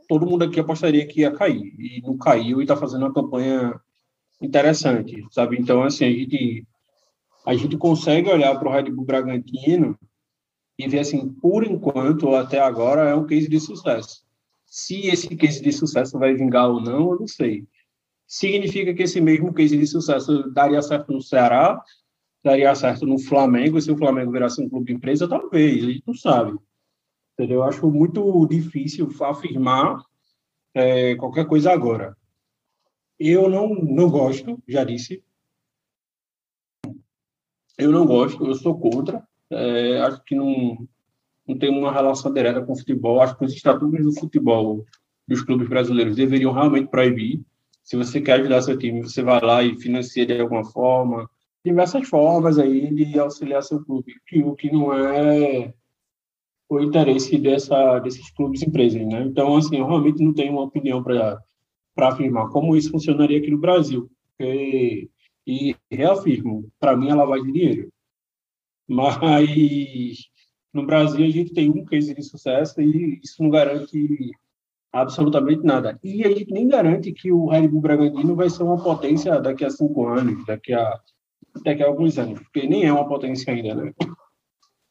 todo 0.09 0.27
mundo 0.27 0.44
aqui 0.44 0.61
apostaria 0.61 1.07
que 1.07 1.20
ia 1.20 1.31
cair. 1.31 1.74
E 1.79 2.03
não 2.03 2.16
caiu 2.16 2.61
e 2.61 2.64
está 2.64 2.77
fazendo 2.77 3.03
uma 3.03 3.14
campanha 3.14 3.81
interessante, 4.40 5.24
sabe? 5.31 5.57
Então, 5.59 5.83
assim, 5.83 6.05
a 6.05 6.11
gente, 6.11 6.66
a 7.46 7.55
gente 7.55 7.77
consegue 7.77 8.29
olhar 8.29 8.59
para 8.59 8.68
o 8.68 8.72
Red 8.72 8.90
Bull 8.90 9.05
Bragantino 9.05 9.98
e 10.79 10.88
ver, 10.88 11.00
assim, 11.00 11.29
por 11.29 11.64
enquanto, 11.64 12.29
ou 12.29 12.37
até 12.37 12.59
agora, 12.59 13.09
é 13.09 13.14
um 13.14 13.27
case 13.27 13.48
de 13.48 13.61
sucesso. 13.61 14.24
Se 14.75 15.07
esse 15.07 15.29
case 15.37 15.63
de 15.63 15.71
sucesso 15.71 16.19
vai 16.19 16.35
vingar 16.35 16.69
ou 16.69 16.81
não, 16.81 17.13
eu 17.13 17.21
não 17.21 17.29
sei. 17.29 17.65
Significa 18.27 18.93
que 18.93 19.05
esse 19.05 19.21
mesmo 19.21 19.55
case 19.55 19.79
de 19.79 19.87
sucesso 19.87 20.51
daria 20.51 20.83
certo 20.83 21.13
no 21.13 21.23
Ceará, 21.23 21.81
daria 22.43 22.75
certo 22.75 23.07
no 23.07 23.17
Flamengo, 23.17 23.81
se 23.81 23.93
o 23.93 23.97
Flamengo 23.97 24.33
virasse 24.33 24.61
um 24.61 24.69
clube 24.69 24.93
empresa, 24.93 25.29
talvez, 25.29 25.85
a 25.85 25.87
gente 25.93 26.03
não 26.05 26.15
sabe. 26.15 26.59
Entendeu? 27.35 27.59
Eu 27.59 27.63
acho 27.63 27.89
muito 27.89 28.45
difícil 28.49 29.09
afirmar 29.21 30.05
é, 30.75 31.15
qualquer 31.15 31.47
coisa 31.47 31.71
agora. 31.71 32.17
Eu 33.17 33.49
não, 33.49 33.77
não 33.77 34.11
gosto, 34.11 34.61
já 34.67 34.83
disse. 34.83 35.23
Eu 37.79 37.93
não 37.93 38.05
gosto, 38.05 38.45
eu 38.45 38.57
sou 38.57 38.77
contra. 38.77 39.25
É, 39.51 40.01
acho 40.01 40.21
que 40.25 40.35
não, 40.35 40.85
não 41.46 41.59
tem 41.59 41.70
uma 41.70 41.92
relação 41.92 42.33
direta 42.33 42.62
com 42.62 42.72
o 42.72 42.78
futebol. 42.78 43.20
Acho 43.20 43.37
que 43.37 43.44
os 43.44 43.52
estatutos 43.52 44.04
do 44.04 44.12
futebol 44.18 44.85
dos 45.26 45.42
clubes 45.42 45.68
brasileiros 45.68 46.16
deveriam 46.16 46.52
realmente 46.52 46.88
proibir. 46.88 47.40
Se 47.83 47.96
você 47.96 48.20
quer 48.20 48.40
ajudar 48.40 48.62
seu 48.62 48.78
time, 48.78 49.02
você 49.02 49.22
vai 49.22 49.40
lá 49.40 49.62
e 49.62 49.78
financia 49.78 50.24
de 50.24 50.40
alguma 50.40 50.64
forma. 50.64 51.28
Diversas 51.64 52.09
formas 52.09 52.59
aí 52.59 52.94
de 52.94 53.18
auxiliar 53.18 53.62
seu 53.62 53.83
clube, 53.85 54.14
que 54.26 54.42
o 54.42 54.54
que 54.54 54.70
não 54.70 54.92
é 54.92 55.72
o 56.68 56.80
interesse 56.80 57.38
dessa, 57.38 57.98
desses 58.00 58.30
clubes 58.30 58.62
empresas, 58.62 59.07
né? 59.07 59.22
Então, 59.22 59.57
assim, 59.57 59.76
eu 59.76 59.87
realmente 59.87 60.22
não 60.22 60.33
tenho 60.33 60.52
uma 60.52 60.62
opinião 60.62 61.02
para 61.02 61.38
afirmar 61.96 62.48
como 62.48 62.76
isso 62.76 62.90
funcionaria 62.90 63.38
aqui 63.38 63.50
no 63.50 63.59
Brasil. 63.59 64.11
E 65.46 65.76
reafirmo, 65.90 66.70
para 66.80 66.96
mim 66.96 67.11
é 67.11 67.14
lavagem 67.14 67.46
de 67.46 67.52
dinheiro. 67.52 67.92
Mas 68.88 70.30
no 70.75 70.85
Brasil 70.85 71.25
a 71.25 71.31
gente 71.31 71.55
tem 71.55 71.71
um 71.71 71.85
case 71.85 72.15
de 72.15 72.23
sucesso 72.23 72.81
e 72.83 73.21
isso 73.23 73.43
não 73.43 73.49
garante 73.49 74.33
absolutamente 74.93 75.63
nada. 75.65 75.99
E 76.03 76.25
a 76.25 76.29
gente 76.29 76.53
nem 76.53 76.69
garante 76.69 77.13
que 77.13 77.33
o 77.33 77.47
Red 77.47 77.69
Bull 77.69 77.81
Bragantino 77.81 78.35
vai 78.35 78.51
ser 78.51 78.63
uma 78.65 78.83
potência 78.83 79.41
daqui 79.41 79.65
a 79.65 79.71
cinco 79.71 80.07
anos, 80.07 80.45
daqui 80.47 80.73
a, 80.73 81.01
daqui 81.65 81.83
a 81.83 81.87
alguns 81.87 82.19
anos, 82.19 82.41
porque 82.41 82.67
nem 82.67 82.85
é 82.85 82.93
uma 82.93 83.07
potência 83.07 83.53
ainda, 83.53 83.75
né? 83.75 83.93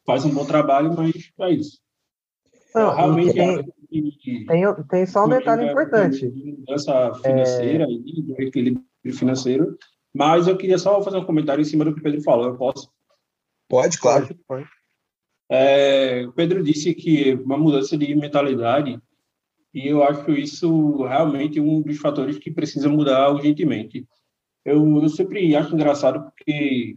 Faz 0.06 0.24
um 0.24 0.34
bom 0.34 0.44
trabalho, 0.44 0.94
mas 0.96 1.12
é 1.40 1.50
isso. 1.50 1.78
Não, 2.74 2.94
realmente 2.94 3.34
tem- 3.34 3.64
que 4.18 4.44
Tem, 4.46 4.64
tem 4.90 5.06
só 5.06 5.24
um 5.24 5.28
detalhe 5.28 5.70
importante. 5.70 6.26
Mudança 6.28 7.14
financeira 7.22 7.86
e 7.88 8.22
do 8.22 8.42
equilíbrio 8.42 8.84
financeiro. 9.12 9.78
Mas 10.12 10.48
eu 10.48 10.56
queria 10.56 10.78
só 10.78 11.00
fazer 11.02 11.16
um 11.18 11.24
comentário 11.24 11.62
em 11.62 11.64
cima 11.64 11.84
do 11.84 11.94
que 11.94 12.00
o 12.00 12.02
Pedro 12.02 12.22
falou. 12.22 12.46
Eu 12.46 12.56
posso? 12.56 12.90
Pode, 13.68 13.98
claro. 13.98 14.26
Pode, 14.26 14.40
pode. 14.46 14.68
É, 15.50 16.26
o 16.26 16.32
Pedro 16.32 16.62
disse 16.62 16.94
que 16.94 17.34
uma 17.34 17.56
mudança 17.56 17.96
de 17.96 18.14
mentalidade, 18.14 18.98
e 19.72 19.88
eu 19.88 20.02
acho 20.02 20.30
isso 20.32 21.02
realmente 21.04 21.60
um 21.60 21.82
dos 21.82 21.98
fatores 21.98 22.38
que 22.38 22.50
precisa 22.50 22.88
mudar 22.88 23.30
urgentemente. 23.30 24.06
Eu, 24.64 25.02
eu 25.02 25.08
sempre 25.08 25.54
acho 25.54 25.74
engraçado 25.74 26.22
porque 26.22 26.96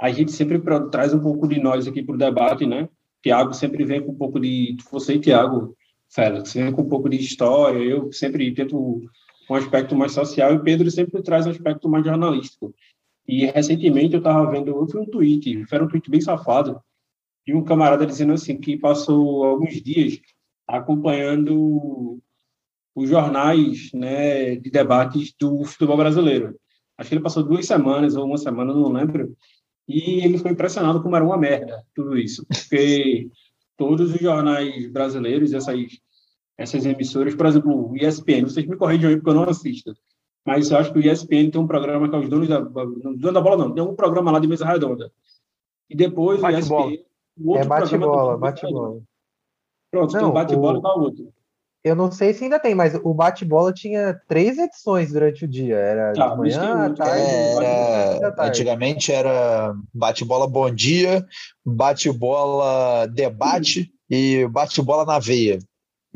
a 0.00 0.10
gente 0.10 0.32
sempre 0.32 0.60
traz 0.90 1.12
um 1.12 1.20
pouco 1.20 1.46
de 1.46 1.60
nós 1.60 1.86
aqui 1.86 2.02
para 2.02 2.14
o 2.14 2.18
debate, 2.18 2.64
né? 2.66 2.88
Tiago 3.22 3.52
sempre 3.52 3.84
vem 3.84 4.00
com 4.00 4.12
um 4.12 4.16
pouco 4.16 4.38
de. 4.38 4.76
Você 4.90 5.14
e 5.14 5.20
Tiago, 5.20 5.76
Félix, 6.08 6.54
vem 6.54 6.72
com 6.72 6.82
um 6.82 6.88
pouco 6.88 7.08
de 7.08 7.16
história. 7.16 7.78
Eu 7.78 8.12
sempre 8.12 8.54
tento 8.54 9.02
um 9.50 9.54
aspecto 9.54 9.96
mais 9.96 10.12
social 10.12 10.54
e 10.54 10.62
Pedro 10.62 10.90
sempre 10.90 11.20
traz 11.22 11.46
um 11.46 11.50
aspecto 11.50 11.88
mais 11.88 12.04
jornalístico. 12.04 12.74
E 13.26 13.44
recentemente 13.46 14.14
eu 14.14 14.18
estava 14.18 14.50
vendo, 14.50 14.68
eu 14.68 14.86
vi 14.86 14.96
um 14.96 15.04
tweet, 15.04 15.64
era 15.70 15.84
um 15.84 15.88
tweet 15.88 16.10
bem 16.10 16.20
safado, 16.20 16.80
de 17.48 17.54
um 17.54 17.64
camarada 17.64 18.04
dizendo 18.04 18.34
assim 18.34 18.60
que 18.60 18.76
passou 18.76 19.42
alguns 19.42 19.80
dias 19.80 20.20
acompanhando 20.66 22.20
os 22.94 23.08
jornais 23.08 23.90
né, 23.94 24.56
de 24.56 24.70
debates 24.70 25.32
do 25.40 25.64
futebol 25.64 25.96
brasileiro. 25.96 26.54
Acho 26.98 27.08
que 27.08 27.14
ele 27.14 27.22
passou 27.22 27.42
duas 27.42 27.64
semanas 27.64 28.16
ou 28.16 28.26
uma 28.26 28.36
semana, 28.36 28.74
não 28.74 28.92
lembro, 28.92 29.34
e 29.88 30.22
ele 30.22 30.36
foi 30.36 30.50
impressionado 30.50 31.02
como 31.02 31.16
era 31.16 31.24
uma 31.24 31.38
merda 31.38 31.82
tudo 31.94 32.18
isso, 32.18 32.44
porque 32.46 33.30
todos 33.78 34.12
os 34.12 34.20
jornais 34.20 34.92
brasileiros, 34.92 35.54
essas, 35.54 35.88
essas 36.58 36.84
emissoras, 36.84 37.34
por 37.34 37.46
exemplo, 37.46 37.92
o 37.92 37.96
ESPN, 37.96 38.42
vocês 38.42 38.66
me 38.66 38.76
corrijam 38.76 39.08
aí 39.08 39.16
porque 39.16 39.30
eu 39.30 39.34
não 39.34 39.44
assisto, 39.44 39.96
mas 40.44 40.70
eu 40.70 40.76
acho 40.76 40.92
que 40.92 40.98
o 40.98 41.10
ESPN 41.10 41.50
tem 41.50 41.58
um 41.58 41.66
programa 41.66 42.10
que 42.10 42.14
é 42.14 42.18
os 42.18 42.28
donos 42.28 42.46
da, 42.46 42.60
donos 42.60 43.32
da 43.32 43.40
bola, 43.40 43.56
não, 43.56 43.74
tem 43.74 43.82
um 43.82 43.96
programa 43.96 44.32
lá 44.32 44.38
de 44.38 44.46
mesa 44.46 44.66
redonda. 44.66 45.10
E 45.88 45.96
depois 45.96 46.42
o 46.42 46.48
ESPN, 46.50 47.08
É 47.56 47.64
bate-bola, 47.64 48.36
bate-bola. 48.38 49.00
Pronto, 49.90 50.12
tem 50.12 50.20
Não, 50.22 50.30
um 50.30 50.32
bate-bola 50.34 50.78
o- 50.78 51.00
outro. 51.02 51.32
Eu 51.84 51.94
não 51.94 52.10
sei 52.10 52.34
se 52.34 52.42
ainda 52.44 52.58
tem, 52.58 52.74
mas 52.74 52.94
o 53.02 53.14
bate-bola 53.14 53.72
tinha 53.72 54.20
três 54.26 54.58
edições 54.58 55.12
durante 55.12 55.44
o 55.44 55.48
dia. 55.48 55.76
Era 55.76 56.12
Tá, 56.12 56.28
de 56.30 56.36
manhã, 56.36 56.86
à 56.86 56.90
tarde, 56.92 57.20
É, 57.22 57.52
e 57.52 57.56
era, 57.56 58.32
tarde. 58.32 58.50
antigamente 58.50 59.12
era 59.12 59.74
bate-bola 59.94 60.46
bom 60.48 60.68
dia, 60.74 61.24
bate-bola 61.64 63.06
debate 63.06 63.90
e 64.10 64.46
bate-bola 64.48 65.04
na 65.06 65.18
veia. 65.18 65.58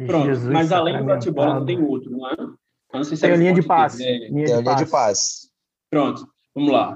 Pronto, 0.06 0.26
Jesus 0.26 0.52
mas 0.52 0.72
além 0.72 0.98
do 0.98 1.04
bate-bola 1.04 1.54
não 1.60 1.64
tem 1.66 1.80
outro, 1.82 2.10
não 2.10 2.28
é? 2.28 2.32
Eu 2.38 2.98
não 2.98 3.04
sei 3.04 3.16
se 3.16 3.22
Tem 3.22 3.30
é 3.30 3.34
a 3.34 3.36
linha 3.36 3.54
de 3.54 3.62
passe. 3.62 3.98
Né? 4.04 4.28
Linha 4.28 4.44
Tem 4.46 4.54
a 4.54 4.58
de 4.58 4.62
linha 4.64 4.76
de 4.76 4.84
passe. 4.86 4.90
passe. 4.90 5.48
Pronto, 5.90 6.26
vamos 6.54 6.72
lá. 6.72 6.94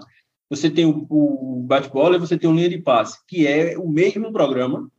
Você 0.49 0.71
tem 0.71 0.87
o, 0.87 1.07
o 1.11 1.63
bate-bola 1.63 2.17
e 2.17 2.21
você 2.21 2.39
tem 2.39 2.49
o 2.49 2.55
linha 2.55 2.69
de 2.69 2.79
passe, 2.79 3.19
que 3.27 3.47
é 3.47 3.77
o 3.77 3.89
mesmo 3.89 4.33
programa, 4.33 4.91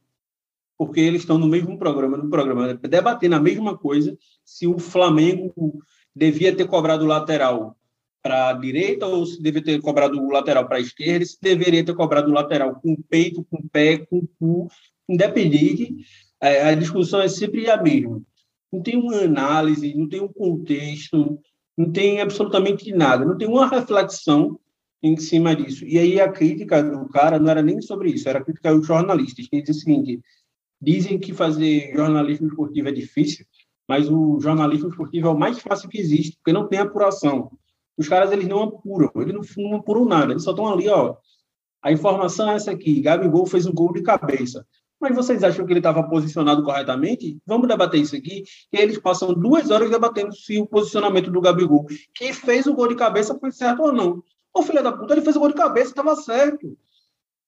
porque 0.77 0.99
eles 0.99 1.21
estão 1.21 1.37
no 1.37 1.47
mesmo 1.47 1.77
programa, 1.77 2.17
no 2.17 2.29
programa, 2.29 2.73
debatendo 2.73 3.35
a 3.35 3.39
mesma 3.39 3.77
coisa, 3.77 4.17
se 4.43 4.67
o 4.67 4.77
Flamengo 4.77 5.81
devia 6.15 6.55
ter 6.55 6.67
cobrado 6.67 7.05
o 7.05 7.07
lateral 7.07 7.75
para 8.21 8.49
a 8.49 8.53
direita 8.53 9.05
ou 9.05 9.25
se 9.25 9.41
devia 9.41 9.63
ter 9.63 9.81
cobrado 9.81 10.19
o 10.19 10.29
lateral 10.29 10.67
para 10.67 10.77
a 10.77 10.81
esquerda, 10.81 11.25
se 11.25 11.37
deveria 11.41 11.83
ter 11.83 11.95
cobrado 11.95 12.29
o 12.29 12.33
lateral 12.33 12.75
com 12.81 12.93
o 12.93 13.03
peito, 13.03 13.45
com 13.49 13.57
o 13.57 13.69
pé, 13.69 13.97
com 13.97 14.17
o 14.17 14.27
cu, 14.39 14.67
independente, 15.07 15.95
é, 16.41 16.63
a 16.63 16.75
discussão 16.75 17.21
é 17.21 17.27
sempre 17.27 17.69
a 17.69 17.81
mesma. 17.81 18.21
Não 18.71 18.81
tem 18.81 18.97
uma 18.97 19.15
análise, 19.15 19.95
não 19.95 20.09
tem 20.09 20.21
um 20.21 20.27
contexto, 20.27 21.39
não 21.77 21.91
tem 21.91 22.19
absolutamente 22.19 22.91
nada, 22.91 23.23
não 23.23 23.37
tem 23.37 23.47
uma 23.47 23.67
reflexão 23.67 24.59
em 25.01 25.15
cima 25.17 25.55
disso. 25.55 25.85
E 25.85 25.97
aí 25.97 26.19
a 26.19 26.31
crítica 26.31 26.83
do 26.83 27.07
cara 27.09 27.39
não 27.39 27.49
era 27.49 27.61
nem 27.61 27.81
sobre 27.81 28.09
isso, 28.11 28.27
era 28.27 28.43
crítica 28.43 28.69
aos 28.69 28.85
jornalistas, 28.85 29.47
que 29.47 29.61
dizem 29.61 29.75
o 29.75 29.79
seguinte, 29.79 30.21
dizem 30.81 31.19
que 31.19 31.33
fazer 31.33 31.93
jornalismo 31.95 32.47
esportivo 32.47 32.89
é 32.89 32.91
difícil, 32.91 33.45
mas 33.87 34.09
o 34.09 34.39
jornalismo 34.39 34.89
esportivo 34.89 35.27
é 35.27 35.31
o 35.31 35.37
mais 35.37 35.59
fácil 35.59 35.89
que 35.89 35.99
existe, 35.99 36.37
porque 36.37 36.53
não 36.53 36.67
tem 36.67 36.79
apuração. 36.79 37.51
Os 37.97 38.07
caras, 38.07 38.31
eles 38.31 38.47
não 38.47 38.63
apuram, 38.63 39.11
eles 39.15 39.33
não, 39.33 39.69
não 39.69 39.77
apuram 39.77 40.05
nada, 40.05 40.33
eles 40.33 40.43
só 40.43 40.51
estão 40.51 40.71
ali, 40.71 40.87
ó, 40.87 41.15
a 41.81 41.91
informação 41.91 42.51
é 42.51 42.55
essa 42.55 42.71
aqui, 42.71 43.01
Gabigol 43.01 43.45
fez 43.45 43.65
um 43.65 43.73
gol 43.73 43.93
de 43.93 44.01
cabeça. 44.01 44.65
Mas 44.99 45.15
vocês 45.15 45.43
acham 45.43 45.65
que 45.65 45.71
ele 45.71 45.79
estava 45.79 46.01
posicionado 46.03 46.63
corretamente? 46.63 47.37
Vamos 47.45 47.67
debater 47.67 48.01
isso 48.01 48.15
aqui. 48.15 48.43
E 48.73 48.77
eles 48.77 48.97
passam 48.97 49.31
duas 49.31 49.69
horas 49.69 49.91
debatendo 49.91 50.35
se 50.35 50.59
o 50.59 50.65
posicionamento 50.65 51.29
do 51.29 51.39
Gabigol, 51.39 51.85
que 52.15 52.33
fez 52.33 52.65
o 52.65 52.73
gol 52.73 52.87
de 52.87 52.95
cabeça, 52.95 53.37
foi 53.39 53.51
certo 53.51 53.83
ou 53.83 53.93
não. 53.93 54.23
Ô, 54.57 54.63
filho 54.63 54.81
da 54.81 54.91
puta, 54.91 55.13
ele 55.13 55.21
fez 55.21 55.35
o 55.35 55.39
gol 55.39 55.49
de 55.49 55.53
cabeça, 55.53 55.91
estava 55.91 56.15
certo. 56.15 56.75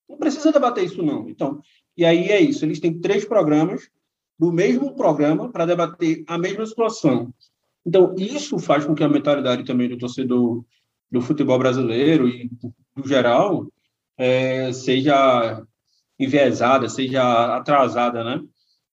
Não 0.08 0.18
precisa 0.18 0.52
debater 0.52 0.84
isso, 0.84 1.02
não. 1.02 1.28
Então, 1.28 1.60
e 1.98 2.06
aí 2.06 2.30
é 2.30 2.40
isso. 2.40 2.64
Eles 2.64 2.80
têm 2.80 3.00
três 3.00 3.26
programas 3.26 3.90
do 4.38 4.52
mesmo 4.52 4.96
programa 4.96 5.52
para 5.52 5.66
debater 5.66 6.24
a 6.28 6.38
mesma 6.38 6.66
situação. 6.68 7.34
Então, 7.84 8.14
isso 8.16 8.60
faz 8.60 8.86
com 8.86 8.94
que 8.94 9.04
a 9.04 9.10
mentalidade 9.10 9.66
também 9.66 9.90
do 9.90 9.98
torcedor 9.98 10.64
do 11.10 11.22
futebol 11.22 11.58
brasileiro 11.58 12.28
e 12.28 12.48
do 12.96 13.08
geral 13.08 13.68
é, 14.16 14.72
seja 14.72 15.64
enviesada, 16.20 16.88
seja 16.90 17.56
atrasada, 17.56 18.24
né? 18.24 18.40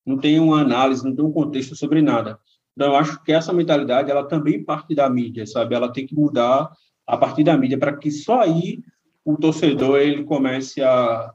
Não 0.07 0.17
tem 0.17 0.41
uma 0.41 0.63
análise, 0.63 1.05
não 1.05 1.15
tem 1.15 1.25
um 1.25 1.33
contexto 1.33 1.77
sobre 1.77 2.01
nada. 2.01 2.39
Então, 2.75 2.89
eu 2.89 2.97
acho 2.97 3.23
que 3.23 3.33
essa 3.33 3.53
mentalidade, 3.53 4.11
ela 4.11 4.27
também 4.27 4.65
parte 4.65 4.95
da 4.95 5.11
mídia, 5.11 5.47
sabe? 5.47 5.75
Ela 5.75 5.93
tem 5.93 6.07
que 6.07 6.15
mudar 6.15 6.71
a 7.07 7.17
partir 7.17 7.45
da 7.45 7.57
mídia 7.57 7.79
para 7.79 7.97
que 7.97 8.11
só 8.11 8.41
aí 8.41 8.81
o 9.25 9.37
torcedor 9.37 9.99
ele 9.99 10.25
comece 10.25 10.83
a, 10.83 11.33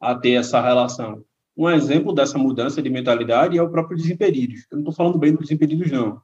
a 0.00 0.14
ter 0.14 0.32
essa 0.32 0.60
relação. 0.60 1.24
Um 1.56 1.70
exemplo 1.70 2.12
dessa 2.12 2.36
mudança 2.36 2.82
de 2.82 2.90
mentalidade 2.90 3.56
é 3.56 3.62
o 3.62 3.70
próprio 3.70 3.96
Desimpedidos. 3.96 4.66
Eu 4.70 4.76
não 4.76 4.80
estou 4.80 4.94
falando 4.94 5.18
bem 5.18 5.32
do 5.32 5.40
Desimpedidos, 5.40 5.90
não. 5.90 6.20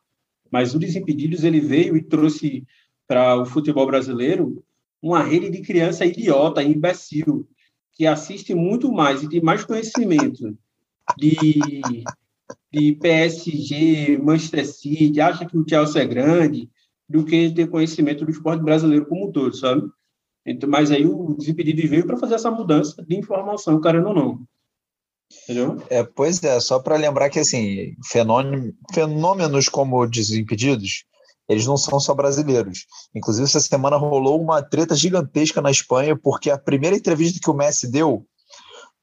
Mas 0.50 0.74
o 0.74 0.78
Desimpedidos 0.78 1.44
ele 1.44 1.60
veio 1.60 1.96
e 1.96 2.02
trouxe 2.02 2.66
para 3.06 3.36
o 3.36 3.46
futebol 3.46 3.86
brasileiro 3.86 4.62
uma 5.00 5.22
rede 5.22 5.50
de 5.50 5.62
criança 5.62 6.04
idiota, 6.04 6.62
imbecil, 6.62 7.48
que 7.92 8.06
assiste 8.06 8.54
muito 8.54 8.90
mais 8.92 9.22
e 9.22 9.28
tem 9.28 9.40
mais 9.40 9.64
conhecimento 9.64 10.56
de, 11.16 11.82
de 12.72 12.92
PSG, 12.94 14.18
Manchester 14.18 14.66
City, 14.66 15.20
acha 15.20 15.46
que 15.46 15.56
o 15.56 15.64
Chelsea 15.68 16.02
é 16.02 16.06
grande, 16.06 16.68
do 17.10 17.24
que 17.24 17.50
ter 17.50 17.68
conhecimento 17.68 18.24
do 18.24 18.30
esporte 18.30 18.62
brasileiro 18.62 19.04
como 19.04 19.28
um 19.28 19.32
todo, 19.32 19.54
sabe? 19.54 19.82
Então, 20.46 20.70
mas 20.70 20.92
aí 20.92 21.04
o 21.04 21.34
Desimpedidos 21.34 21.90
veio 21.90 22.06
para 22.06 22.16
fazer 22.16 22.36
essa 22.36 22.50
mudança 22.50 23.04
de 23.04 23.16
informação, 23.16 23.80
querendo 23.80 24.08
ou 24.08 24.14
não. 24.14 24.40
Entendeu? 25.44 25.82
É, 25.90 26.04
pois 26.04 26.42
é, 26.42 26.58
só 26.60 26.78
para 26.78 26.96
lembrar 26.96 27.28
que 27.28 27.40
assim, 27.40 27.94
fenômeno, 28.06 28.72
fenômenos 28.94 29.68
como 29.68 30.06
Desimpedidos, 30.06 31.04
eles 31.48 31.66
não 31.66 31.76
são 31.76 31.98
só 31.98 32.14
brasileiros. 32.14 32.86
Inclusive, 33.12 33.44
essa 33.44 33.58
semana 33.58 33.96
rolou 33.96 34.40
uma 34.40 34.62
treta 34.62 34.94
gigantesca 34.94 35.60
na 35.60 35.70
Espanha, 35.70 36.16
porque 36.16 36.48
a 36.48 36.58
primeira 36.58 36.96
entrevista 36.96 37.40
que 37.42 37.50
o 37.50 37.54
Messi 37.54 37.90
deu 37.90 38.24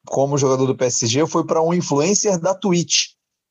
como 0.06 0.38
jogador 0.38 0.66
do 0.66 0.78
PSG 0.78 1.28
foi 1.28 1.46
para 1.46 1.62
um 1.62 1.74
influencer 1.74 2.40
da 2.40 2.56
Twitch, 2.56 3.10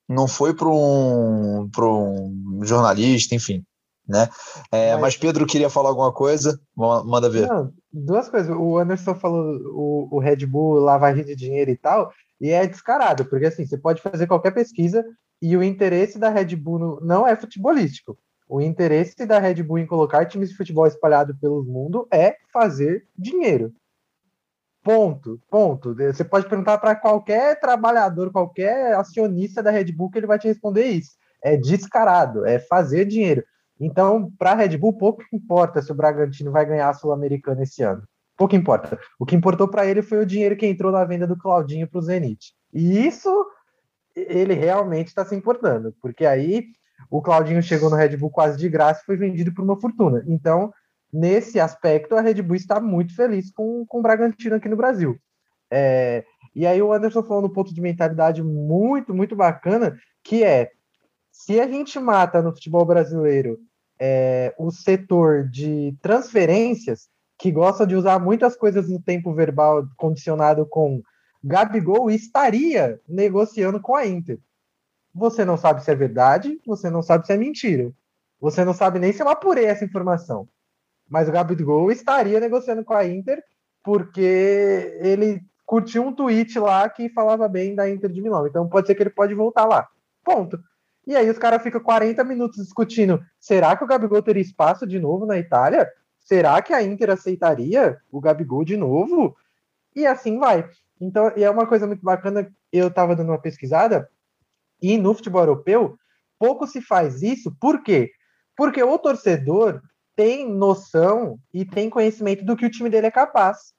não 0.09 0.26
foi 0.26 0.54
para 0.54 0.68
um, 0.68 1.68
um 1.76 2.64
jornalista, 2.64 3.34
enfim. 3.34 3.62
Né? 4.09 4.28
É, 4.70 4.92
mas... 4.92 5.00
mas... 5.00 5.16
Pedro 5.16 5.46
queria 5.46 5.68
falar 5.68 5.88
alguma 5.88 6.12
coisa, 6.12 6.61
manda 6.76 7.28
ver. 7.28 7.48
Não, 7.48 7.72
duas 7.92 8.28
coisas. 8.28 8.54
O 8.57 8.78
Anderson 8.78 9.14
falou 9.14 9.57
o, 9.74 10.09
o 10.16 10.18
Red 10.18 10.46
Bull 10.46 10.78
lavagem 10.78 11.24
de 11.24 11.34
dinheiro 11.34 11.70
e 11.70 11.76
tal. 11.76 12.12
E 12.40 12.50
é 12.50 12.66
descarado, 12.66 13.24
porque 13.24 13.46
assim, 13.46 13.66
você 13.66 13.78
pode 13.78 14.02
fazer 14.02 14.26
qualquer 14.26 14.52
pesquisa 14.52 15.04
e 15.40 15.57
o 15.57 15.62
interesse 15.62 16.18
da 16.18 16.28
Red 16.28 16.54
Bull 16.57 16.78
no, 16.78 17.00
não 17.00 17.26
é 17.26 17.34
futebolístico. 17.34 18.16
O 18.48 18.61
interesse 18.61 19.26
da 19.26 19.38
Red 19.38 19.62
Bull 19.62 19.78
em 19.78 19.86
colocar 19.86 20.24
times 20.26 20.50
de 20.50 20.57
futebol 20.57 20.86
espalhado 20.86 21.36
pelo 21.40 21.64
mundo 21.64 22.07
é 22.12 22.36
fazer 22.52 23.07
dinheiro. 23.18 23.72
Ponto, 24.84 25.40
ponto. 25.50 25.96
Você 25.96 26.22
pode 26.22 26.48
perguntar 26.48 26.78
para 26.78 26.94
qualquer 26.94 27.59
trabalhador, 27.59 28.30
qualquer 28.30 28.94
acionista 28.94 29.61
da 29.61 29.72
Red 29.72 29.90
Bull 29.90 30.11
que 30.11 30.18
ele 30.18 30.28
vai 30.28 30.38
te 30.38 30.46
responder 30.46 30.86
isso. 30.86 31.11
É 31.42 31.57
descarado, 31.57 32.46
é 32.46 32.61
fazer 32.61 33.04
dinheiro. 33.04 33.42
Então, 33.78 34.32
para 34.38 34.52
a 34.52 34.54
Red 34.54 34.76
Bull, 34.78 34.96
pouco 34.96 35.22
importa 35.32 35.82
se 35.82 35.92
o 35.92 35.94
Bragantino 35.94 36.50
vai 36.50 36.64
ganhar 36.64 36.88
a 36.88 36.94
Sul-Americana 36.94 37.62
esse 37.62 37.82
ano. 37.82 38.02
Pouco 38.36 38.54
importa. 38.54 38.98
O 39.18 39.24
que 39.24 39.34
importou 39.34 39.68
para 39.68 39.86
ele 39.86 40.02
foi 40.02 40.18
o 40.18 40.26
dinheiro 40.26 40.56
que 40.56 40.66
entrou 40.66 40.92
na 40.92 41.04
venda 41.04 41.26
do 41.26 41.38
Claudinho 41.38 41.88
para 41.88 41.98
o 41.98 42.02
Zenit. 42.02 42.52
E 42.72 43.06
isso 43.06 43.30
ele 44.14 44.54
realmente 44.54 45.08
está 45.08 45.24
se 45.24 45.34
importando, 45.34 45.94
porque 46.00 46.24
aí 46.24 46.64
o 47.10 47.20
Claudinho 47.20 47.62
chegou 47.62 47.90
no 47.90 47.96
Red 47.96 48.16
Bull 48.16 48.30
quase 48.30 48.56
de 48.56 48.68
graça 48.68 49.00
e 49.02 49.04
foi 49.04 49.16
vendido 49.16 49.52
por 49.52 49.62
uma 49.62 49.78
fortuna. 49.78 50.24
Então, 50.26 50.72
nesse 51.12 51.60
aspecto, 51.60 52.14
a 52.14 52.20
Red 52.20 52.42
Bull 52.42 52.56
está 52.56 52.80
muito 52.80 53.14
feliz 53.14 53.50
com, 53.52 53.84
com 53.86 53.98
o 53.98 54.02
Bragantino 54.02 54.56
aqui 54.56 54.68
no 54.68 54.76
Brasil. 54.76 55.18
É, 55.70 56.24
e 56.54 56.66
aí 56.66 56.80
o 56.80 56.92
Anderson 56.92 57.22
falou 57.22 57.44
um 57.44 57.52
ponto 57.52 57.74
de 57.74 57.80
mentalidade 57.80 58.42
muito, 58.42 59.14
muito 59.14 59.36
bacana, 59.36 59.96
que 60.24 60.42
é 60.42 60.70
se 61.39 61.61
a 61.61 61.68
gente 61.68 62.01
mata 62.01 62.41
no 62.41 62.51
futebol 62.51 62.84
brasileiro 62.87 63.59
é, 64.01 64.55
o 64.59 64.70
setor 64.70 65.47
de 65.47 65.95
transferências, 66.01 67.09
que 67.39 67.53
gosta 67.53 67.87
de 67.87 67.95
usar 67.95 68.18
muitas 68.18 68.57
coisas 68.57 68.89
no 68.89 69.01
tempo 69.01 69.34
verbal 69.34 69.87
condicionado 69.99 70.64
com 70.64 71.03
Gabigol 71.45 72.11
estaria 72.11 72.99
negociando 73.07 73.78
com 73.78 73.95
a 73.95 74.07
Inter. 74.07 74.41
Você 75.14 75.45
não 75.45 75.59
sabe 75.59 75.84
se 75.84 75.91
é 75.91 75.95
verdade, 75.95 76.59
você 76.66 76.89
não 76.89 77.03
sabe 77.03 77.26
se 77.26 77.34
é 77.34 77.37
mentira. 77.37 77.93
Você 78.41 78.64
não 78.64 78.72
sabe 78.72 78.99
nem 78.99 79.12
se 79.12 79.22
eu 79.22 79.28
apurei 79.28 79.66
essa 79.66 79.84
informação. 79.84 80.49
Mas 81.07 81.28
o 81.28 81.32
Gabigol 81.32 81.93
estaria 81.93 82.41
negociando 82.41 82.82
com 82.82 82.95
a 82.95 83.07
Inter 83.07 83.43
porque 83.84 84.99
ele 85.01 85.43
curtiu 85.66 86.03
um 86.03 86.14
tweet 86.14 86.59
lá 86.59 86.89
que 86.89 87.11
falava 87.11 87.47
bem 87.47 87.74
da 87.74 87.89
Inter 87.89 88.11
de 88.11 88.22
Milão. 88.22 88.47
Então 88.47 88.66
pode 88.68 88.87
ser 88.87 88.95
que 88.95 89.03
ele 89.03 89.11
pode 89.11 89.34
voltar 89.34 89.66
lá. 89.66 89.87
Ponto. 90.24 90.59
E 91.07 91.14
aí 91.14 91.30
os 91.30 91.38
caras 91.38 91.62
ficam 91.62 91.80
40 91.80 92.24
minutos 92.24 92.64
discutindo: 92.64 93.22
será 93.38 93.76
que 93.76 93.84
o 93.84 93.86
Gabigol 93.86 94.22
teria 94.22 94.42
espaço 94.42 94.86
de 94.86 94.98
novo 94.98 95.24
na 95.24 95.38
Itália? 95.38 95.88
Será 96.18 96.61
que 96.61 96.72
a 96.72 96.82
Inter 96.82 97.11
aceitaria 97.11 97.98
o 98.11 98.20
Gabigol 98.20 98.64
de 98.64 98.76
novo? 98.76 99.36
E 99.94 100.07
assim 100.07 100.38
vai. 100.38 100.68
Então, 101.00 101.32
e 101.36 101.44
é 101.44 101.50
uma 101.50 101.66
coisa 101.66 101.86
muito 101.86 102.02
bacana, 102.02 102.50
eu 102.72 102.88
estava 102.88 103.14
dando 103.14 103.28
uma 103.28 103.40
pesquisada, 103.40 104.09
e 104.80 104.98
no 104.98 105.14
futebol 105.14 105.42
europeu, 105.42 105.96
pouco 106.38 106.66
se 106.66 106.80
faz 106.80 107.22
isso, 107.22 107.54
por 107.61 107.82
quê? 107.82 108.11
Porque 108.57 108.82
o 108.82 108.98
torcedor 108.98 109.82
tem 110.14 110.50
noção 110.50 111.38
e 111.52 111.64
tem 111.64 111.90
conhecimento 111.90 112.44
do 112.44 112.57
que 112.57 112.64
o 112.64 112.70
time 112.70 112.88
dele 112.88 113.07
é 113.07 113.11
capaz. 113.11 113.74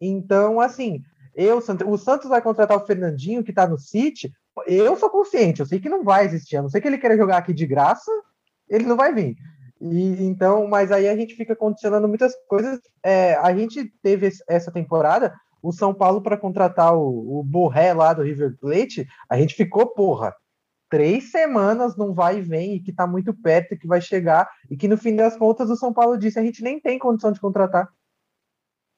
Então, 0.00 0.60
assim, 0.60 1.02
eu, 1.34 1.58
o 1.86 1.98
Santos 1.98 2.28
vai 2.28 2.42
contratar 2.42 2.76
o 2.76 2.86
Fernandinho, 2.86 3.42
que 3.42 3.50
está 3.50 3.66
no 3.66 3.78
City, 3.78 4.32
eu 4.66 4.96
sou 4.96 5.10
consciente, 5.10 5.60
eu 5.60 5.66
sei 5.66 5.80
que 5.80 5.88
não 5.88 6.04
vai 6.04 6.24
existir, 6.24 6.56
a 6.56 6.62
não 6.62 6.68
ser 6.68 6.80
que 6.80 6.88
ele 6.88 6.98
queira 6.98 7.16
jogar 7.16 7.38
aqui 7.38 7.52
de 7.52 7.66
graça, 7.66 8.10
ele 8.68 8.84
não 8.84 8.96
vai 8.96 9.12
vir. 9.12 9.36
E, 9.80 10.24
então, 10.24 10.66
mas 10.66 10.90
aí 10.90 11.08
a 11.08 11.16
gente 11.16 11.34
fica 11.34 11.54
condicionando 11.54 12.08
muitas 12.08 12.34
coisas. 12.48 12.80
É, 13.04 13.34
a 13.36 13.54
gente 13.54 13.84
teve 14.02 14.30
essa 14.48 14.72
temporada 14.72 15.32
o 15.62 15.72
São 15.72 15.92
Paulo 15.92 16.22
para 16.22 16.36
contratar 16.36 16.94
o, 16.96 17.40
o 17.40 17.42
Borré 17.42 17.92
lá 17.92 18.12
do 18.12 18.22
River 18.22 18.56
Plate, 18.60 19.06
a 19.28 19.36
gente 19.36 19.54
ficou, 19.54 19.86
porra, 19.88 20.34
três 20.88 21.30
semanas 21.30 21.96
não 21.96 22.14
vai 22.14 22.38
e 22.38 22.42
vem, 22.42 22.74
e 22.76 22.80
que 22.80 22.92
tá 22.92 23.06
muito 23.06 23.34
perto, 23.34 23.76
que 23.76 23.86
vai 23.86 24.00
chegar, 24.00 24.48
e 24.70 24.76
que 24.76 24.88
no 24.88 24.96
fim 24.96 25.14
das 25.16 25.36
contas 25.36 25.68
o 25.68 25.76
São 25.76 25.92
Paulo 25.92 26.16
disse, 26.16 26.38
a 26.38 26.42
gente 26.42 26.62
nem 26.62 26.80
tem 26.80 26.98
condição 26.98 27.32
de 27.32 27.40
contratar. 27.40 27.88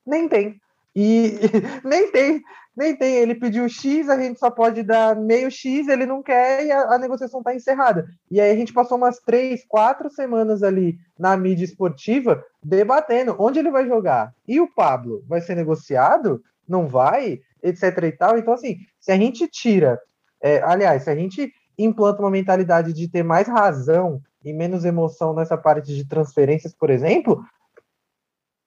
Nem 0.06 0.28
tem. 0.28 0.60
E 0.94 1.34
nem 1.84 2.10
tem, 2.10 2.42
nem 2.76 2.96
tem. 2.96 3.16
Ele 3.16 3.34
pediu 3.34 3.68
X, 3.68 4.08
a 4.08 4.20
gente 4.20 4.38
só 4.38 4.50
pode 4.50 4.82
dar 4.82 5.16
meio 5.16 5.50
X, 5.50 5.88
ele 5.88 6.06
não 6.06 6.22
quer 6.22 6.66
e 6.66 6.72
a, 6.72 6.94
a 6.94 6.98
negociação 6.98 7.40
está 7.40 7.54
encerrada. 7.54 8.08
E 8.30 8.40
aí 8.40 8.50
a 8.50 8.56
gente 8.56 8.72
passou 8.72 8.96
umas 8.96 9.18
três, 9.20 9.64
quatro 9.66 10.10
semanas 10.10 10.62
ali 10.62 10.98
na 11.18 11.36
mídia 11.36 11.64
esportiva 11.64 12.42
debatendo 12.62 13.36
onde 13.38 13.58
ele 13.58 13.70
vai 13.70 13.86
jogar. 13.86 14.32
E 14.46 14.60
o 14.60 14.72
Pablo 14.72 15.24
vai 15.28 15.40
ser 15.40 15.54
negociado? 15.54 16.42
Não 16.68 16.88
vai? 16.88 17.40
Etc 17.62 17.82
e 18.02 18.12
tal. 18.12 18.38
Então, 18.38 18.54
assim, 18.54 18.78
se 18.98 19.12
a 19.12 19.16
gente 19.16 19.46
tira, 19.48 20.00
é, 20.42 20.62
aliás, 20.62 21.04
se 21.04 21.10
a 21.10 21.14
gente 21.14 21.52
implanta 21.78 22.20
uma 22.20 22.30
mentalidade 22.30 22.92
de 22.92 23.08
ter 23.08 23.22
mais 23.22 23.46
razão 23.46 24.20
e 24.44 24.52
menos 24.52 24.84
emoção 24.84 25.34
nessa 25.34 25.56
parte 25.56 25.94
de 25.94 26.06
transferências, 26.06 26.74
por 26.74 26.90
exemplo, 26.90 27.42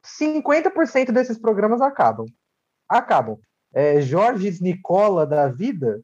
50% 0.04 1.12
desses 1.12 1.38
programas 1.38 1.82
acabam. 1.82 2.26
Acabam. 2.88 3.40
É, 3.74 4.02
Jorge 4.02 4.62
Nicola 4.62 5.26
da 5.26 5.48
vida 5.48 6.04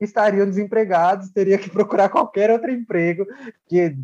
estariam 0.00 0.46
desempregados, 0.46 1.30
teria 1.30 1.58
que 1.58 1.68
procurar 1.70 2.08
qualquer 2.08 2.50
outro 2.50 2.70
emprego, 2.70 3.26
que 3.66 3.96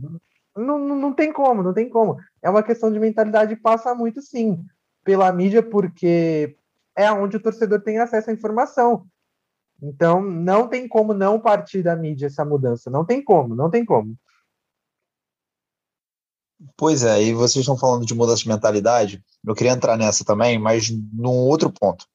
não, 0.57 0.79
não 0.79 1.13
tem 1.13 1.33
como, 1.33 1.63
não 1.63 1.73
tem 1.73 1.89
como. 1.89 2.19
É 2.43 2.51
uma 2.51 2.63
questão 2.63 2.93
de 2.93 2.99
mentalidade 2.99 3.57
passa 3.57 3.95
muito 3.95 4.21
sim 4.21 4.65
pela 5.05 5.33
mídia, 5.33 5.63
porque 5.63 6.57
é 6.97 7.11
onde 7.13 7.37
o 7.37 7.41
torcedor 7.41 7.81
tem 7.81 7.99
acesso 7.99 8.31
à 8.31 8.33
informação. 8.33 9.07
Então, 9.83 10.23
não 10.23 10.69
tem 10.69 10.89
como 10.89 11.13
não 11.13 11.39
partir 11.39 11.83
da 11.83 11.95
mídia 11.95 12.27
essa 12.27 12.45
mudança. 12.45 12.91
Não 12.91 13.05
tem 13.05 13.23
como, 13.23 13.55
não 13.55 13.69
tem 13.69 13.85
como. 13.85 14.17
Pois 16.77 17.03
é, 17.03 17.23
e 17.23 17.35
vocês 17.35 17.63
estão 17.63 17.77
falando 17.77 18.07
de 18.07 18.15
mudança 18.15 18.43
de 18.43 18.49
mentalidade, 18.49 19.23
eu 19.47 19.55
queria 19.55 19.73
entrar 19.73 19.97
nessa 19.97 20.25
também, 20.25 20.59
mas 20.59 20.91
num 21.13 21.31
outro 21.31 21.71
ponto. 21.71 22.07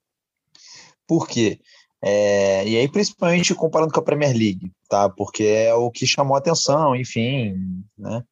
Por 1.07 1.27
quê? 1.27 1.59
É, 2.01 2.67
e 2.67 2.77
aí, 2.77 2.87
principalmente 2.87 3.53
comparando 3.53 3.93
com 3.93 3.99
a 3.99 4.03
Premier 4.03 4.31
League, 4.31 4.71
tá? 4.87 5.09
Porque 5.09 5.43
é 5.43 5.73
o 5.73 5.91
que 5.91 6.07
chamou 6.07 6.35
a 6.35 6.39
atenção, 6.39 6.95
enfim, 6.95 7.55
né? 7.97 8.23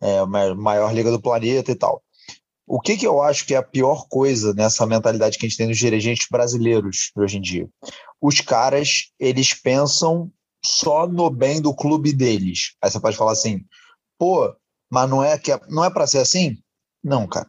É 0.00 0.18
a 0.20 0.26
maior 0.54 0.92
liga 0.94 1.10
do 1.10 1.20
planeta 1.20 1.70
e 1.70 1.74
tal. 1.74 2.02
o 2.66 2.80
que, 2.80 2.96
que 2.96 3.06
eu 3.06 3.20
acho 3.22 3.44
que 3.46 3.54
é 3.54 3.58
a 3.58 3.62
pior 3.62 4.06
coisa 4.08 4.54
nessa 4.54 4.86
mentalidade 4.86 5.36
que 5.36 5.44
a 5.44 5.48
gente 5.48 5.58
tem 5.58 5.68
dos 5.68 5.76
dirigentes 5.76 6.26
brasileiros 6.30 7.10
hoje 7.16 7.36
em 7.38 7.40
dia? 7.40 7.68
Os 8.20 8.40
caras, 8.40 9.10
eles 9.18 9.52
pensam 9.52 10.30
só 10.64 11.06
no 11.06 11.28
bem 11.30 11.60
do 11.60 11.74
clube 11.74 12.12
deles. 12.12 12.74
Aí 12.82 12.90
você 12.90 13.00
pode 13.00 13.16
falar 13.16 13.32
assim, 13.32 13.64
pô, 14.18 14.54
mas 14.90 15.08
não 15.08 15.22
é 15.22 15.38
que 15.38 15.52
é, 15.52 15.60
não 15.68 15.84
é 15.84 15.90
para 15.90 16.06
ser 16.06 16.18
assim? 16.18 16.58
Não, 17.02 17.26
cara. 17.26 17.46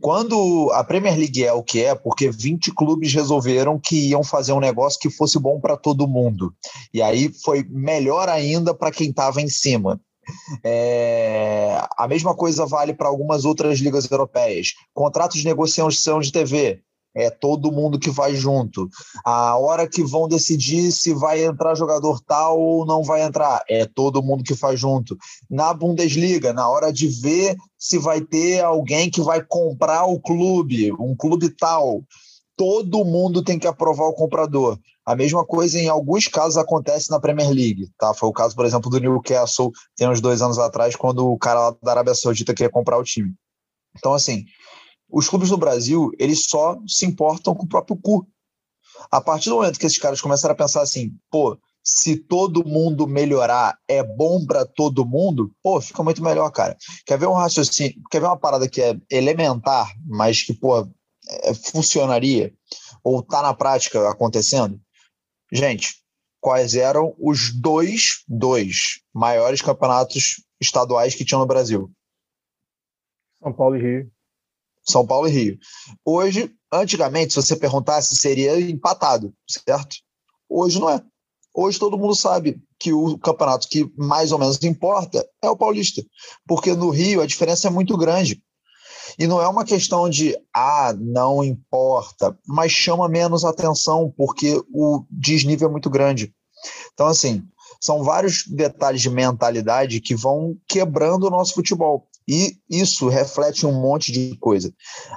Quando 0.00 0.70
a 0.72 0.82
Premier 0.82 1.14
League 1.16 1.44
é 1.44 1.52
o 1.52 1.62
que 1.62 1.84
é, 1.84 1.94
porque 1.94 2.30
20 2.30 2.72
clubes 2.72 3.12
resolveram 3.12 3.78
que 3.78 4.08
iam 4.08 4.24
fazer 4.24 4.52
um 4.54 4.60
negócio 4.60 4.98
que 4.98 5.10
fosse 5.10 5.38
bom 5.38 5.60
para 5.60 5.76
todo 5.76 6.08
mundo. 6.08 6.54
E 6.94 7.02
aí 7.02 7.30
foi 7.44 7.66
melhor 7.68 8.28
ainda 8.28 8.72
para 8.72 8.90
quem 8.90 9.10
estava 9.10 9.42
em 9.42 9.48
cima. 9.48 10.00
É... 10.64 11.82
A 11.98 12.08
mesma 12.08 12.34
coisa 12.34 12.64
vale 12.64 12.94
para 12.94 13.08
algumas 13.08 13.44
outras 13.44 13.78
ligas 13.78 14.10
europeias. 14.10 14.72
Contratos 14.94 15.40
de 15.40 15.44
negociação 15.44 16.18
de 16.18 16.32
TV 16.32 16.82
é 17.20 17.30
todo 17.30 17.72
mundo 17.72 17.98
que 17.98 18.10
vai 18.10 18.34
junto. 18.34 18.88
A 19.24 19.56
hora 19.56 19.88
que 19.88 20.02
vão 20.02 20.28
decidir 20.28 20.90
se 20.92 21.12
vai 21.12 21.44
entrar 21.44 21.74
jogador 21.74 22.20
tal 22.20 22.58
ou 22.58 22.86
não 22.86 23.02
vai 23.02 23.22
entrar, 23.22 23.62
é 23.68 23.86
todo 23.86 24.22
mundo 24.22 24.44
que 24.44 24.54
faz 24.54 24.78
junto. 24.78 25.16
Na 25.48 25.72
Bundesliga, 25.74 26.52
na 26.52 26.68
hora 26.68 26.92
de 26.92 27.08
ver 27.08 27.56
se 27.78 27.98
vai 27.98 28.20
ter 28.20 28.60
alguém 28.60 29.10
que 29.10 29.20
vai 29.20 29.42
comprar 29.42 30.04
o 30.04 30.20
clube, 30.20 30.92
um 30.92 31.14
clube 31.14 31.50
tal, 31.50 32.02
todo 32.56 33.04
mundo 33.04 33.42
tem 33.42 33.58
que 33.58 33.66
aprovar 33.66 34.04
o 34.04 34.14
comprador. 34.14 34.78
A 35.04 35.16
mesma 35.16 35.44
coisa 35.44 35.78
em 35.78 35.88
alguns 35.88 36.28
casos 36.28 36.56
acontece 36.56 37.10
na 37.10 37.18
Premier 37.18 37.48
League, 37.48 37.90
tá? 37.98 38.12
Foi 38.12 38.28
o 38.28 38.32
caso, 38.32 38.54
por 38.54 38.66
exemplo, 38.66 38.90
do 38.90 39.00
Newcastle, 39.00 39.72
tem 39.96 40.08
uns 40.08 40.20
dois 40.20 40.42
anos 40.42 40.58
atrás, 40.58 40.94
quando 40.94 41.26
o 41.26 41.38
cara 41.38 41.70
lá 41.70 41.76
da 41.82 41.90
Arábia 41.92 42.14
Saudita 42.14 42.54
queria 42.54 42.70
comprar 42.70 42.98
o 42.98 43.02
time. 43.02 43.34
Então, 43.96 44.14
assim, 44.14 44.44
os 45.12 45.28
clubes 45.28 45.50
no 45.50 45.56
Brasil, 45.56 46.10
eles 46.18 46.44
só 46.46 46.78
se 46.86 47.06
importam 47.06 47.54
com 47.54 47.64
o 47.64 47.68
próprio 47.68 47.96
cu. 47.96 48.26
A 49.10 49.20
partir 49.20 49.48
do 49.48 49.56
momento 49.56 49.78
que 49.78 49.86
esses 49.86 49.98
caras 49.98 50.20
começaram 50.20 50.52
a 50.52 50.56
pensar 50.56 50.82
assim, 50.82 51.14
pô, 51.30 51.58
se 51.82 52.16
todo 52.16 52.66
mundo 52.66 53.06
melhorar 53.06 53.78
é 53.88 54.02
bom 54.02 54.44
para 54.44 54.66
todo 54.66 55.06
mundo, 55.06 55.52
pô, 55.62 55.80
fica 55.80 56.02
muito 56.02 56.22
melhor, 56.22 56.50
cara. 56.50 56.76
Quer 57.06 57.18
ver 57.18 57.26
um 57.26 57.32
raciocínio, 57.32 57.94
quer 58.10 58.20
ver 58.20 58.26
uma 58.26 58.36
parada 58.36 58.68
que 58.68 58.82
é 58.82 58.96
elementar, 59.10 59.92
mas 60.06 60.42
que, 60.42 60.52
pô, 60.52 60.86
é, 61.28 61.54
funcionaria 61.54 62.52
ou 63.02 63.22
tá 63.22 63.42
na 63.42 63.54
prática 63.54 64.08
acontecendo? 64.08 64.80
Gente, 65.52 65.94
quais 66.40 66.74
eram 66.74 67.14
os 67.18 67.52
dois, 67.52 68.24
dois 68.28 69.00
maiores 69.12 69.62
campeonatos 69.62 70.44
estaduais 70.60 71.14
que 71.14 71.24
tinham 71.24 71.40
no 71.40 71.46
Brasil? 71.46 71.90
São 73.42 73.52
Paulo 73.52 73.76
e 73.76 73.80
Rio. 73.80 74.12
São 74.88 75.06
Paulo 75.06 75.28
e 75.28 75.30
Rio. 75.30 75.58
Hoje, 76.04 76.52
antigamente, 76.72 77.32
se 77.32 77.42
você 77.42 77.56
perguntasse, 77.56 78.16
seria 78.16 78.58
empatado, 78.60 79.32
certo? 79.48 79.96
Hoje 80.48 80.80
não 80.80 80.90
é. 80.90 81.02
Hoje 81.54 81.78
todo 81.78 81.98
mundo 81.98 82.14
sabe 82.14 82.60
que 82.78 82.92
o 82.92 83.18
campeonato 83.18 83.68
que 83.68 83.90
mais 83.96 84.32
ou 84.32 84.38
menos 84.38 84.62
importa 84.62 85.26
é 85.42 85.50
o 85.50 85.56
paulista, 85.56 86.02
porque 86.46 86.74
no 86.74 86.90
Rio 86.90 87.20
a 87.20 87.26
diferença 87.26 87.68
é 87.68 87.70
muito 87.70 87.96
grande. 87.96 88.42
E 89.18 89.26
não 89.26 89.42
é 89.42 89.48
uma 89.48 89.64
questão 89.64 90.08
de, 90.08 90.36
ah, 90.54 90.94
não 90.96 91.42
importa, 91.42 92.38
mas 92.46 92.70
chama 92.70 93.08
menos 93.08 93.44
atenção, 93.44 94.12
porque 94.16 94.62
o 94.72 95.04
desnível 95.10 95.68
é 95.68 95.70
muito 95.72 95.90
grande. 95.90 96.32
Então, 96.92 97.06
assim, 97.06 97.42
são 97.80 98.04
vários 98.04 98.46
detalhes 98.46 99.00
de 99.00 99.10
mentalidade 99.10 100.00
que 100.00 100.14
vão 100.14 100.56
quebrando 100.68 101.26
o 101.26 101.30
nosso 101.30 101.54
futebol. 101.54 102.06
E 102.28 102.56
isso 102.68 103.08
reflete 103.08 103.66
um 103.66 103.72
monte 103.72 104.12
de 104.12 104.36
coisa. 104.38 104.72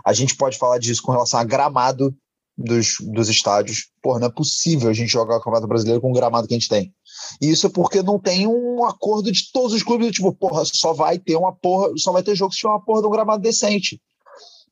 A 0.06 0.14
gente 0.14 0.36
pode 0.36 0.58
falar 0.58 0.80
disso 0.80 1.02
com 1.02 1.12
relação 1.12 1.40
a 1.40 1.44
gramado 1.44 2.16
dos, 2.58 2.96
dos 3.02 3.30
estádios. 3.30 3.90
Pô, 4.02 4.18
não 4.20 4.28
é 4.28 4.32
possível 4.32 4.90
a 4.90 4.94
gente 4.94 5.12
jogar 5.12 5.36
o 5.36 5.40
Campeonato 5.40 5.68
Brasileiro 5.68 6.02
com 6.02 6.12
o 6.12 6.14
gramado 6.14 6.48
que 6.48 6.54
a 6.54 6.58
gente 6.58 6.70
tem. 6.70 6.94
E 7.42 7.50
isso 7.50 7.68
é 7.68 7.70
porque 7.70 8.02
não 8.02 8.20
tem 8.20 8.48
um 8.48 8.84
acordo 8.84 9.32
de 9.32 9.52
todos 9.52 9.74
os 9.74 9.84
clubes, 9.84 10.12
tipo, 10.12 10.34
porra, 10.34 10.64
só 10.66 10.94
vai 10.94 11.20
ter 11.20 11.36
uma 11.36 11.54
porra, 11.54 11.92
só 11.98 12.12
vai 12.12 12.24
ter 12.24 12.36
jogo 12.36 12.54
se 12.54 12.60
tiver 12.60 12.70
uma 12.70 12.84
porra 12.84 13.02
de 13.02 13.08
um 13.08 13.12
gramado 13.12 13.42
decente. 13.42 14.02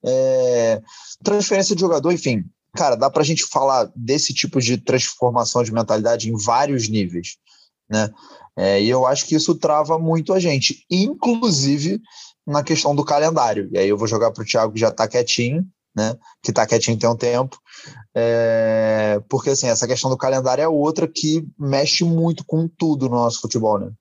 É, 0.04 0.82
transferência 1.24 1.76
de 1.76 1.82
jogador, 1.82 2.12
enfim. 2.12 2.44
Cara, 2.76 2.96
dá 2.96 3.10
pra 3.10 3.24
gente 3.24 3.46
falar 3.46 3.92
desse 3.96 4.34
tipo 4.34 4.60
de 4.62 4.78
transformação 4.78 5.62
de 5.64 5.74
mentalidade 5.74 6.30
em 6.30 6.36
vários 6.36 6.88
níveis, 6.88 7.38
né? 7.92 8.10
É, 8.58 8.82
e 8.82 8.90
eu 8.90 9.06
acho 9.06 9.26
que 9.26 9.36
isso 9.36 9.56
trava 9.56 9.98
muito 9.98 10.34
a 10.34 10.40
gente, 10.40 10.86
inclusive 10.90 12.02
na 12.46 12.64
questão 12.64 12.96
do 12.96 13.06
calendário. 13.06 13.70
E 13.72 13.78
aí 13.78 13.90
eu 13.90 13.98
vou 13.98 14.08
jogar 14.08 14.32
para 14.32 14.44
o 14.44 14.46
Thiago 14.46 14.74
que 14.74 14.80
já 14.80 14.90
está 14.90 15.08
quietinho, 15.08 15.66
né? 15.96 16.16
Que 16.44 16.52
está 16.52 16.66
quietinho 16.66 16.98
tem 16.98 17.10
um 17.10 17.16
tempo. 17.16 17.58
É, 18.16 19.22
porque 19.30 19.52
assim, 19.52 19.68
essa 19.68 19.88
questão 19.88 20.10
do 20.10 20.18
calendário 20.18 20.62
é 20.62 20.68
outra 20.68 21.08
que 21.08 21.46
mexe 21.58 22.04
muito 22.04 22.44
com 22.46 22.68
tudo 22.68 23.08
no 23.08 23.16
nosso 23.16 23.42
futebol, 23.42 23.80
né? 23.80 23.92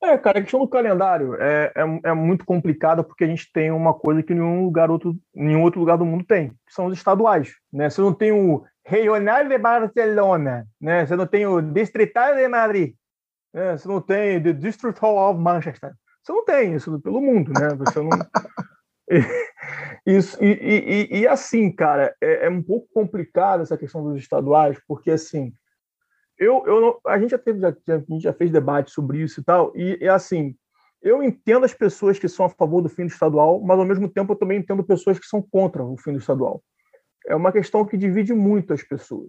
É, 0.00 0.16
cara, 0.16 0.38
a 0.38 0.42
questão 0.42 0.60
do 0.60 0.68
calendário 0.68 1.34
é, 1.34 1.72
é, 1.74 2.10
é, 2.10 2.14
muito 2.14 2.44
complicada 2.44 3.02
porque 3.02 3.24
a 3.24 3.26
gente 3.26 3.50
tem 3.52 3.72
uma 3.72 3.92
coisa 3.92 4.22
que 4.22 4.32
nenhum 4.32 4.64
lugar 4.64 4.92
outro, 4.92 5.16
nenhum 5.34 5.62
outro 5.62 5.80
lugar 5.80 5.98
do 5.98 6.06
mundo 6.06 6.24
tem, 6.24 6.50
que 6.50 6.72
são 6.72 6.86
os 6.86 6.96
estaduais. 6.96 7.50
Né? 7.72 7.90
Você 7.90 8.00
não 8.00 8.14
tem 8.14 8.30
o 8.30 8.64
Regional 8.88 9.46
de 9.46 9.58
Barcelona, 9.58 10.66
né? 10.80 11.04
você 11.04 11.14
não 11.14 11.26
tem 11.26 11.46
o 11.46 11.60
Distrital 11.60 12.34
de 12.34 12.48
Madrid, 12.48 12.94
né? 13.52 13.76
você 13.76 13.86
não 13.86 14.00
tem 14.00 14.38
o 14.38 14.54
District 14.54 14.98
of 15.04 15.38
Manchester. 15.38 15.92
Você 16.22 16.32
não 16.32 16.42
tem 16.42 16.74
isso 16.74 16.98
pelo 17.00 17.20
mundo, 17.20 17.52
né? 17.52 17.68
Você 17.74 18.00
não. 18.00 18.08
isso, 20.06 20.42
e, 20.42 21.08
e, 21.10 21.18
e, 21.20 21.26
assim, 21.26 21.70
cara, 21.70 22.14
é, 22.18 22.46
é, 22.46 22.50
um 22.50 22.62
pouco 22.62 22.88
complicado 22.94 23.62
essa 23.62 23.76
questão 23.76 24.02
dos 24.02 24.18
estaduais, 24.20 24.78
porque 24.88 25.10
assim, 25.10 25.52
eu, 26.38 26.64
eu 26.66 26.80
não, 26.80 27.00
a 27.06 27.18
gente 27.18 27.30
já 27.30 27.38
teve, 27.38 27.60
já, 27.60 27.68
a 27.68 27.98
gente 27.98 28.22
já 28.22 28.32
fez 28.32 28.50
debate 28.50 28.90
sobre 28.90 29.22
isso 29.22 29.40
e 29.40 29.44
tal, 29.44 29.70
e, 29.76 29.98
e 30.00 30.08
assim, 30.08 30.56
eu 31.02 31.22
entendo 31.22 31.64
as 31.64 31.74
pessoas 31.74 32.18
que 32.18 32.28
são 32.28 32.46
a 32.46 32.50
favor 32.50 32.80
do 32.80 32.88
fim 32.88 33.04
do 33.04 33.12
estadual, 33.12 33.60
mas 33.60 33.78
ao 33.78 33.84
mesmo 33.84 34.08
tempo 34.08 34.32
eu 34.32 34.36
também 34.36 34.58
entendo 34.58 34.82
pessoas 34.82 35.18
que 35.18 35.26
são 35.26 35.42
contra 35.42 35.84
o 35.84 35.96
fim 35.98 36.12
do 36.12 36.18
estadual. 36.18 36.62
É 37.28 37.36
uma 37.36 37.52
questão 37.52 37.84
que 37.84 37.96
divide 37.96 38.32
muito 38.32 38.72
as 38.72 38.82
pessoas. 38.82 39.28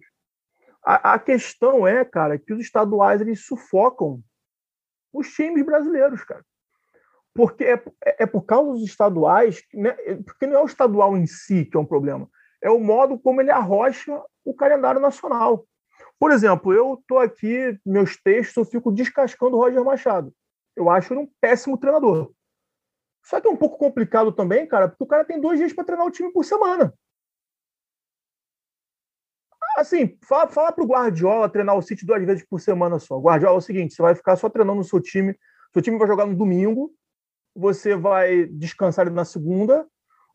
A, 0.84 1.14
a 1.14 1.20
questão 1.20 1.86
é, 1.86 2.06
cara, 2.06 2.38
que 2.38 2.54
os 2.54 2.62
estaduais 2.62 3.22
eles 3.22 3.46
sufocam 3.46 4.22
os 5.14 5.28
times 5.34 5.66
brasileiros, 5.66 6.24
cara 6.24 6.44
porque 7.34 7.64
é, 7.64 7.82
é, 8.06 8.24
é, 8.24 8.26
por 8.26 8.42
causa 8.42 8.72
dos 8.72 8.84
estaduais, 8.84 9.62
né, 9.74 9.92
porque 10.26 10.46
não 10.46 10.60
é 10.60 10.64
o 10.64 10.66
estadual 10.66 11.16
em 11.16 11.26
si 11.26 11.64
que 11.64 11.78
é 11.78 11.80
um 11.80 11.86
problema, 11.86 12.30
é 12.62 12.70
o 12.70 12.80
modo 12.80 13.18
como 13.18 13.40
ele 13.40 13.50
arrocha 13.50 14.22
o 14.44 14.54
calendário 14.54 15.00
nacional. 15.00 15.66
Por 16.20 16.32
exemplo, 16.32 16.74
eu 16.74 16.96
estou 16.96 17.20
aqui, 17.20 17.80
meus 17.86 18.18
textos, 18.22 18.58
eu 18.58 18.66
fico 18.66 18.92
descascando 18.92 19.56
o 19.56 19.60
Roger 19.62 19.84
Machado. 19.86 20.34
Eu 20.76 20.90
acho 20.90 21.14
ele 21.14 21.22
um 21.22 21.30
péssimo 21.40 21.78
treinador. 21.78 22.32
Só 23.24 23.40
que 23.40 23.48
é 23.48 23.52
um 23.52 23.56
pouco 23.56 23.78
complicado 23.78 24.34
também, 24.34 24.68
cara, 24.68 24.90
porque 24.90 25.04
o 25.04 25.08
cara 25.08 25.24
tem 25.24 25.40
dois 25.40 25.60
dias 25.60 25.72
para 25.72 25.86
treinar 25.86 26.06
o 26.06 26.12
time 26.12 26.34
por 26.34 26.44
semana. 26.44 26.94
Assim, 29.80 30.18
fala, 30.28 30.46
fala 30.50 30.72
para 30.74 30.84
o 30.84 30.88
Guardiola 30.88 31.48
treinar 31.48 31.78
o 31.78 31.82
City 31.82 32.06
duas 32.06 32.22
vezes 32.26 32.46
por 32.46 32.60
semana 32.60 33.00
só. 33.00 33.18
Guardiola 33.18 33.56
é 33.56 33.60
o 33.60 33.62
seguinte: 33.62 33.94
você 33.94 34.02
vai 34.02 34.14
ficar 34.14 34.36
só 34.36 34.50
treinando 34.50 34.82
o 34.82 34.84
seu 34.84 35.00
time. 35.00 35.40
Seu 35.72 35.82
time 35.82 35.98
vai 35.98 36.06
jogar 36.06 36.26
no 36.26 36.36
domingo, 36.36 36.94
você 37.56 37.96
vai 37.96 38.46
descansar 38.48 39.06
ele 39.08 39.16
na 39.16 39.24
segunda, 39.24 39.88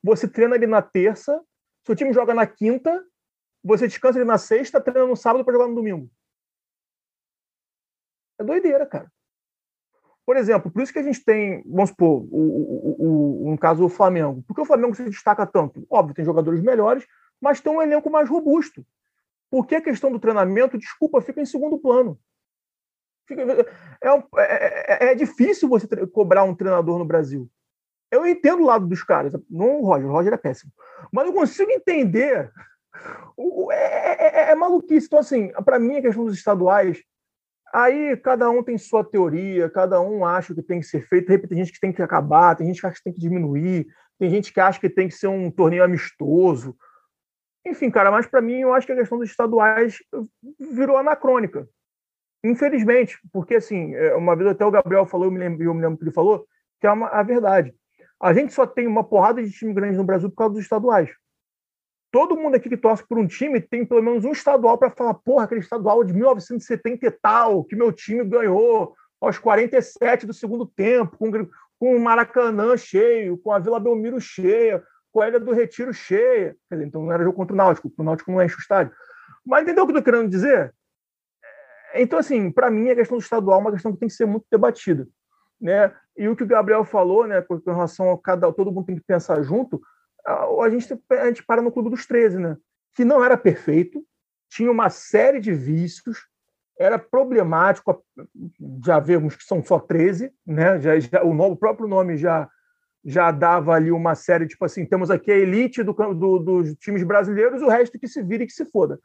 você 0.03 0.27
treina 0.27 0.55
ele 0.55 0.67
na 0.67 0.81
terça, 0.81 1.45
seu 1.85 1.95
time 1.95 2.13
joga 2.13 2.33
na 2.33 2.47
quinta, 2.47 3.05
você 3.63 3.87
descansa 3.87 4.19
ele 4.19 4.25
na 4.25 4.39
sexta, 4.39 4.81
treina 4.81 5.07
no 5.07 5.17
sábado 5.17 5.45
para 5.45 5.53
jogar 5.53 5.69
no 5.69 5.75
domingo. 5.75 6.11
É 8.39 8.45
doideira, 8.45 8.87
cara. 8.87 9.13
Por 10.25 10.39
exemplo, 10.39 10.71
por 10.71 10.83
isso 10.83 10.93
que 10.93 11.01
a 11.01 11.03
gente 11.03 11.23
tem, 11.23 11.63
vamos 11.67 11.91
supor, 11.91 12.27
o, 12.31 12.39
o, 12.39 13.47
o, 13.47 13.53
um 13.53 13.57
caso 13.59 13.83
do 13.83 13.91
Flamengo. 13.91 14.43
Por 14.47 14.55
que 14.55 14.63
o 14.63 14.65
Flamengo 14.65 14.95
se 14.95 15.05
destaca 15.05 15.47
tanto? 15.47 15.87
Óbvio, 15.91 16.15
tem 16.15 16.25
jogadores 16.25 16.63
melhores, 16.63 17.05
mas 17.39 17.61
tem 17.61 17.71
um 17.71 17.83
elenco 17.83 18.09
mais 18.11 18.27
robusto. 18.29 18.87
Por 19.51 19.67
que 19.67 19.77
a 19.77 19.83
questão 19.83 20.11
do 20.11 20.19
treinamento, 20.19 20.79
desculpa, 20.79 21.21
fica 21.21 21.41
em 21.41 21.47
segundo 21.47 21.79
plano? 21.79 22.19
É, 23.31 24.11
é, 24.11 25.07
é, 25.07 25.13
é 25.13 25.15
difícil 25.15 25.69
você 25.69 25.87
cobrar 26.09 26.45
um 26.45 26.55
treinador 26.55 26.99
no 26.99 27.05
Brasil. 27.05 27.49
Eu 28.11 28.27
entendo 28.27 28.63
o 28.63 28.67
lado 28.67 28.87
dos 28.87 29.03
caras, 29.03 29.33
não 29.51 29.81
o 29.81 29.85
Roger, 29.85 30.09
o 30.09 30.13
Roger 30.13 30.33
é 30.33 30.37
péssimo. 30.37 30.73
Mas 31.13 31.27
eu 31.27 31.33
consigo 31.33 31.71
entender. 31.71 32.51
É, 33.73 33.77
é, 33.77 34.27
é, 34.27 34.51
é 34.53 34.55
maluquice. 34.55 35.07
Então, 35.07 35.19
assim, 35.19 35.51
para 35.65 35.81
mim, 35.81 35.97
a 35.97 36.03
questão 36.03 36.25
dos 36.25 36.37
estaduais, 36.37 37.03
aí 37.73 38.17
cada 38.19 38.49
um 38.49 38.63
tem 38.63 38.79
sua 38.79 39.03
teoria, 39.03 39.69
cada 39.69 40.01
um 40.01 40.25
acha 40.25 40.55
que 40.55 40.63
tem 40.63 40.79
que 40.79 40.87
ser 40.87 41.01
feito. 41.09 41.27
tem 41.27 41.59
gente 41.59 41.73
que 41.73 41.81
tem 41.81 41.93
que 41.93 42.01
acabar, 42.01 42.55
tem 42.55 42.69
gente 42.69 42.81
que 42.81 42.87
acha 42.87 42.97
que 42.97 43.03
tem 43.03 43.13
que 43.13 43.21
diminuir, 43.21 43.89
tem 44.17 44.31
gente 44.31 44.53
que 44.53 44.61
acha 44.61 44.79
que 44.79 44.89
tem 44.89 45.09
que 45.09 45.15
ser 45.15 45.27
um 45.27 45.51
torneio 45.51 45.83
amistoso. 45.83 46.77
Enfim, 47.67 47.91
cara, 47.91 48.11
mas 48.11 48.27
para 48.27 48.43
mim, 48.43 48.61
eu 48.61 48.75
acho 48.75 48.87
que 48.87 48.93
a 48.93 48.97
questão 48.97 49.19
dos 49.19 49.31
estaduais 49.31 49.99
virou 50.59 50.97
anacrônica. 50.97 51.67
Infelizmente, 52.45 53.19
porque 53.33 53.55
assim, 53.55 53.95
é, 53.95 54.15
uma 54.15 54.37
vez 54.37 54.51
até 54.51 54.67
o 54.67 54.71
Gabriel 54.71 55.07
falou, 55.07 55.27
eu 55.27 55.31
me 55.31 55.39
lembro, 55.39 55.63
eu 55.63 55.73
me 55.73 55.81
lembro 55.81 55.97
que 55.97 56.05
ele 56.05 56.13
falou, 56.13 56.47
que 56.79 56.87
é 56.87 56.93
uma, 56.93 57.09
a 57.09 57.23
verdade. 57.23 57.75
A 58.21 58.35
gente 58.35 58.53
só 58.53 58.67
tem 58.67 58.87
uma 58.87 59.03
porrada 59.03 59.43
de 59.43 59.51
time 59.51 59.73
grande 59.73 59.97
no 59.97 60.05
Brasil 60.05 60.29
por 60.29 60.37
causa 60.37 60.55
dos 60.55 60.63
estaduais. 60.63 61.11
Todo 62.13 62.37
mundo 62.37 62.55
aqui 62.55 62.69
que 62.69 62.77
torce 62.77 63.05
por 63.07 63.19
um 63.19 63.27
time 63.27 63.61
tem 63.61 63.85
pelo 63.85 64.03
menos 64.03 64.25
um 64.25 64.33
estadual 64.33 64.79
para 64.79 64.91
falar, 64.91 65.15
porra, 65.15 65.45
aquele 65.45 65.61
estadual 65.61 66.05
de 66.05 66.13
1970 66.13 67.07
e 67.07 67.11
tal, 67.11 67.65
que 67.65 67.75
meu 67.75 67.91
time 67.91 68.23
ganhou 68.25 68.95
aos 69.21 69.39
47 69.39 70.27
do 70.27 70.35
segundo 70.35 70.67
tempo, 70.67 71.17
com, 71.17 71.31
com 71.79 71.97
o 71.97 72.01
Maracanã 72.01 72.77
cheio, 72.77 73.39
com 73.39 73.51
a 73.51 73.59
Vila 73.59 73.81
Belmiro 73.81 74.21
cheia, 74.21 74.83
a 75.21 75.29
Ilha 75.29 75.41
do 75.41 75.53
Retiro 75.53 75.93
cheia. 75.93 76.57
Quer 76.69 76.77
dizer, 76.77 76.87
então 76.87 77.03
não 77.03 77.13
era 77.13 77.25
jogo 77.25 77.37
contra 77.37 77.55
o 77.55 77.57
Náutico, 77.57 77.93
o 77.97 78.03
Náutico 78.03 78.33
não 78.33 78.43
enche 78.43 78.57
o 78.57 78.61
estádio. 78.61 78.93
Mas 79.45 79.63
entendeu 79.63 79.85
o 79.85 79.87
que 79.87 79.93
eu 79.93 79.99
estou 79.99 80.13
querendo 80.13 80.31
dizer? 80.31 80.75
Então, 81.95 82.19
assim, 82.19 82.51
para 82.51 82.71
mim, 82.71 82.91
a 82.91 82.95
questão 82.95 83.17
do 83.17 83.23
estadual 83.23 83.59
é 83.59 83.63
uma 83.63 83.73
questão 83.73 83.93
que 83.93 83.99
tem 83.99 84.09
que 84.09 84.15
ser 84.15 84.27
muito 84.27 84.47
debatida. 84.51 85.07
Né? 85.61 85.95
E 86.17 86.29
o 86.29 86.35
que 86.35 86.43
o 86.43 86.47
Gabriel 86.47 86.85
falou, 86.85 87.27
né, 87.27 87.41
com 87.41 87.57
relação 87.65 88.11
a 88.11 88.21
cada 88.21 88.53
todo 88.53 88.73
mundo 88.73 88.87
tem 88.87 88.97
que 88.97 89.05
pensar 89.05 89.43
junto, 89.43 89.81
a 90.27 90.69
gente, 90.71 91.01
a 91.11 91.27
gente 91.27 91.45
para 91.45 91.63
no 91.63 91.71
Clube 91.71 91.91
dos 91.91 92.07
13, 92.07 92.39
né? 92.39 92.57
que 92.95 93.05
não 93.05 93.25
era 93.25 93.37
perfeito, 93.37 94.05
tinha 94.49 94.71
uma 94.71 94.89
série 94.89 95.41
de 95.41 95.53
vícios, 95.53 96.27
era 96.79 96.99
problemático, 96.99 98.05
já 98.85 98.99
vemos 98.99 99.37
que 99.37 99.45
são 99.45 99.63
só 99.63 99.79
13, 99.79 100.33
né? 100.47 100.81
já, 100.81 100.99
já, 100.99 101.23
o, 101.23 101.35
nome, 101.35 101.55
o 101.55 101.57
próprio 101.57 101.87
nome 101.87 102.17
já, 102.17 102.49
já 103.05 103.31
dava 103.31 103.73
ali 103.73 103.93
uma 103.93 104.15
série, 104.15 104.47
tipo 104.47 104.65
assim, 104.65 104.87
temos 104.87 105.11
aqui 105.11 105.31
a 105.31 105.37
elite 105.37 105.83
do, 105.83 105.93
do, 105.93 106.39
dos 106.39 106.75
times 106.77 107.03
brasileiros, 107.03 107.61
o 107.61 107.69
resto 107.69 107.99
que 107.99 108.09
se 108.09 108.23
vire 108.23 108.45
e 108.45 108.47
que 108.47 108.53
se 108.53 108.65
foda. 108.65 108.99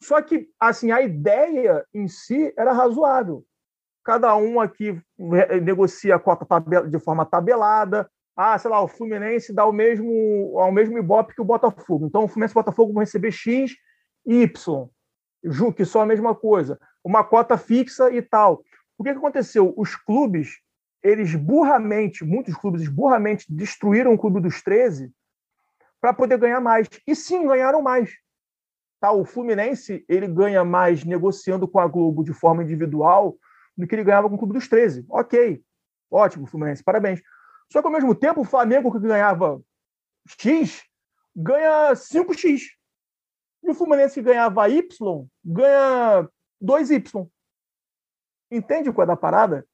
Só 0.00 0.20
que, 0.22 0.48
assim, 0.58 0.90
a 0.90 1.00
ideia 1.02 1.84
em 1.92 2.08
si 2.08 2.52
era 2.56 2.72
razoável. 2.72 3.44
Cada 4.04 4.34
um 4.36 4.60
aqui 4.60 5.00
negocia 5.62 6.16
a 6.16 6.18
cota 6.18 6.44
de 6.88 6.98
forma 6.98 7.24
tabelada. 7.24 8.10
Ah, 8.36 8.58
sei 8.58 8.70
lá, 8.70 8.80
o 8.80 8.88
Fluminense 8.88 9.52
dá 9.52 9.64
o 9.64 9.72
mesmo, 9.72 10.58
ao 10.58 10.72
mesmo 10.72 10.98
ibope 10.98 11.34
que 11.34 11.40
o 11.40 11.44
Botafogo. 11.44 12.06
Então, 12.06 12.24
o 12.24 12.28
Fluminense 12.28 12.52
e 12.52 12.58
o 12.58 12.62
Botafogo 12.62 12.92
vão 12.92 13.00
receber 13.00 13.30
X 13.30 13.76
e 14.26 14.42
Y. 14.42 14.88
Ju, 15.44 15.72
que 15.72 15.84
só 15.84 16.00
a 16.00 16.06
mesma 16.06 16.34
coisa. 16.34 16.80
Uma 17.04 17.22
cota 17.22 17.56
fixa 17.56 18.10
e 18.10 18.22
tal. 18.22 18.62
O 18.98 19.04
que, 19.04 19.12
que 19.12 19.18
aconteceu? 19.18 19.72
Os 19.76 19.94
clubes, 19.94 20.60
eles 21.02 21.34
burramente, 21.34 22.24
muitos 22.24 22.54
clubes 22.54 22.88
burramente 22.88 23.46
destruíram 23.48 24.14
o 24.14 24.18
clube 24.18 24.40
dos 24.40 24.62
13 24.62 25.12
para 26.00 26.12
poder 26.12 26.38
ganhar 26.38 26.60
mais. 26.60 26.88
E 27.06 27.14
sim, 27.14 27.46
ganharam 27.46 27.82
mais. 27.82 28.10
Tá? 29.00 29.10
O 29.10 29.24
Fluminense 29.24 30.04
ele 30.08 30.28
ganha 30.28 30.64
mais 30.64 31.04
negociando 31.04 31.66
com 31.66 31.80
a 31.80 31.86
Globo 31.86 32.22
de 32.22 32.32
forma 32.32 32.62
individual 32.62 33.36
do 33.76 33.86
que 33.86 33.94
ele 33.94 34.04
ganhava 34.04 34.28
com 34.28 34.36
o 34.36 34.38
Clube 34.38 34.54
dos 34.54 34.68
13. 34.68 35.04
Ok, 35.08 35.62
ótimo, 36.10 36.46
Fluminense, 36.46 36.84
parabéns. 36.84 37.20
Só 37.72 37.80
que 37.80 37.86
ao 37.86 37.92
mesmo 37.92 38.14
tempo, 38.14 38.42
o 38.42 38.44
Flamengo, 38.44 38.92
que 38.92 39.00
ganhava 39.00 39.60
X, 40.38 40.84
ganha 41.34 41.92
5X. 41.94 42.60
E 43.62 43.70
o 43.70 43.74
Fluminense 43.74 44.14
que 44.14 44.22
ganhava 44.22 44.68
Y, 44.68 45.26
ganha 45.44 46.28
2Y. 46.62 47.28
Entende 48.50 48.92
qual 48.92 49.04
é 49.04 49.06
da 49.06 49.16
parada? 49.16 49.66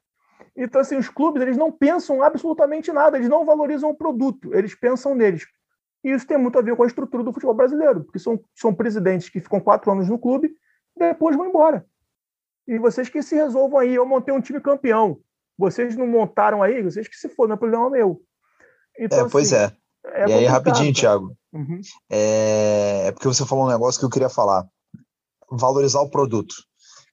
Então, 0.57 0.80
assim, 0.80 0.97
os 0.97 1.09
clubes 1.09 1.43
eles 1.43 1.57
não 1.57 1.70
pensam 1.70 2.22
absolutamente 2.22 2.93
nada, 2.93 3.16
eles 3.16 3.28
não 3.28 3.45
valorizam 3.45 3.91
o 3.91 3.95
produto, 3.95 4.55
eles 4.55 4.74
pensam 4.74 5.14
neles. 5.14 5.47
E 6.03 6.11
isso 6.11 6.26
tem 6.26 6.39
muito 6.39 6.59
a 6.59 6.62
ver 6.62 6.76
com 6.76 6.82
a 6.82 6.86
estrutura 6.86 7.22
do 7.22 7.32
futebol 7.32 7.55
brasileiro, 7.55 8.05
porque 8.05 8.18
são, 8.18 8.41
são 8.55 8.74
presidentes 8.74 9.28
que 9.28 9.41
ficam 9.41 9.61
quatro 9.61 9.91
anos 9.91 10.09
no 10.09 10.18
clube 10.18 10.53
e 10.97 10.99
depois 10.99 11.36
vão 11.36 11.47
embora. 11.47 11.84
E 12.66 12.78
vocês 12.78 13.09
que 13.09 13.22
se 13.22 13.34
resolvam 13.34 13.78
aí, 13.78 13.95
eu 13.95 14.07
montei 14.07 14.32
um 14.34 14.41
time 14.41 14.61
campeão. 14.61 15.20
Vocês 15.57 15.97
não 15.97 16.07
montaram 16.07 16.62
aí, 16.62 16.82
vocês 16.82 17.09
que 17.09 17.16
se 17.16 17.28
for, 17.28 17.49
não 17.49 17.55
é 17.55 17.59
problema 17.59 17.91
meu. 17.91 18.22
Então, 18.99 19.26
é, 19.26 19.28
pois 19.28 19.53
assim, 19.53 19.74
é. 20.05 20.22
é. 20.22 20.28
e 20.28 20.32
aí, 20.34 20.45
rapidinho, 20.45 20.93
Thiago. 20.93 21.36
Uhum. 21.53 21.80
É... 22.11 23.07
é 23.07 23.12
porque 23.12 23.26
você 23.26 23.47
falou 23.47 23.64
um 23.64 23.70
negócio 23.70 23.99
que 23.99 24.05
eu 24.05 24.11
queria 24.11 24.28
falar. 24.28 24.66
Valorizar 25.51 26.01
o 26.01 26.11
produto. 26.11 26.55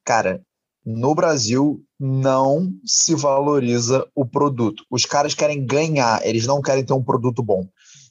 Cara, 0.03 0.43
no 0.85 1.15
Brasil 1.15 1.83
não 1.99 2.71
se 2.85 3.15
valoriza 3.15 4.05
o 4.13 4.25
produto. 4.25 4.83
Os 4.89 5.05
caras 5.05 5.33
querem 5.33 5.65
ganhar, 5.65 6.25
eles 6.25 6.45
não 6.45 6.61
querem 6.61 6.83
ter 6.83 6.93
um 6.93 7.03
produto 7.03 7.41
bom. 7.41 7.67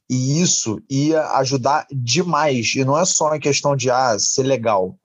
E 0.09 0.41
isso 0.41 0.81
ia 0.91 1.23
ajudar 1.39 1.87
demais. 1.91 2.75
E 2.75 2.85
não 2.85 2.99
é 2.99 3.05
só 3.05 3.35
em 3.35 3.41
questão 3.41 3.75
de 3.75 3.91
ah, 3.91 4.19
ser 4.19 4.43
legal. 4.43 4.99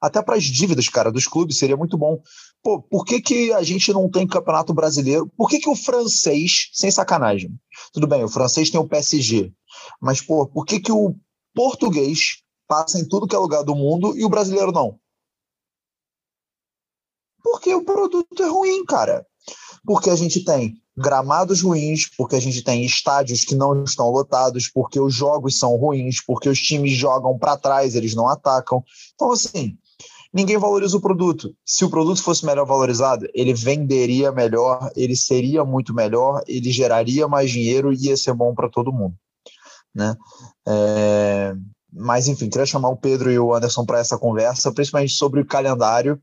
Até 0.00 0.22
para 0.22 0.36
as 0.36 0.44
dívidas, 0.44 0.88
cara, 0.88 1.12
dos 1.12 1.26
clubes 1.26 1.58
seria 1.58 1.76
muito 1.76 1.96
bom. 1.98 2.20
Pô, 2.62 2.80
por 2.80 3.04
que, 3.04 3.20
que 3.20 3.52
a 3.52 3.62
gente 3.62 3.92
não 3.92 4.08
tem 4.08 4.26
campeonato 4.26 4.72
brasileiro? 4.72 5.30
Por 5.36 5.48
que, 5.48 5.58
que 5.58 5.68
o 5.68 5.76
francês, 5.76 6.70
sem 6.72 6.90
sacanagem? 6.90 7.50
Tudo 7.92 8.06
bem, 8.06 8.24
o 8.24 8.28
francês 8.28 8.70
tem 8.70 8.80
o 8.80 8.88
PSG. 8.88 9.52
Mas, 10.00 10.20
pô, 10.20 10.46
por 10.46 10.64
que, 10.64 10.80
que 10.80 10.92
o 10.92 11.14
português 11.54 12.42
passa 12.66 12.98
em 12.98 13.06
tudo 13.06 13.26
que 13.26 13.34
é 13.34 13.38
lugar 13.38 13.62
do 13.62 13.74
mundo 13.74 14.16
e 14.16 14.24
o 14.24 14.28
brasileiro 14.28 14.72
não? 14.72 14.98
Porque 17.42 17.74
o 17.74 17.84
produto 17.84 18.42
é 18.42 18.48
ruim, 18.48 18.84
cara. 18.84 19.26
Porque 19.84 20.10
a 20.10 20.16
gente 20.16 20.44
tem 20.44 20.80
gramados 20.96 21.62
ruins, 21.62 22.08
porque 22.16 22.36
a 22.36 22.40
gente 22.40 22.62
tem 22.62 22.84
estádios 22.84 23.44
que 23.44 23.54
não 23.54 23.82
estão 23.84 24.10
lotados, 24.10 24.68
porque 24.68 25.00
os 25.00 25.14
jogos 25.14 25.58
são 25.58 25.76
ruins, 25.76 26.22
porque 26.24 26.48
os 26.48 26.58
times 26.58 26.92
jogam 26.92 27.38
para 27.38 27.56
trás, 27.56 27.94
eles 27.94 28.14
não 28.14 28.28
atacam. 28.28 28.84
Então, 29.14 29.32
assim, 29.32 29.78
ninguém 30.32 30.58
valoriza 30.58 30.96
o 30.96 31.00
produto. 31.00 31.54
Se 31.64 31.84
o 31.84 31.90
produto 31.90 32.22
fosse 32.22 32.44
melhor 32.44 32.66
valorizado, 32.66 33.26
ele 33.32 33.54
venderia 33.54 34.30
melhor, 34.30 34.90
ele 34.94 35.16
seria 35.16 35.64
muito 35.64 35.94
melhor, 35.94 36.42
ele 36.46 36.70
geraria 36.70 37.26
mais 37.26 37.50
dinheiro 37.50 37.92
e 37.92 38.08
ia 38.08 38.16
ser 38.16 38.34
bom 38.34 38.54
para 38.54 38.68
todo 38.68 38.92
mundo. 38.92 39.14
Né? 39.94 40.14
É... 40.68 41.54
Mas, 41.92 42.28
enfim, 42.28 42.48
queria 42.48 42.66
chamar 42.66 42.90
o 42.90 42.96
Pedro 42.96 43.32
e 43.32 43.38
o 43.38 43.52
Anderson 43.52 43.84
para 43.84 43.98
essa 43.98 44.16
conversa, 44.16 44.70
principalmente 44.70 45.14
sobre 45.14 45.40
o 45.40 45.46
calendário 45.46 46.20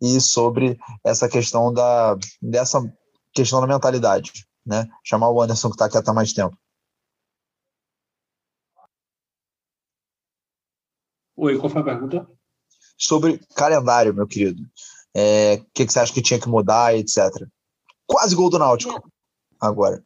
e 0.00 0.20
sobre 0.20 0.78
essa 1.04 1.28
questão 1.28 1.72
da, 1.72 2.16
dessa 2.40 2.80
questão 3.34 3.60
da 3.60 3.66
mentalidade, 3.66 4.46
né? 4.64 4.88
Chamar 5.04 5.30
o 5.30 5.40
Anderson 5.40 5.68
que 5.68 5.74
está 5.74 5.86
aqui 5.86 6.10
há 6.10 6.12
mais 6.12 6.32
tempo. 6.32 6.56
Oi, 11.36 11.58
qual 11.58 11.70
foi 11.70 11.80
a 11.80 11.84
pergunta? 11.84 12.30
Sobre 12.96 13.38
calendário, 13.56 14.14
meu 14.14 14.26
querido. 14.26 14.62
O 14.62 14.66
é, 15.14 15.56
que, 15.74 15.86
que, 15.86 15.92
você 15.92 15.98
acha 15.98 16.12
que 16.12 16.22
tinha 16.22 16.40
que 16.40 16.48
mudar, 16.48 16.94
etc. 16.94 17.18
Quase 18.06 18.34
gol 18.34 18.50
do 18.50 18.58
Náutico 18.58 19.10
agora. 19.60 20.04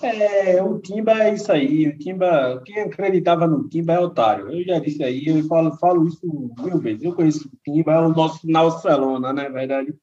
É, 0.00 0.62
o 0.62 0.78
Timba 0.78 1.12
é 1.12 1.34
isso 1.34 1.50
aí. 1.52 1.88
O 1.88 1.98
Timba, 1.98 2.62
quem 2.64 2.80
acreditava 2.80 3.46
no 3.46 3.68
Timba 3.68 3.94
é 3.94 4.00
otário. 4.00 4.50
Eu 4.50 4.64
já 4.64 4.78
disse 4.78 5.02
aí, 5.02 5.26
eu 5.26 5.44
falo, 5.46 5.76
falo 5.76 6.06
isso 6.06 6.26
mil 6.58 6.78
vezes. 6.78 7.02
Eu 7.02 7.14
conheço 7.14 7.48
o 7.48 7.58
Timba, 7.64 7.92
é 7.92 7.98
o 7.98 8.08
nosso 8.08 8.40
Barcelona, 8.46 9.32
né? 9.32 9.48
Verdade. 9.48 9.94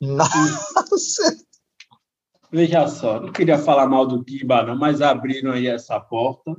Nossa! 0.00 1.36
Veja 2.50 2.88
só, 2.88 3.20
não 3.20 3.30
queria 3.30 3.58
falar 3.58 3.86
mal 3.86 4.06
do 4.06 4.24
Timba, 4.24 4.62
não, 4.62 4.76
mas 4.76 5.02
abriram 5.02 5.52
aí 5.52 5.66
essa 5.66 6.00
porta. 6.00 6.56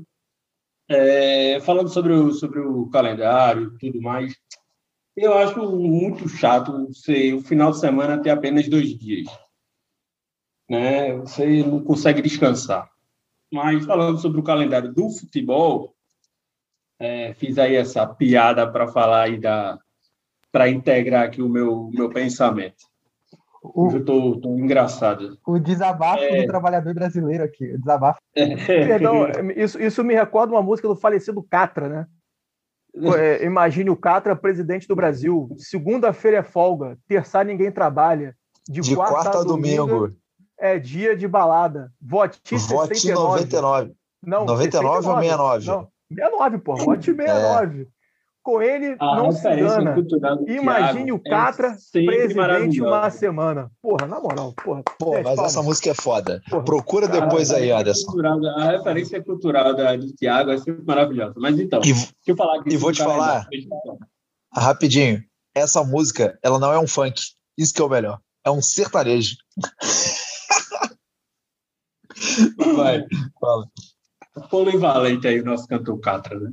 É, 0.87 1.59
falando 1.61 1.89
sobre 1.89 2.13
o, 2.13 2.31
sobre 2.31 2.59
o 2.59 2.87
calendário 2.89 3.73
e 3.75 3.77
tudo 3.77 4.01
mais, 4.01 4.33
eu 5.15 5.33
acho 5.33 5.59
muito 5.71 6.27
chato 6.27 6.91
ser 6.93 7.33
o 7.33 7.41
final 7.41 7.71
de 7.71 7.79
semana 7.79 8.21
ter 8.21 8.29
apenas 8.29 8.67
dois 8.67 8.97
dias. 8.97 9.27
Né? 10.69 11.15
Você 11.17 11.63
não 11.63 11.83
consegue 11.83 12.21
descansar. 12.21 12.89
Mas 13.51 13.85
falando 13.85 14.19
sobre 14.19 14.39
o 14.39 14.43
calendário 14.43 14.93
do 14.93 15.09
futebol, 15.09 15.95
é, 16.99 17.33
fiz 17.33 17.57
aí 17.57 17.75
essa 17.75 18.05
piada 18.05 18.69
para 18.69 18.87
falar 18.87 19.23
aí 19.23 19.39
da 19.39 19.79
para 20.51 20.69
integrar 20.69 21.23
aqui 21.23 21.41
o 21.41 21.49
meu 21.49 21.89
meu 21.93 22.09
pensamento. 22.09 22.89
O, 23.61 23.87
Hoje 23.87 23.97
eu 23.97 24.05
tô, 24.05 24.39
tô 24.39 24.49
engraçado. 24.57 25.37
O 25.45 25.59
desabafo 25.59 26.23
é... 26.23 26.41
do 26.41 26.47
trabalhador 26.47 26.93
brasileiro 26.93 27.43
aqui. 27.43 27.73
O 27.73 27.79
desabafo. 27.79 28.19
É. 28.35 28.55
isso, 29.57 29.81
isso 29.81 30.03
me 30.03 30.13
recorda 30.13 30.53
uma 30.53 30.61
música 30.61 30.87
do 30.87 30.95
falecido 30.95 31.43
Catra, 31.43 31.89
né? 31.89 32.07
É, 33.17 33.45
imagine 33.45 33.89
o 33.89 33.97
Catra, 33.97 34.35
presidente 34.35 34.87
do 34.87 34.95
Brasil. 34.95 35.49
Segunda-feira 35.57 36.37
é 36.37 36.43
folga, 36.43 36.97
terça 37.07 37.43
ninguém 37.43 37.71
trabalha. 37.71 38.35
De, 38.67 38.81
de 38.81 38.95
quarta, 38.95 39.13
quarta 39.13 39.39
a 39.39 39.43
domingo, 39.43 39.87
domingo, 39.87 40.18
é 40.59 40.77
dia 40.79 41.15
de 41.15 41.27
balada. 41.27 41.91
Vote 42.01 42.39
69. 42.43 43.13
99. 43.13 43.93
Não, 44.21 44.45
99 44.45 45.03
69. 45.03 45.07
ou 45.07 45.15
69? 45.21 45.65
Não, 45.65 45.87
69, 46.09 46.57
pô. 46.59 46.75
Vote 46.75 47.05
69. 47.05 47.81
É 47.81 47.99
com 48.49 48.61
ele 48.61 48.95
a 48.99 49.15
não 49.15 49.31
se 49.31 49.47
engana. 49.47 49.95
Imagine 50.47 51.05
Thiago, 51.05 51.15
o 51.15 51.19
Catra 51.23 51.67
é 51.95 52.05
presidente 52.05 52.81
uma 52.81 53.09
semana. 53.11 53.71
Porra, 53.81 54.07
na 54.07 54.19
moral, 54.19 54.53
porra. 54.53 54.81
Pô, 54.97 55.11
mas 55.13 55.23
palmas. 55.23 55.45
essa 55.45 55.61
música 55.61 55.91
é 55.91 55.93
foda. 55.93 56.41
Porra. 56.49 56.63
Procura 56.63 57.07
depois 57.07 57.51
aí, 57.51 57.71
Anderson. 57.71 58.07
Cultural, 58.07 58.45
a 58.57 58.71
referência 58.71 59.23
cultural 59.23 59.75
da, 59.75 59.95
de 59.95 60.13
Thiago 60.15 60.51
é 60.51 60.57
sempre 60.57 60.83
maravilhosa. 60.83 61.35
Mas 61.37 61.59
então, 61.59 61.79
e, 61.81 61.93
deixa 61.93 62.13
eu 62.27 62.35
falar 62.35 62.59
aqui. 62.59 62.73
E 62.73 62.77
vou 62.77 62.91
te 62.91 63.03
falar, 63.03 63.47
rapidinho, 64.51 65.23
essa 65.53 65.83
música, 65.83 66.37
ela 66.41 66.57
não 66.57 66.73
é 66.73 66.79
um 66.79 66.87
funk. 66.87 67.21
Isso 67.57 67.73
que 67.73 67.81
é 67.81 67.85
o 67.85 67.89
melhor. 67.89 68.19
É 68.43 68.49
um 68.49 68.61
sertanejo. 68.61 69.35
Vai. 72.75 73.05
Fala. 73.39 73.67
polivalente 74.49 75.27
aí 75.27 75.39
o 75.41 75.45
nosso 75.45 75.67
cantor 75.67 75.99
Catra, 75.99 76.39
né? 76.39 76.51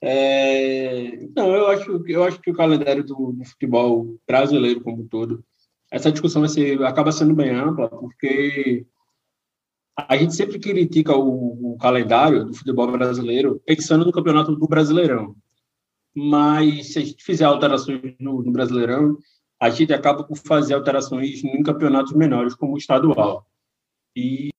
É, 0.00 1.26
não, 1.34 1.54
eu 1.54 1.68
acho, 1.68 2.04
eu 2.06 2.22
acho 2.22 2.40
que 2.40 2.50
o 2.50 2.54
calendário 2.54 3.02
do, 3.02 3.32
do, 3.32 3.44
futebol 3.44 4.14
brasileiro 4.26 4.82
como 4.82 5.02
um 5.02 5.08
todo, 5.08 5.42
essa 5.90 6.12
discussão 6.12 6.42
vai 6.42 6.50
ser, 6.50 6.82
acaba 6.84 7.10
sendo 7.10 7.34
bem 7.34 7.50
ampla, 7.50 7.88
porque 7.88 8.86
a 9.96 10.16
gente 10.16 10.34
sempre 10.34 10.58
critica 10.58 11.16
o, 11.16 11.72
o 11.72 11.78
calendário 11.78 12.44
do 12.44 12.54
futebol 12.54 12.90
brasileiro 12.92 13.60
pensando 13.64 14.04
no 14.04 14.12
campeonato 14.12 14.54
do 14.54 14.68
Brasileirão. 14.68 15.34
Mas 16.14 16.92
se 16.92 16.98
a 16.98 17.02
gente 17.02 17.24
fizer 17.24 17.44
alterações 17.44 18.14
no, 18.20 18.42
no 18.42 18.52
Brasileirão, 18.52 19.18
a 19.58 19.70
gente 19.70 19.92
acaba 19.94 20.22
por 20.22 20.36
fazer 20.36 20.74
alterações 20.74 21.42
em 21.42 21.62
campeonatos 21.62 22.12
menores, 22.12 22.54
como 22.54 22.74
o 22.74 22.78
estadual. 22.78 23.46
E 24.14 24.50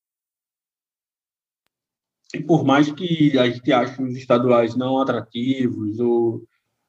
e 2.34 2.42
por 2.42 2.64
mais 2.64 2.92
que 2.92 3.38
a 3.38 3.48
gente 3.48 3.72
ache 3.72 4.02
os 4.02 4.16
estaduais 4.16 4.74
não 4.74 5.00
atrativos 5.00 5.98
ou 5.98 6.46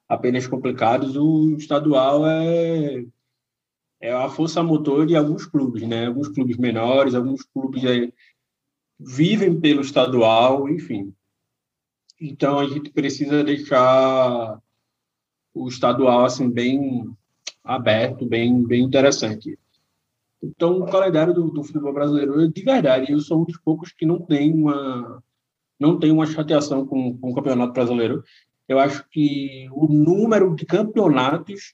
apenas 0.07 0.47
complicados, 0.47 1.15
o 1.15 1.55
estadual 1.55 2.27
é, 2.27 3.05
é 4.01 4.11
a 4.11 4.27
força 4.27 4.61
motor 4.61 5.05
de 5.05 5.15
alguns 5.15 5.45
clubes, 5.45 5.87
né? 5.87 6.07
Alguns 6.07 6.27
clubes 6.29 6.57
menores, 6.57 7.15
alguns 7.15 7.43
clubes 7.43 7.83
é, 7.85 8.11
vivem 8.99 9.59
pelo 9.59 9.81
estadual, 9.81 10.67
enfim. 10.67 11.13
Então 12.19 12.59
a 12.59 12.67
gente 12.67 12.89
precisa 12.89 13.43
deixar 13.43 14.59
o 15.53 15.67
estadual 15.69 16.25
assim 16.25 16.49
bem 16.49 17.09
aberto, 17.63 18.25
bem 18.25 18.61
bem 18.65 18.83
interessante. 18.83 19.57
Então 20.43 20.79
o 20.79 20.85
calendário 20.85 21.33
do, 21.33 21.49
do 21.49 21.63
futebol 21.63 21.93
brasileiro, 21.93 22.51
de 22.51 22.61
verdade, 22.61 23.11
eu 23.11 23.19
sou 23.21 23.41
um 23.41 23.45
dos 23.45 23.57
poucos 23.57 23.93
que 23.93 24.05
não 24.05 24.19
tem 24.19 24.53
uma 24.53 25.23
não 25.79 25.97
tem 25.97 26.11
uma 26.11 26.25
chateação 26.25 26.85
com, 26.85 27.17
com 27.17 27.31
o 27.31 27.33
Campeonato 27.33 27.73
Brasileiro. 27.73 28.23
Eu 28.67 28.77
acho 28.77 29.07
que 29.09 29.67
o 29.71 29.87
número 29.87 30.53
de 30.55 30.65
campeonatos 30.65 31.73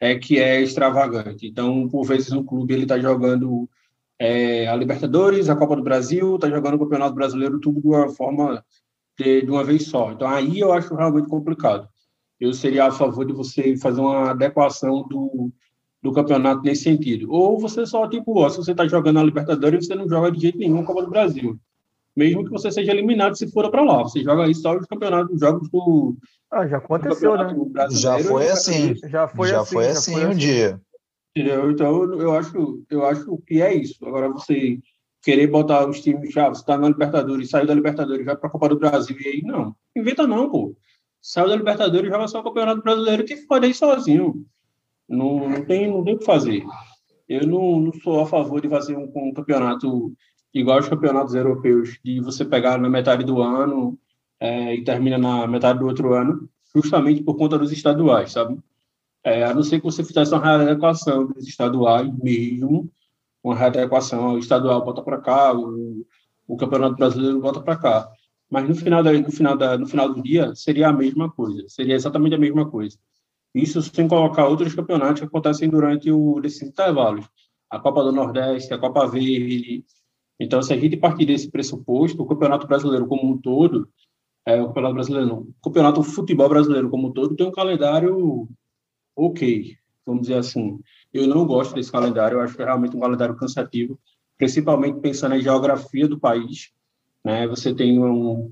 é 0.00 0.16
que 0.16 0.38
é 0.38 0.60
extravagante. 0.60 1.46
Então, 1.46 1.88
por 1.88 2.04
vezes, 2.04 2.32
um 2.32 2.42
clube 2.42 2.72
ele 2.74 2.82
está 2.84 2.98
jogando 2.98 3.68
é, 4.18 4.66
a 4.66 4.74
Libertadores, 4.74 5.48
a 5.48 5.56
Copa 5.56 5.76
do 5.76 5.82
Brasil, 5.82 6.36
está 6.36 6.48
jogando 6.48 6.74
o 6.74 6.78
Campeonato 6.78 7.14
Brasileiro, 7.14 7.60
tudo 7.60 7.80
de 7.80 7.86
uma 7.86 8.08
forma 8.08 8.64
de, 9.16 9.42
de, 9.42 9.50
uma 9.50 9.62
vez 9.62 9.86
só. 9.86 10.10
Então, 10.12 10.26
aí 10.28 10.58
eu 10.58 10.72
acho 10.72 10.94
realmente 10.94 11.28
complicado. 11.28 11.88
Eu 12.40 12.52
seria 12.52 12.86
a 12.86 12.92
favor 12.92 13.24
de 13.24 13.32
você 13.32 13.76
fazer 13.76 14.00
uma 14.00 14.30
adequação 14.30 15.06
do, 15.08 15.52
do 16.02 16.12
campeonato 16.12 16.62
nesse 16.62 16.82
sentido. 16.82 17.30
Ou 17.30 17.58
você 17.60 17.86
só, 17.86 18.08
tipo, 18.08 18.38
ó, 18.38 18.48
se 18.48 18.56
você 18.56 18.72
está 18.72 18.86
jogando 18.88 19.20
a 19.20 19.24
Libertadores, 19.24 19.86
você 19.86 19.94
não 19.94 20.08
joga 20.08 20.32
de 20.32 20.40
jeito 20.40 20.58
nenhum 20.58 20.80
a 20.80 20.84
Copa 20.84 21.02
do 21.02 21.10
Brasil 21.10 21.58
mesmo 22.16 22.44
que 22.44 22.50
você 22.50 22.70
seja 22.70 22.92
eliminado 22.92 23.36
se 23.36 23.50
for 23.50 23.70
para 23.70 23.82
lá. 23.82 24.02
Você 24.02 24.22
joga 24.22 24.44
aí 24.44 24.54
só 24.54 24.76
os 24.76 24.86
campeonatos, 24.86 25.34
os 25.34 25.40
jogos 25.40 25.68
do. 25.68 26.16
Ah, 26.50 26.66
já 26.66 26.78
aconteceu, 26.78 27.36
né? 27.36 27.54
Já 27.90 28.18
foi 28.18 28.48
assim. 28.48 28.94
Já 29.08 29.28
foi 29.28 29.48
já 29.48 29.60
assim. 29.60 29.72
Foi 29.72 29.86
assim, 29.86 30.12
já 30.12 30.18
foi 30.18 30.20
assim 30.20 30.24
um 30.26 30.28
assim. 30.30 30.38
dia. 30.38 30.80
Entendeu? 31.36 31.70
Então, 31.70 32.14
eu 32.20 32.32
acho, 32.32 32.84
eu 32.88 33.04
acho 33.04 33.38
que 33.46 33.60
é 33.60 33.74
isso. 33.74 34.06
Agora, 34.06 34.28
você 34.28 34.78
querer 35.20 35.48
botar 35.48 35.88
os 35.88 36.00
times, 36.00 36.32
já, 36.32 36.48
você 36.48 36.60
está 36.60 36.78
na 36.78 36.88
Libertadores, 36.88 37.50
saiu 37.50 37.66
da 37.66 37.74
Libertadores, 37.74 38.24
vai 38.24 38.36
para 38.36 38.48
a 38.48 38.52
Copa 38.52 38.68
do 38.68 38.78
Brasil, 38.78 39.16
e 39.18 39.28
aí, 39.28 39.42
não. 39.42 39.74
Inventa 39.96 40.26
não, 40.26 40.48
pô. 40.50 40.76
Saiu 41.20 41.48
da 41.48 41.56
Libertadores, 41.56 42.10
joga 42.10 42.28
só 42.28 42.40
o 42.40 42.44
Campeonato 42.44 42.82
Brasileiro, 42.82 43.24
que 43.24 43.36
pode 43.46 43.66
aí 43.66 43.74
sozinho. 43.74 44.44
Não, 45.08 45.48
não, 45.48 45.64
tem, 45.64 45.90
não 45.90 46.04
tem 46.04 46.14
o 46.14 46.18
que 46.18 46.24
fazer. 46.24 46.62
Eu 47.28 47.46
não, 47.46 47.80
não 47.80 47.92
sou 47.94 48.20
a 48.20 48.26
favor 48.26 48.60
de 48.60 48.68
fazer 48.68 48.96
um, 48.96 49.10
um 49.16 49.32
campeonato 49.32 50.12
igual 50.54 50.78
os 50.78 50.88
campeonatos 50.88 51.34
europeus, 51.34 51.98
de 52.04 52.20
você 52.20 52.44
pegar 52.44 52.78
na 52.78 52.88
metade 52.88 53.24
do 53.24 53.42
ano 53.42 53.98
é, 54.38 54.74
e 54.74 54.84
termina 54.84 55.18
na 55.18 55.46
metade 55.46 55.80
do 55.80 55.86
outro 55.86 56.14
ano, 56.14 56.48
justamente 56.74 57.22
por 57.22 57.36
conta 57.36 57.58
dos 57.58 57.72
estaduais, 57.72 58.32
sabe? 58.32 58.58
É, 59.24 59.44
a 59.44 59.54
não 59.54 59.62
ser 59.62 59.78
que 59.78 59.84
você 59.84 60.04
fizesse 60.04 60.32
uma 60.32 60.42
readequação 60.42 61.26
dos 61.26 61.48
estaduais 61.48 62.12
mesmo, 62.18 62.90
uma 63.42 63.54
readequação, 63.54 64.34
o 64.34 64.38
estadual 64.38 64.84
bota 64.84 65.02
para 65.02 65.20
cá, 65.20 65.52
o, 65.54 66.06
o 66.46 66.56
campeonato 66.56 66.96
brasileiro 66.96 67.40
bota 67.40 67.60
para 67.60 67.76
cá. 67.76 68.08
Mas 68.50 68.68
no 68.68 68.74
final, 68.74 69.02
da, 69.02 69.12
no, 69.12 69.32
final 69.32 69.56
da, 69.56 69.78
no 69.78 69.86
final 69.86 70.12
do 70.12 70.22
dia, 70.22 70.54
seria 70.54 70.88
a 70.88 70.92
mesma 70.92 71.30
coisa, 71.30 71.64
seria 71.68 71.94
exatamente 71.94 72.34
a 72.34 72.38
mesma 72.38 72.70
coisa. 72.70 72.96
Isso 73.54 73.80
sem 73.82 74.06
colocar 74.06 74.46
outros 74.46 74.74
campeonatos 74.74 75.20
que 75.20 75.26
acontecem 75.26 75.68
durante 75.68 76.10
o, 76.10 76.40
desses 76.40 76.62
intervalos. 76.62 77.26
A 77.70 77.78
Copa 77.78 78.02
do 78.04 78.12
Nordeste, 78.12 78.74
a 78.74 78.78
Copa 78.78 79.06
Verde, 79.06 79.84
então, 80.38 80.62
se 80.62 80.72
a 80.72 80.76
gente 80.76 80.96
partir 80.96 81.26
desse 81.26 81.50
pressuposto, 81.50 82.22
o 82.22 82.26
Campeonato 82.26 82.66
Brasileiro 82.66 83.06
como 83.06 83.30
um 83.30 83.38
todo, 83.38 83.88
é, 84.44 84.60
o 84.60 84.68
Campeonato 84.68 84.94
Brasileiro 84.94 85.26
não, 85.26 85.38
o 85.38 85.54
Campeonato 85.62 86.02
Futebol 86.02 86.48
Brasileiro 86.48 86.90
como 86.90 87.08
um 87.08 87.12
todo 87.12 87.36
tem 87.36 87.46
um 87.46 87.52
calendário 87.52 88.48
ok, 89.16 89.76
vamos 90.04 90.22
dizer 90.22 90.34
assim. 90.34 90.80
Eu 91.12 91.26
não 91.28 91.46
gosto 91.46 91.74
desse 91.74 91.90
calendário, 91.90 92.36
eu 92.36 92.40
acho 92.40 92.56
que 92.56 92.62
é 92.62 92.64
realmente 92.64 92.96
um 92.96 93.00
calendário 93.00 93.36
cansativo, 93.36 93.98
principalmente 94.36 95.00
pensando 95.00 95.30
na 95.30 95.40
geografia 95.40 96.08
do 96.08 96.18
país. 96.18 96.72
Né? 97.24 97.46
Você 97.48 97.74
tem 97.74 97.98
um... 97.98 98.50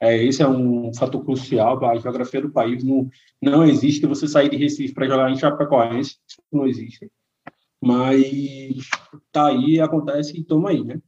É, 0.00 0.22
esse 0.22 0.42
é 0.42 0.48
um 0.48 0.92
fator 0.94 1.24
crucial, 1.24 1.82
a 1.84 1.96
geografia 1.96 2.40
do 2.40 2.50
país 2.50 2.84
não, 2.84 3.08
não 3.40 3.64
existe 3.64 4.06
você 4.06 4.28
sair 4.28 4.50
de 4.50 4.56
Recife 4.56 4.92
para 4.92 5.06
jogar 5.06 5.30
em 5.30 5.36
Chapecoense, 5.36 6.18
isso 6.26 6.42
não 6.52 6.66
existe. 6.66 7.10
Mas 7.80 8.88
tá 9.32 9.46
aí, 9.46 9.80
acontece 9.80 10.38
e 10.38 10.44
toma 10.44 10.70
aí, 10.70 10.82
né? 10.84 11.00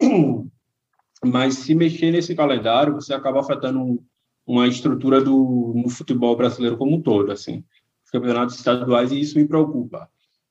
Mas 1.24 1.54
se 1.54 1.74
mexer 1.74 2.10
nesse 2.10 2.34
calendário, 2.34 2.94
você 2.94 3.14
acaba 3.14 3.40
afetando 3.40 4.02
uma 4.46 4.68
estrutura 4.68 5.20
do 5.20 5.72
no 5.74 5.88
futebol 5.88 6.36
brasileiro 6.36 6.76
como 6.76 6.96
um 6.96 7.02
todo, 7.02 7.32
assim, 7.32 7.64
os 8.04 8.10
campeonatos 8.10 8.56
estaduais 8.56 9.10
e 9.10 9.20
isso 9.20 9.38
me 9.38 9.46
preocupa. 9.46 10.08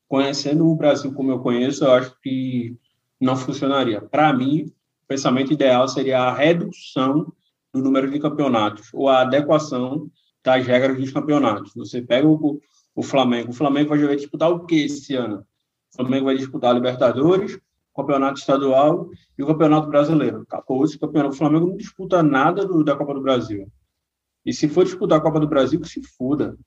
Conhecendo 0.07 0.67
o 0.67 0.75
Brasil 0.75 1.13
como 1.13 1.31
eu 1.31 1.39
conheço, 1.39 1.85
eu 1.85 1.91
acho 1.91 2.15
que 2.21 2.75
não 3.19 3.37
funcionaria. 3.37 4.01
Para 4.01 4.33
mim, 4.33 4.63
o 5.03 5.07
pensamento 5.07 5.53
ideal 5.53 5.87
seria 5.87 6.19
a 6.19 6.33
redução 6.33 7.31
do 7.73 7.81
número 7.81 8.09
de 8.11 8.19
campeonatos 8.19 8.89
ou 8.93 9.07
a 9.07 9.21
adequação 9.21 10.09
das 10.43 10.65
regras 10.65 10.97
dos 10.97 11.11
campeonatos. 11.11 11.73
Você 11.75 12.01
pega 12.01 12.27
o, 12.27 12.59
o 12.93 13.03
Flamengo, 13.03 13.51
o 13.51 13.53
Flamengo 13.53 13.89
vai 13.89 14.15
disputar 14.15 14.49
o 14.49 14.65
que 14.65 14.85
esse 14.85 15.15
ano? 15.15 15.45
O 15.93 15.97
Flamengo 15.97 16.25
vai 16.25 16.37
disputar 16.37 16.71
a 16.71 16.73
Libertadores, 16.73 17.59
campeonato 17.95 18.39
estadual 18.39 19.09
e 19.37 19.43
o 19.43 19.47
campeonato 19.47 19.87
brasileiro. 19.87 20.41
Acabou 20.41 20.83
esse 20.83 20.99
campeonato. 20.99 21.33
O 21.33 21.37
Flamengo 21.37 21.67
não 21.67 21.77
disputa 21.77 22.21
nada 22.21 22.65
do, 22.65 22.83
da 22.83 22.95
Copa 22.95 23.13
do 23.13 23.21
Brasil. 23.21 23.71
E 24.45 24.53
se 24.53 24.67
for 24.67 24.83
disputar 24.83 25.17
a 25.17 25.21
Copa 25.21 25.39
do 25.39 25.47
Brasil, 25.47 25.79
que 25.79 25.87
se 25.87 26.01
foda. 26.03 26.57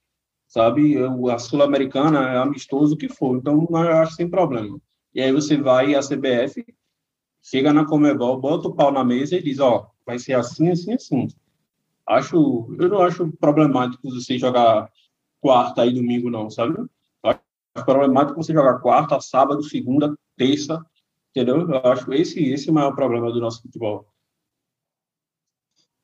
Sabe? 0.47 0.97
A 1.31 1.39
Sul-Americana 1.39 2.31
é 2.31 2.39
amistoso 2.39 2.95
o 2.95 2.99
que 2.99 3.09
for. 3.09 3.37
Então, 3.37 3.67
eu 3.71 3.77
acho 3.77 4.15
sem 4.15 4.29
problema. 4.29 4.81
E 5.15 5.21
aí 5.21 5.33
você 5.33 5.57
vai 5.57 5.95
a 5.95 6.01
CBF, 6.01 6.65
chega 7.43 7.73
na 7.73 7.85
Comebol, 7.85 8.41
bota 8.41 8.69
o 8.69 8.75
pau 8.75 8.91
na 8.91 9.05
mesa 9.05 9.37
e 9.37 9.43
diz, 9.43 9.59
ó, 9.59 9.91
vai 10.07 10.19
ser 10.19 10.35
assim, 10.35 10.71
assim, 10.71 10.95
assim. 10.95 11.29
Acho, 12.07 12.75
eu 12.79 12.89
não 12.89 13.03
acho 13.03 13.31
problemático 13.33 14.11
você 14.11 14.39
jogar 14.39 14.91
quarta 15.41 15.85
e 15.85 15.93
domingo, 15.93 16.31
não, 16.31 16.49
sabe? 16.49 16.75
Problemático 17.85 18.43
você 18.43 18.53
jogar 18.53 18.79
quarta, 18.81 19.21
sábado, 19.21 19.63
segunda, 19.63 20.17
terça, 20.37 20.85
Entendeu? 21.31 21.71
Eu 21.71 21.93
acho 21.93 22.13
esse, 22.13 22.43
esse 22.53 22.69
é 22.69 22.71
o 22.71 22.75
maior 22.75 22.95
problema 22.95 23.31
do 23.33 23.41
nosso 23.41 23.63
futebol. 23.63 24.07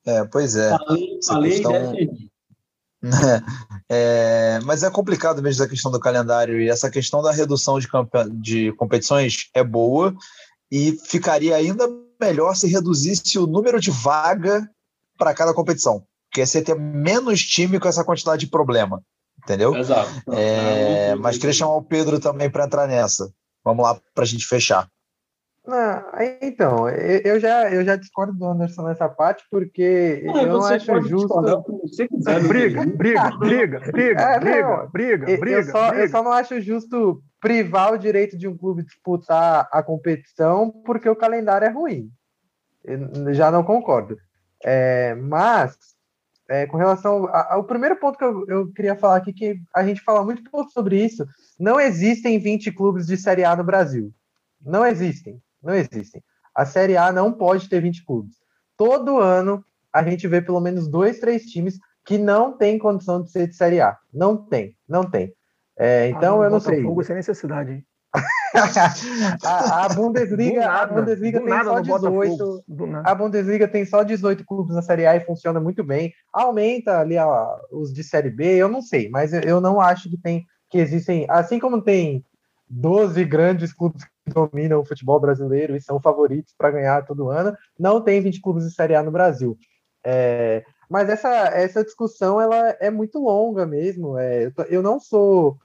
É, 0.05 0.23
pois 0.25 0.55
é. 0.55 0.77
Falei, 0.77 1.19
falei 1.25 1.51
questão... 1.51 1.73
é, 3.89 4.59
mas 4.63 4.83
é 4.83 4.89
complicado 4.89 5.41
mesmo 5.41 5.63
a 5.63 5.67
questão 5.67 5.91
do 5.91 5.99
calendário 5.99 6.59
e 6.59 6.69
essa 6.69 6.89
questão 6.89 7.21
da 7.21 7.31
redução 7.31 7.79
de, 7.79 7.87
de 8.41 8.71
competições 8.73 9.49
é 9.53 9.63
boa 9.63 10.15
e 10.71 10.93
ficaria 11.05 11.55
ainda 11.55 11.87
melhor 12.19 12.55
se 12.55 12.67
reduzisse 12.67 13.37
o 13.37 13.45
número 13.47 13.79
de 13.79 13.91
vaga 13.91 14.67
para 15.17 15.33
cada 15.33 15.53
competição, 15.53 16.03
porque 16.29 16.45
você 16.45 16.61
ter 16.61 16.75
menos 16.75 17.41
time 17.41 17.79
com 17.79 17.87
essa 17.87 18.03
quantidade 18.03 18.45
de 18.45 18.51
problema, 18.51 19.01
entendeu? 19.43 19.75
Exato. 19.75 20.09
É, 20.31 21.15
mas 21.15 21.37
queria 21.37 21.53
chamar 21.53 21.75
o 21.75 21.83
Pedro 21.83 22.19
também 22.19 22.49
para 22.49 22.65
entrar 22.65 22.87
nessa. 22.87 23.31
Vamos 23.63 23.83
lá 23.83 23.99
para 24.13 24.23
a 24.23 24.27
gente 24.27 24.45
fechar. 24.45 24.89
Não, 25.67 26.03
então, 26.41 26.87
eu 26.89 27.39
já, 27.39 27.71
eu 27.71 27.83
já 27.83 27.95
discordo 27.95 28.33
do 28.33 28.45
Anderson 28.45 28.83
nessa 28.83 29.09
parte, 29.09 29.43
porque 29.49 30.21
não, 30.25 30.41
eu 30.41 30.47
não 30.47 30.63
acho 30.63 31.01
justo. 31.01 31.41
Briga, 32.47 32.85
briga, 32.85 33.37
briga, 33.37 33.79
briga, 33.91 34.21
é, 34.21 34.39
briga, 34.39 34.89
briga, 34.91 35.25
briga, 35.37 35.57
eu 35.57 35.63
só, 35.63 35.89
briga. 35.89 36.03
Eu 36.03 36.09
só 36.09 36.23
não 36.23 36.31
acho 36.31 36.61
justo 36.61 37.23
privar 37.41 37.93
o 37.93 37.97
direito 37.97 38.37
de 38.37 38.47
um 38.47 38.55
clube 38.55 38.83
disputar 38.83 39.67
a 39.71 39.81
competição 39.81 40.69
porque 40.85 41.09
o 41.09 41.15
calendário 41.15 41.65
é 41.65 41.71
ruim. 41.71 42.11
Eu 42.83 43.33
já 43.33 43.49
não 43.49 43.63
concordo. 43.63 44.17
É, 44.63 45.15
mas, 45.15 45.75
é, 46.47 46.67
com 46.67 46.77
relação 46.77 47.27
ao 47.33 47.63
primeiro 47.63 47.95
ponto 47.95 48.17
que 48.17 48.23
eu, 48.23 48.45
eu 48.47 48.71
queria 48.71 48.95
falar 48.95 49.15
aqui, 49.17 49.33
que 49.33 49.59
a 49.73 49.83
gente 49.83 50.01
fala 50.01 50.23
muito 50.23 50.43
pouco 50.49 50.69
sobre 50.69 51.03
isso, 51.03 51.25
não 51.59 51.79
existem 51.79 52.37
20 52.37 52.71
clubes 52.71 53.07
de 53.07 53.17
Série 53.17 53.43
A 53.43 53.55
no 53.55 53.63
Brasil. 53.63 54.13
Não 54.61 54.85
existem. 54.85 55.41
Não 55.65 55.73
existem. 55.73 56.23
A 56.53 56.65
Série 56.65 56.95
A 56.95 57.11
não 57.11 57.33
pode 57.33 57.67
ter 57.67 57.81
20 57.81 58.05
clubes. 58.05 58.37
Todo 58.77 59.17
ano 59.17 59.65
a 59.91 60.03
gente 60.03 60.27
vê 60.27 60.41
pelo 60.41 60.59
menos 60.59 60.87
dois, 60.87 61.19
três 61.19 61.43
times 61.45 61.79
que 62.05 62.17
não 62.17 62.55
tem 62.55 62.77
condição 62.77 63.21
de 63.21 63.31
ser 63.31 63.47
de 63.47 63.55
Série 63.55 63.81
A. 63.81 63.97
Não 64.13 64.37
tem, 64.37 64.77
não 64.87 65.03
tem. 65.03 65.33
É, 65.77 66.07
então 66.09 66.41
ah, 66.41 66.45
eu 66.45 66.51
não 66.51 66.59
sei. 66.59 66.83
Fogo 66.83 67.03
sem 67.03 67.15
necessidade, 67.15 67.71
hein? 67.71 67.85
a, 69.43 69.85
a, 69.85 69.89
Bundesliga, 69.89 70.61
nada, 70.61 70.83
a 70.83 70.87
Bundesliga 70.87 71.41
tem 71.41 71.63
só 71.63 71.81
18. 71.81 72.63
A 73.03 73.15
Bundesliga 73.15 73.67
tem 73.67 73.85
só 73.85 74.03
18 74.03 74.45
clubes 74.45 74.73
na 74.73 74.81
Série 74.81 75.05
A 75.05 75.17
e 75.17 75.25
funciona 75.25 75.59
muito 75.59 75.83
bem. 75.83 76.13
Aumenta 76.31 76.99
ali 76.99 77.17
a, 77.17 77.59
os 77.71 77.91
de 77.91 78.03
Série 78.05 78.29
B, 78.29 78.55
eu 78.55 78.69
não 78.69 78.81
sei, 78.81 79.09
mas 79.09 79.33
eu, 79.33 79.41
eu 79.41 79.59
não 79.59 79.81
acho 79.81 80.09
que 80.09 80.17
tem 80.17 80.45
que 80.69 80.77
existem, 80.77 81.25
assim 81.29 81.59
como 81.59 81.81
tem 81.81 82.23
12 82.69 83.23
grandes 83.25 83.71
clubes 83.71 84.05
dominam 84.27 84.79
o 84.79 84.85
futebol 84.85 85.19
brasileiro 85.19 85.75
e 85.75 85.81
são 85.81 85.99
favoritos 85.99 86.53
para 86.57 86.71
ganhar 86.71 87.05
todo 87.05 87.29
ano, 87.29 87.55
não 87.77 88.01
tem 88.01 88.21
20 88.21 88.41
clubes 88.41 88.63
de 88.63 88.73
Série 88.73 88.95
A 88.95 89.03
no 89.03 89.11
Brasil. 89.11 89.57
É, 90.03 90.63
mas 90.89 91.09
essa, 91.09 91.29
essa 91.29 91.83
discussão 91.83 92.39
ela 92.39 92.75
é 92.79 92.89
muito 92.89 93.19
longa 93.19 93.65
mesmo. 93.65 94.17
É, 94.17 94.51
eu 94.69 94.81
não 94.81 94.99
sou 94.99 95.57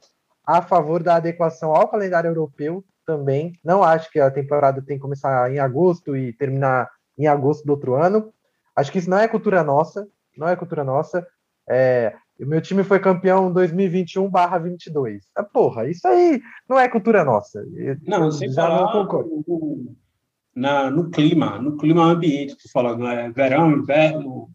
a 0.44 0.62
favor 0.62 1.02
da 1.02 1.16
adequação 1.16 1.74
ao 1.74 1.88
calendário 1.88 2.28
europeu 2.28 2.84
também. 3.06 3.52
Não 3.64 3.82
acho 3.82 4.10
que 4.10 4.18
a 4.18 4.30
temporada 4.30 4.82
tem 4.82 4.96
que 4.96 5.02
começar 5.02 5.52
em 5.52 5.58
agosto 5.58 6.16
e 6.16 6.32
terminar 6.32 6.90
em 7.18 7.26
agosto 7.26 7.64
do 7.64 7.72
outro 7.72 7.94
ano. 7.94 8.32
Acho 8.74 8.90
que 8.90 8.98
isso 8.98 9.10
não 9.10 9.18
é 9.18 9.28
cultura 9.28 9.62
nossa, 9.62 10.08
não 10.36 10.48
é 10.48 10.56
cultura 10.56 10.84
nossa. 10.84 11.26
É, 11.68 12.14
o 12.42 12.46
meu 12.46 12.60
time 12.60 12.82
foi 12.82 12.98
campeão 12.98 13.52
2021/22. 13.52 15.20
Ah, 15.36 15.42
porra, 15.42 15.88
isso 15.88 16.06
aí 16.06 16.40
não 16.68 16.78
é 16.78 16.88
cultura 16.88 17.24
nossa. 17.24 17.64
não, 18.06 18.30
sem 18.30 18.50
já 18.50 18.62
falar 18.62 18.82
não 18.82 18.92
concordo. 18.92 19.44
No, 19.46 19.96
na, 20.54 20.90
no 20.90 21.10
clima, 21.10 21.58
no 21.58 21.76
clima 21.76 22.04
ambiente 22.04 22.56
que 22.56 22.62
você 22.62 22.68
fala, 22.68 23.12
é 23.12 23.30
verão, 23.30 23.72
inverno. 23.72 24.50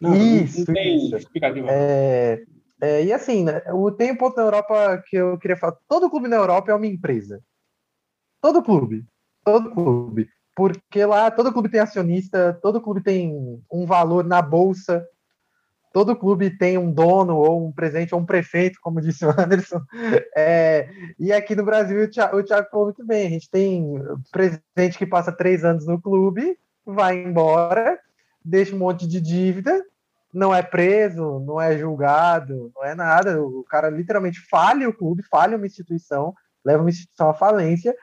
Não, 0.00 0.16
isso, 0.16 0.64
não 0.66 0.74
tem 0.74 1.06
isso. 1.06 1.16
explicativa. 1.16 1.66
É, 1.70 2.42
é, 2.80 3.04
e 3.04 3.12
assim, 3.12 3.44
né, 3.44 3.60
tem 3.98 4.12
um 4.12 4.16
ponto 4.16 4.36
na 4.36 4.44
Europa 4.44 5.02
que 5.06 5.16
eu 5.16 5.38
queria 5.38 5.56
falar. 5.56 5.76
Todo 5.88 6.08
clube 6.08 6.28
na 6.28 6.36
Europa 6.36 6.70
é 6.70 6.74
uma 6.74 6.86
empresa. 6.86 7.42
Todo 8.40 8.62
clube. 8.62 9.04
Todo 9.44 9.70
clube. 9.70 10.28
Porque 10.56 11.04
lá 11.04 11.30
todo 11.30 11.52
clube 11.52 11.68
tem 11.68 11.80
acionista, 11.80 12.58
todo 12.62 12.80
clube 12.80 13.02
tem 13.02 13.62
um 13.70 13.86
valor 13.86 14.24
na 14.24 14.40
bolsa, 14.40 15.06
todo 15.92 16.16
clube 16.16 16.56
tem 16.56 16.78
um 16.78 16.92
dono 16.92 17.36
ou 17.36 17.66
um 17.66 17.72
presidente 17.72 18.14
ou 18.14 18.20
um 18.20 18.26
prefeito, 18.26 18.78
como 18.82 19.00
disse 19.02 19.24
o 19.24 19.30
Anderson. 19.30 19.80
É, 20.36 20.88
e 21.18 21.32
aqui 21.32 21.54
no 21.54 21.64
Brasil, 21.64 22.04
o 22.04 22.08
Thiago, 22.08 22.36
o 22.36 22.44
Thiago 22.44 22.68
falou 22.70 22.86
muito 22.86 23.04
bem: 23.04 23.26
a 23.26 23.30
gente 23.30 23.50
tem 23.50 23.94
presidente 24.30 24.98
que 24.98 25.06
passa 25.06 25.32
três 25.32 25.64
anos 25.64 25.86
no 25.86 26.00
clube, 26.00 26.58
vai 26.84 27.16
embora, 27.16 27.98
deixa 28.44 28.74
um 28.74 28.78
monte 28.78 29.06
de 29.06 29.20
dívida 29.20 29.84
não 30.32 30.54
é 30.54 30.62
preso, 30.62 31.40
não 31.40 31.60
é 31.60 31.76
julgado, 31.76 32.72
não 32.74 32.84
é 32.84 32.94
nada. 32.94 33.42
O 33.42 33.64
cara 33.64 33.90
literalmente 33.90 34.40
falha 34.48 34.88
o 34.88 34.96
clube, 34.96 35.22
falha 35.24 35.56
uma 35.56 35.66
instituição, 35.66 36.34
leva 36.64 36.82
uma 36.82 36.90
instituição 36.90 37.30
à 37.30 37.34
falência, 37.34 37.94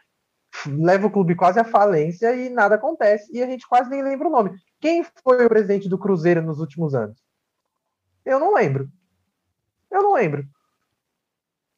leva 0.66 1.08
o 1.08 1.12
clube 1.12 1.36
quase 1.36 1.60
à 1.60 1.64
falência 1.64 2.36
e 2.36 2.50
nada 2.50 2.76
acontece. 2.76 3.32
E 3.34 3.42
a 3.42 3.48
gente 3.48 3.68
quase 3.68 3.90
nem 3.90 4.04
lembra 4.04 4.28
o 4.28 4.32
nome. 4.32 4.52
Quem 4.80 5.06
foi 5.24 5.46
o 5.46 5.50
presidente 5.50 5.88
do 5.88 5.98
Cruzeiro 5.98 6.42
nos 6.42 6.60
últimos 6.60 6.94
anos? 6.94 7.18
Eu 8.28 8.40
não 8.40 8.54
lembro. 8.54 8.90
Eu 9.90 10.04
não 10.04 10.14
lembro. 10.14 10.46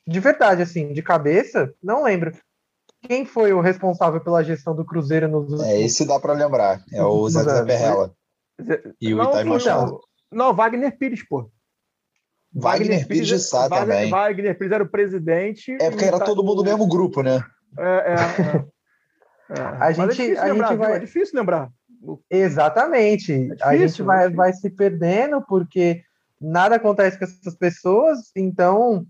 De 0.07 0.19
verdade, 0.19 0.63
assim, 0.63 0.91
de 0.91 1.03
cabeça, 1.03 1.71
não 1.81 2.03
lembro. 2.03 2.35
Quem 3.03 3.23
foi 3.23 3.53
o 3.53 3.61
responsável 3.61 4.19
pela 4.19 4.43
gestão 4.43 4.75
do 4.75 4.83
Cruzeiro 4.83 5.27
nos 5.27 5.61
É, 5.61 5.79
esse 5.79 6.05
dá 6.05 6.19
para 6.19 6.33
lembrar. 6.33 6.83
É 6.91 7.03
o 7.03 7.29
Zé 7.29 7.43
Zé 7.43 7.63
Perrella. 7.63 8.13
E 8.99 9.13
o 9.13 9.23
Itaí 9.23 9.43
Machado. 9.45 10.01
Não, 10.31 10.53
Wagner 10.53 10.97
Pires, 10.97 11.25
pô. 11.27 11.51
Wagner, 12.51 12.87
Wagner 12.87 13.07
Pires, 13.07 13.27
de 13.27 13.39
Sá 13.39 13.67
Wagner, 13.67 13.79
também. 13.81 14.09
Wagner 14.09 14.57
Pires 14.57 14.71
era 14.71 14.83
o 14.83 14.89
presidente. 14.89 15.77
É 15.79 15.91
porque 15.91 16.05
era 16.05 16.17
tá... 16.17 16.25
todo 16.25 16.43
mundo 16.43 16.63
do 16.63 16.69
mesmo 16.69 16.87
grupo, 16.87 17.21
né? 17.21 17.43
É, 17.77 17.83
é. 17.83 18.15
é. 19.53 19.53
é. 19.53 19.61
A 19.79 19.91
gente, 19.91 20.35
é 20.35 20.39
a 20.39 20.45
lembrar, 20.45 20.69
gente 20.69 20.77
vai... 20.79 20.95
é 20.95 20.99
difícil 20.99 21.39
lembrar. 21.39 21.69
Exatamente. 22.29 23.31
É 23.33 23.37
difícil, 23.37 23.67
a 23.67 23.77
gente 23.77 24.01
vai, 24.01 24.25
é 24.25 24.29
vai 24.29 24.53
se 24.53 24.69
perdendo 24.71 25.43
porque 25.47 26.03
nada 26.39 26.75
acontece 26.75 27.17
com 27.17 27.25
essas 27.25 27.55
pessoas, 27.55 28.31
então 28.35 29.05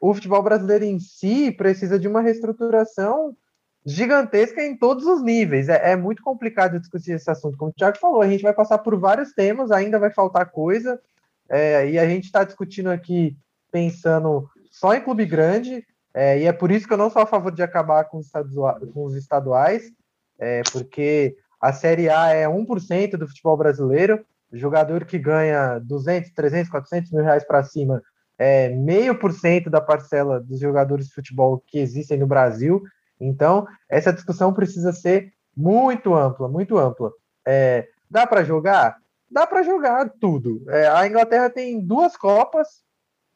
o 0.00 0.12
futebol 0.14 0.42
brasileiro 0.42 0.84
em 0.84 0.98
si 0.98 1.50
precisa 1.52 1.98
de 1.98 2.06
uma 2.06 2.20
reestruturação 2.20 3.36
gigantesca 3.84 4.62
em 4.62 4.76
todos 4.76 5.06
os 5.06 5.22
níveis. 5.22 5.68
É, 5.68 5.92
é, 5.92 5.96
muito 5.96 6.22
complicado 6.22 6.78
discutir 6.80 7.12
esse 7.12 7.30
assunto. 7.30 7.56
Como 7.56 7.70
o 7.70 7.74
Thiago 7.74 7.98
falou, 7.98 8.20
a 8.20 8.28
gente 8.28 8.42
vai 8.42 8.52
passar 8.52 8.78
por 8.78 8.98
vários 8.98 9.32
temas, 9.32 9.70
ainda 9.70 9.98
vai 9.98 10.10
faltar 10.10 10.50
coisa, 10.50 11.00
é, 11.48 11.88
e 11.90 11.98
a 11.98 12.06
gente 12.06 12.24
está 12.24 12.44
discutindo 12.44 12.90
aqui 12.90 13.36
pensando 13.70 14.48
só 14.70 14.94
em 14.94 15.00
clube 15.00 15.24
grande, 15.24 15.86
é, 16.12 16.40
e 16.40 16.44
é 16.44 16.52
por 16.52 16.70
isso 16.70 16.86
que 16.86 16.92
eu 16.92 16.98
não 16.98 17.10
sou 17.10 17.22
a 17.22 17.26
favor 17.26 17.52
de 17.52 17.62
acabar 17.62 18.04
com 18.04 18.18
os, 18.18 18.26
estaduais, 18.26 18.82
com 18.92 19.04
os 19.04 19.14
estaduais 19.14 19.92
é, 20.38 20.62
porque 20.70 21.36
a 21.60 21.72
Série 21.72 22.08
A 22.08 22.28
é 22.28 22.46
1% 22.46 23.16
do 23.16 23.26
futebol 23.26 23.56
brasileiro, 23.56 24.24
jogador 24.52 25.04
que 25.04 25.18
ganha 25.18 25.78
200, 25.78 26.32
300, 26.32 26.70
400 26.70 27.10
mil 27.12 27.22
reais 27.22 27.44
para 27.44 27.62
cima 27.62 28.02
é 28.38 28.68
meio 28.68 29.18
por 29.18 29.32
cento 29.32 29.70
da 29.70 29.80
parcela 29.80 30.40
dos 30.40 30.60
jogadores 30.60 31.06
de 31.06 31.14
futebol 31.14 31.62
que 31.66 31.78
existem 31.78 32.18
no 32.18 32.26
Brasil, 32.26 32.82
então, 33.20 33.66
essa 33.88 34.12
discussão 34.12 34.52
precisa 34.52 34.92
ser 34.92 35.32
muito 35.56 36.14
ampla, 36.14 36.48
muito 36.48 36.76
ampla. 36.78 37.10
É, 37.46 37.88
dá 38.10 38.26
para 38.26 38.44
jogar? 38.44 38.96
Dá 39.30 39.46
para 39.46 39.62
jogar 39.62 40.10
tudo. 40.20 40.62
É, 40.68 40.86
a 40.86 41.06
Inglaterra 41.06 41.50
tem 41.50 41.80
duas 41.80 42.16
Copas, 42.16 42.84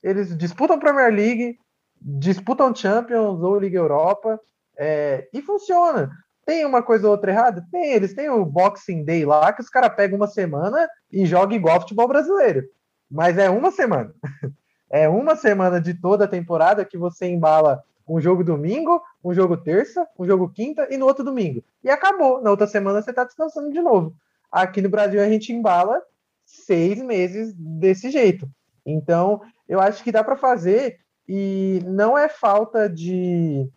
eles 0.02 0.36
disputam 0.36 0.78
Premier 0.78 1.12
League, 1.12 1.58
disputam 2.00 2.74
Champions 2.74 3.40
ou 3.40 3.58
Liga 3.58 3.78
Europa, 3.78 4.38
é, 4.76 5.28
e 5.32 5.42
funciona. 5.42 6.10
Tem 6.44 6.64
uma 6.64 6.82
coisa 6.82 7.06
ou 7.06 7.12
outra 7.12 7.30
errada? 7.30 7.66
Tem, 7.70 7.92
eles 7.92 8.14
têm 8.14 8.28
o 8.28 8.44
Boxing 8.44 9.04
Day 9.04 9.24
lá, 9.24 9.52
que 9.52 9.60
os 9.60 9.68
caras 9.68 9.94
pegam 9.94 10.16
uma 10.16 10.26
semana 10.26 10.88
e 11.10 11.26
jogam 11.26 11.56
igual 11.56 11.80
futebol 11.80 12.08
brasileiro. 12.08 12.64
Mas 13.10 13.38
é 13.38 13.50
uma 13.50 13.70
semana. 13.70 14.14
É 14.92 15.08
uma 15.08 15.36
semana 15.36 15.80
de 15.80 15.94
toda 15.94 16.24
a 16.24 16.28
temporada 16.28 16.84
que 16.84 16.98
você 16.98 17.24
embala 17.24 17.80
um 18.08 18.20
jogo 18.20 18.42
domingo, 18.42 19.00
um 19.22 19.32
jogo 19.32 19.56
terça, 19.56 20.04
um 20.18 20.26
jogo 20.26 20.48
quinta 20.48 20.88
e 20.90 20.96
no 20.96 21.06
outro 21.06 21.22
domingo. 21.22 21.62
E 21.84 21.88
acabou. 21.88 22.42
Na 22.42 22.50
outra 22.50 22.66
semana 22.66 23.00
você 23.00 23.10
está 23.10 23.22
descansando 23.22 23.70
de 23.70 23.80
novo. 23.80 24.12
Aqui 24.50 24.82
no 24.82 24.88
Brasil 24.88 25.22
a 25.22 25.28
gente 25.28 25.52
embala 25.52 26.02
seis 26.44 27.00
meses 27.00 27.54
desse 27.54 28.10
jeito. 28.10 28.50
Então, 28.84 29.40
eu 29.68 29.78
acho 29.78 30.02
que 30.02 30.10
dá 30.10 30.24
para 30.24 30.36
fazer 30.36 30.98
e 31.28 31.80
não 31.86 32.18
é 32.18 32.28
falta 32.28 32.88
de, 32.88 33.70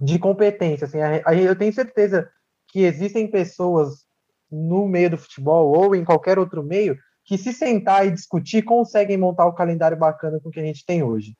de 0.00 0.18
competência. 0.18 0.86
Assim, 0.86 1.00
a, 1.00 1.22
a, 1.24 1.34
eu 1.34 1.56
tenho 1.56 1.72
certeza 1.72 2.28
que 2.68 2.80
existem 2.80 3.30
pessoas 3.30 4.04
no 4.50 4.86
meio 4.86 5.10
do 5.10 5.18
futebol 5.18 5.72
ou 5.76 5.94
em 5.94 6.04
qualquer 6.04 6.38
outro 6.38 6.62
meio 6.62 6.96
que 7.24 7.38
se 7.38 7.52
sentar 7.52 8.06
e 8.06 8.10
discutir 8.10 8.62
conseguem 8.62 9.16
montar 9.16 9.46
o 9.46 9.54
calendário 9.54 9.96
bacana 9.96 10.38
com 10.40 10.50
que 10.50 10.60
a 10.60 10.64
gente 10.64 10.84
tem 10.84 11.02
hoje. 11.02 11.36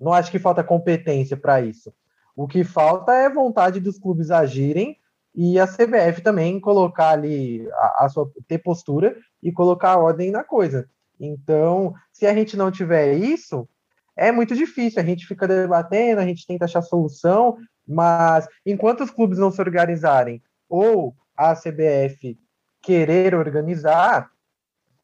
Não 0.00 0.12
acho 0.12 0.30
que 0.30 0.38
falta 0.38 0.64
competência 0.64 1.36
para 1.36 1.60
isso. 1.60 1.92
O 2.34 2.46
que 2.46 2.64
falta 2.64 3.12
é 3.12 3.28
vontade 3.28 3.80
dos 3.80 3.98
clubes 3.98 4.30
agirem 4.30 4.96
e 5.34 5.58
a 5.58 5.66
CBF 5.66 6.22
também 6.22 6.58
colocar 6.58 7.10
ali 7.10 7.68
a, 7.72 8.04
a 8.04 8.08
sua 8.08 8.30
ter 8.46 8.58
postura 8.58 9.16
e 9.42 9.52
colocar 9.52 9.98
ordem 9.98 10.30
na 10.30 10.42
coisa. 10.42 10.88
Então, 11.20 11.94
se 12.12 12.26
a 12.26 12.34
gente 12.34 12.56
não 12.56 12.70
tiver 12.70 13.14
isso, 13.14 13.68
é 14.16 14.32
muito 14.32 14.54
difícil. 14.54 15.02
A 15.02 15.04
gente 15.04 15.26
fica 15.26 15.46
debatendo, 15.46 16.20
a 16.20 16.26
gente 16.26 16.46
tenta 16.46 16.64
achar 16.64 16.82
solução, 16.82 17.56
mas 17.88 18.46
enquanto 18.66 19.02
os 19.02 19.10
clubes 19.10 19.38
não 19.38 19.50
se 19.50 19.60
organizarem 19.60 20.42
ou 20.68 21.16
a 21.34 21.54
CBF 21.54 22.38
querer 22.82 23.34
organizar, 23.34 24.30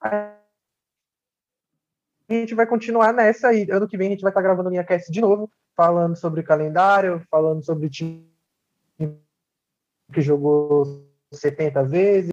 a 0.00 0.36
gente 2.28 2.54
vai 2.54 2.66
continuar 2.66 3.12
nessa 3.12 3.54
e 3.54 3.70
ano 3.70 3.88
que 3.88 3.96
vem 3.96 4.08
a 4.08 4.10
gente 4.10 4.22
vai 4.22 4.30
estar 4.30 4.42
gravando 4.42 4.70
minha 4.70 4.84
cast 4.84 5.10
de 5.10 5.20
novo, 5.20 5.50
falando 5.74 6.16
sobre 6.16 6.42
calendário, 6.42 7.24
falando 7.30 7.64
sobre 7.64 7.86
o 7.86 7.90
time 7.90 8.28
que 10.12 10.20
jogou 10.20 11.08
70 11.32 11.82
vezes. 11.84 12.32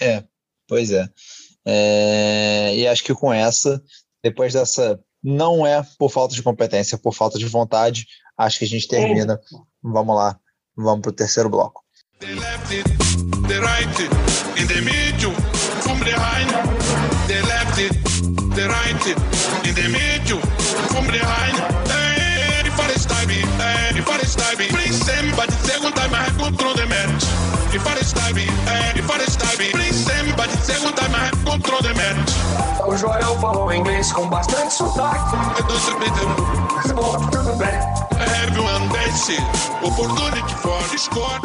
É, 0.00 0.24
pois 0.68 0.92
é. 0.92 1.08
é. 1.64 2.76
E 2.76 2.86
acho 2.86 3.02
que 3.02 3.14
com 3.14 3.32
essa, 3.32 3.82
depois 4.22 4.52
dessa, 4.52 5.02
não 5.22 5.66
é 5.66 5.82
por 5.98 6.10
falta 6.10 6.34
de 6.34 6.42
competência, 6.42 6.96
é 6.96 6.98
por 6.98 7.14
falta 7.14 7.38
de 7.38 7.46
vontade, 7.46 8.06
acho 8.36 8.58
que 8.58 8.64
a 8.64 8.68
gente 8.68 8.88
termina. 8.88 9.34
É. 9.34 9.56
Vamos 9.82 10.16
lá, 10.16 10.38
vamos 10.76 11.02
para 11.02 11.10
o 11.10 11.14
terceiro 11.14 11.48
bloco. 11.48 11.82
The 12.18 12.34
left 12.34 12.72
it, 12.74 12.88
the 13.46 13.60
right 13.60 14.00
in 14.58 14.66
the 14.66 14.80
middle, 14.80 15.32
from 15.82 15.98
behind, 16.00 16.50
the 17.28 17.42
left 17.46 17.78
the 18.56 18.68
right 18.68 19.06
in 19.68 19.74
the 19.74 19.88
middle, 19.88 20.40
from 20.88 21.06
behind. 21.08 21.56
Hey, 21.88 22.62
the 22.88 22.98
stabby, 22.98 23.44
hey, 23.58 24.00
for 24.00 24.16
the 24.18 24.26
stabby. 24.26 24.70
Bring 24.70 24.92
somebody, 24.92 25.52
second 25.52 25.92
time 25.94 26.14
I 26.14 26.28
through 26.56 26.74
the 26.74 26.86
match. 26.86 27.55
Eh, 27.76 29.70
please 29.70 30.06
somebody 30.06 30.52
I 30.52 30.80
the 30.96 31.92
match. 31.94 32.88
O 32.88 32.96
Joel 32.96 33.38
falou 33.38 33.70
inglês 33.70 34.10
com 34.12 34.30
bastante 34.30 34.72
sotaque. 34.72 35.36
Them. 35.58 36.94
Bom, 36.94 37.28
tudo 37.30 37.54
bem. 37.56 37.68
Everyone 38.44 38.88
dance. 38.88 39.36
Opportunity 39.84 40.54
for 40.54 40.98
score. 40.98 41.40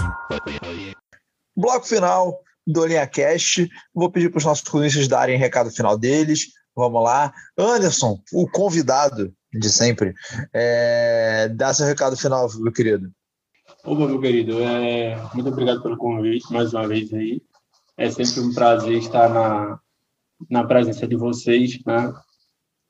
Bloco 1.58 1.86
final 1.86 2.40
do 2.66 2.86
Linha 2.86 3.06
Cast. 3.08 3.70
Vou 3.94 4.10
pedir 4.10 4.30
para 4.30 4.38
os 4.38 4.46
nossos 4.46 4.64
cronistas 4.64 5.10
darem 5.10 5.38
recado 5.38 5.70
final 5.70 5.98
deles. 5.98 6.48
Vamos 6.74 7.04
lá. 7.04 7.34
Anderson, 7.58 8.18
o 8.32 8.50
convidado 8.50 9.34
de 9.54 9.70
sempre, 9.70 10.14
é... 10.54 11.50
dá 11.50 11.74
seu 11.74 11.86
recado 11.86 12.16
final, 12.16 12.48
meu 12.60 12.72
querido. 12.72 13.12
Opa, 13.84 14.06
meu 14.06 14.22
querido, 14.22 14.62
é... 14.62 15.16
muito 15.34 15.50
obrigado 15.50 15.82
pelo 15.82 15.98
convite 15.98 16.54
mais 16.54 16.72
uma 16.72 16.88
vez 16.88 17.12
aí. 17.12 17.42
É 17.98 18.12
sempre 18.12 18.42
um 18.42 18.54
prazer 18.54 18.94
estar 18.94 19.28
na, 19.28 19.80
na 20.48 20.64
presença 20.64 21.08
de 21.08 21.16
vocês, 21.16 21.84
né? 21.84 22.14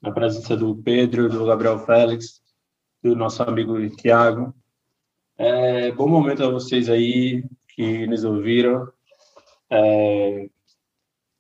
na 0.02 0.12
presença 0.12 0.58
do 0.58 0.76
Pedro, 0.76 1.30
do 1.30 1.46
Gabriel 1.46 1.80
Félix, 1.80 2.42
do 3.02 3.16
nosso 3.16 3.42
amigo 3.42 3.90
Tiago. 3.96 4.54
É... 5.38 5.94
Bom 5.94 6.10
momento 6.10 6.44
a 6.44 6.50
vocês 6.50 6.90
aí 6.90 7.46
que 7.70 8.06
nos 8.06 8.26
ouviram. 8.26 8.92
É... 9.70 10.50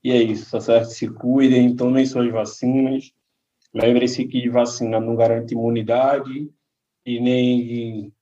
E 0.01 0.11
é 0.11 0.23
isso, 0.23 0.49
tá 0.49 0.61
certo? 0.61 0.91
Se 0.91 1.09
cuidem, 1.09 1.75
tomem 1.75 2.05
suas 2.05 2.31
vacinas. 2.31 3.11
Lembre-se 3.73 4.25
que 4.27 4.49
vacina 4.49 4.97
não 4.97 5.13
garante 5.13 5.53
imunidade 5.53 6.49
e 7.05 7.19
nem 7.19 8.13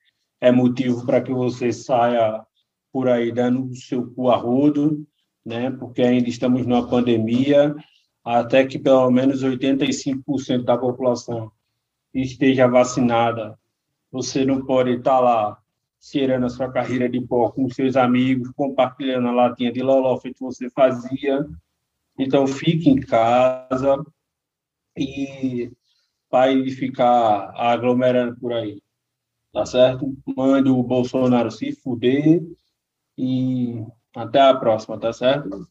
é 0.42 0.52
motivo 0.52 1.06
para 1.06 1.22
que 1.22 1.34
você 1.34 1.72
saia 1.72 2.46
por 2.92 3.08
aí 3.08 3.32
dando 3.32 3.70
o 3.70 3.76
seu 3.76 4.10
cu 4.12 4.30
a 4.30 4.36
rodo, 4.36 5.06
né? 5.46 5.72
Porque 5.72 6.02
ainda 6.02 6.30
estamos 6.30 6.66
numa 6.66 6.88
pandemia, 6.88 7.76
até 8.24 8.66
que 8.66 8.80
pelo 8.80 9.10
menos 9.12 9.44
85% 9.44 10.64
da 10.64 10.78
população 10.78 11.52
esteja 12.14 12.68
vacinada. 12.68 13.58
Você 14.12 14.46
não 14.46 14.66
pode 14.66 14.92
estar 14.92 15.20
lá 15.20 15.58
cheirando 16.02 16.46
a 16.46 16.50
sua 16.50 16.72
carreira 16.72 17.10
de 17.10 17.22
pó 17.22 17.52
com 17.52 17.70
seus 17.70 17.96
amigos, 17.96 18.50
compartilhando 18.56 19.28
a 19.28 19.32
latinha 19.32 19.72
de 19.72 19.82
loló 19.82 20.18
feito 20.18 20.40
você 20.40 20.70
fazia. 20.70 21.46
Então, 22.18 22.48
fique 22.48 22.90
em 22.90 23.00
casa 23.00 24.04
e 24.98 25.72
pare 26.30 26.62
de 26.64 26.72
ficar 26.72 27.52
aglomerando 27.56 28.38
por 28.40 28.54
aí, 28.54 28.82
tá 29.54 29.66
certo? 29.66 30.16
Mande 30.36 30.70
o 30.70 30.84
Bolsonaro 30.84 31.52
se 31.52 31.72
fuder 31.72 32.42
e 33.18 33.84
até 34.16 34.42
a 34.42 34.56
próxima, 34.56 35.00
tá 35.00 35.12
certo? 35.12 35.68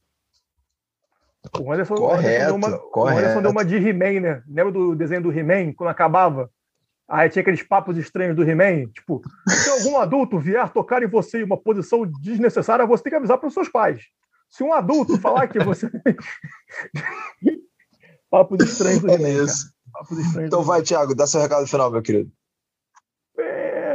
O 1.58 1.72
Anderson, 1.72 1.94
Correto, 1.94 2.52
o 2.52 2.56
Anderson 2.56 2.70
deu 2.70 2.80
uma, 2.80 2.90
o. 2.94 3.08
Anderson 3.08 3.42
deu 3.42 3.50
uma 3.50 3.64
de 3.64 3.76
He-Man, 3.76 4.20
né? 4.20 4.42
Lembra 4.46 4.72
do 4.72 4.94
desenho 4.94 5.22
do 5.22 5.32
He-Man, 5.32 5.72
quando 5.72 5.90
acabava? 5.90 6.50
Aí 7.08 7.30
tinha 7.30 7.40
aqueles 7.40 7.62
papos 7.62 7.96
estranhos 7.96 8.36
do 8.36 8.42
He-Man, 8.42 8.86
tipo, 8.88 9.22
se 9.48 9.70
algum 9.70 9.96
adulto 9.96 10.38
vier 10.38 10.70
tocar 10.70 11.02
em 11.02 11.06
você 11.06 11.40
em 11.40 11.44
uma 11.44 11.56
posição 11.56 12.04
desnecessária, 12.20 12.84
você 12.84 13.04
tem 13.04 13.10
que 13.12 13.16
avisar 13.16 13.38
para 13.38 13.48
os 13.48 13.54
seus 13.54 13.68
pais. 13.68 14.02
Se 14.50 14.62
um 14.62 14.74
adulto 14.74 15.18
falar 15.18 15.48
que 15.48 15.58
você. 15.58 15.90
papos 18.30 18.62
estranhos 18.62 19.00
do 19.00 19.10
É 19.10 19.14
He-Man. 19.14 19.30
cara. 19.30 19.44
isso. 19.44 19.72
Papos 19.90 20.18
estranhos 20.18 20.48
Então 20.48 20.60
do 20.60 20.66
vai, 20.66 20.82
Thiago, 20.82 21.14
dá 21.14 21.26
seu 21.26 21.40
recado 21.40 21.66
final, 21.66 21.90
meu 21.90 22.02
querido. 22.02 22.30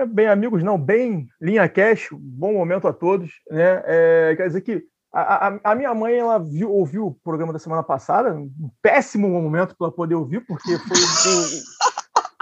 É, 0.04 0.06
bem, 0.06 0.28
amigos, 0.28 0.64
não, 0.64 0.78
bem, 0.78 1.28
linha 1.42 1.68
cash, 1.70 2.10
bom 2.12 2.54
momento 2.54 2.88
a 2.88 2.94
todos. 2.94 3.32
Né? 3.50 3.82
É, 3.86 4.34
quer 4.36 4.48
dizer 4.48 4.62
que 4.62 4.84
a, 5.12 5.48
a, 5.48 5.60
a 5.64 5.76
minha 5.76 5.94
mãe 5.94 6.16
ela 6.16 6.38
viu, 6.40 6.72
ouviu 6.72 7.08
o 7.08 7.14
programa 7.14 7.54
da 7.54 7.60
semana 7.60 7.84
passada, 7.84 8.34
um 8.34 8.50
péssimo 8.82 9.30
momento 9.30 9.76
para 9.78 9.88
ela 9.88 9.96
poder 9.96 10.16
ouvir, 10.16 10.42
porque 10.46 10.78
foi 10.78 10.98
o- 10.98 11.64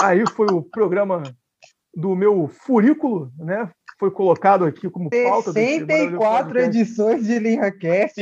aí 0.02 0.24
foi 0.36 0.48
o 0.52 0.62
programa 0.62 1.22
do 1.94 2.16
meu 2.16 2.48
furículo, 2.48 3.32
né? 3.38 3.70
Foi 4.00 4.10
colocado 4.10 4.66
aqui 4.66 4.90
como 4.90 5.10
pauta. 5.24 5.54
desse 5.54 5.86
maravilhoso 5.86 6.18
64 6.18 6.46
podcast. 6.54 6.78
edições 6.80 7.26
de 7.28 7.38
Linha 7.40 7.72
Cast. 7.72 8.20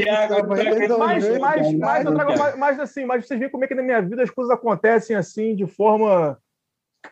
Mas, 1.79 2.05
eu 2.05 2.15
trago 2.15 2.37
mais, 2.37 2.57
mais 2.57 2.79
assim, 2.79 3.05
mas 3.05 3.25
vocês 3.25 3.39
veem 3.39 3.51
como 3.51 3.63
é 3.63 3.67
que 3.67 3.75
na 3.75 3.83
minha 3.83 4.01
vida 4.01 4.21
as 4.23 4.29
coisas 4.29 4.53
acontecem 4.53 5.15
assim, 5.15 5.55
de 5.55 5.65
forma 5.67 6.37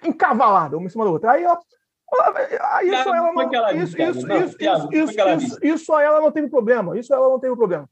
encavalada, 0.03 0.75
uma 0.77 0.87
em 0.87 0.89
cima 0.89 1.05
da 1.05 1.11
outra. 1.11 1.31
Aí 1.31 1.43
ela. 1.43 1.57
Aí 2.71 2.87
isso 2.87 3.13
ela 3.13 3.33
não. 3.33 3.51
Isso, 5.43 5.59
isso, 5.61 5.99
ela 5.99 6.21
não 6.21 6.31
teve 6.31 6.49
problema. 6.49 6.97
Isso 6.97 7.13
ela 7.13 7.27
não 7.27 7.39
teve 7.39 7.55
problema. 7.55 7.89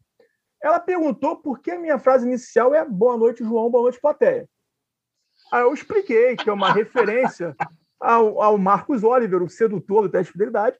Ela 0.63 0.79
perguntou 0.79 1.35
por 1.37 1.59
que 1.59 1.71
a 1.71 1.79
minha 1.79 1.99
frase 1.99 2.25
inicial 2.25 2.73
é 2.73 2.83
boa 2.83 3.17
noite, 3.17 3.43
João, 3.43 3.69
boa 3.69 3.83
noite, 3.83 3.99
plateia. 3.99 4.47
Aí 5.51 5.61
eu 5.61 5.73
expliquei 5.73 6.35
que 6.35 6.49
é 6.49 6.53
uma 6.53 6.71
referência 6.71 7.55
ao, 7.99 8.41
ao 8.41 8.57
Marcos 8.57 9.03
Oliver, 9.03 9.43
o 9.43 9.49
sedutor 9.49 10.03
do 10.03 10.09
teste 10.09 10.27
de 10.27 10.31
fidelidade. 10.31 10.79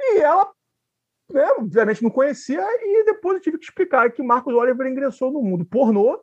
E 0.00 0.20
ela, 0.20 0.50
né, 1.30 1.52
obviamente, 1.58 2.02
não 2.02 2.10
conhecia, 2.10 2.60
e 2.60 3.04
depois 3.04 3.36
eu 3.36 3.42
tive 3.42 3.58
que 3.58 3.64
explicar 3.64 4.10
que 4.10 4.22
Marcos 4.22 4.54
Oliver 4.54 4.86
ingressou 4.86 5.30
no 5.30 5.42
mundo 5.42 5.64
pornô. 5.64 6.20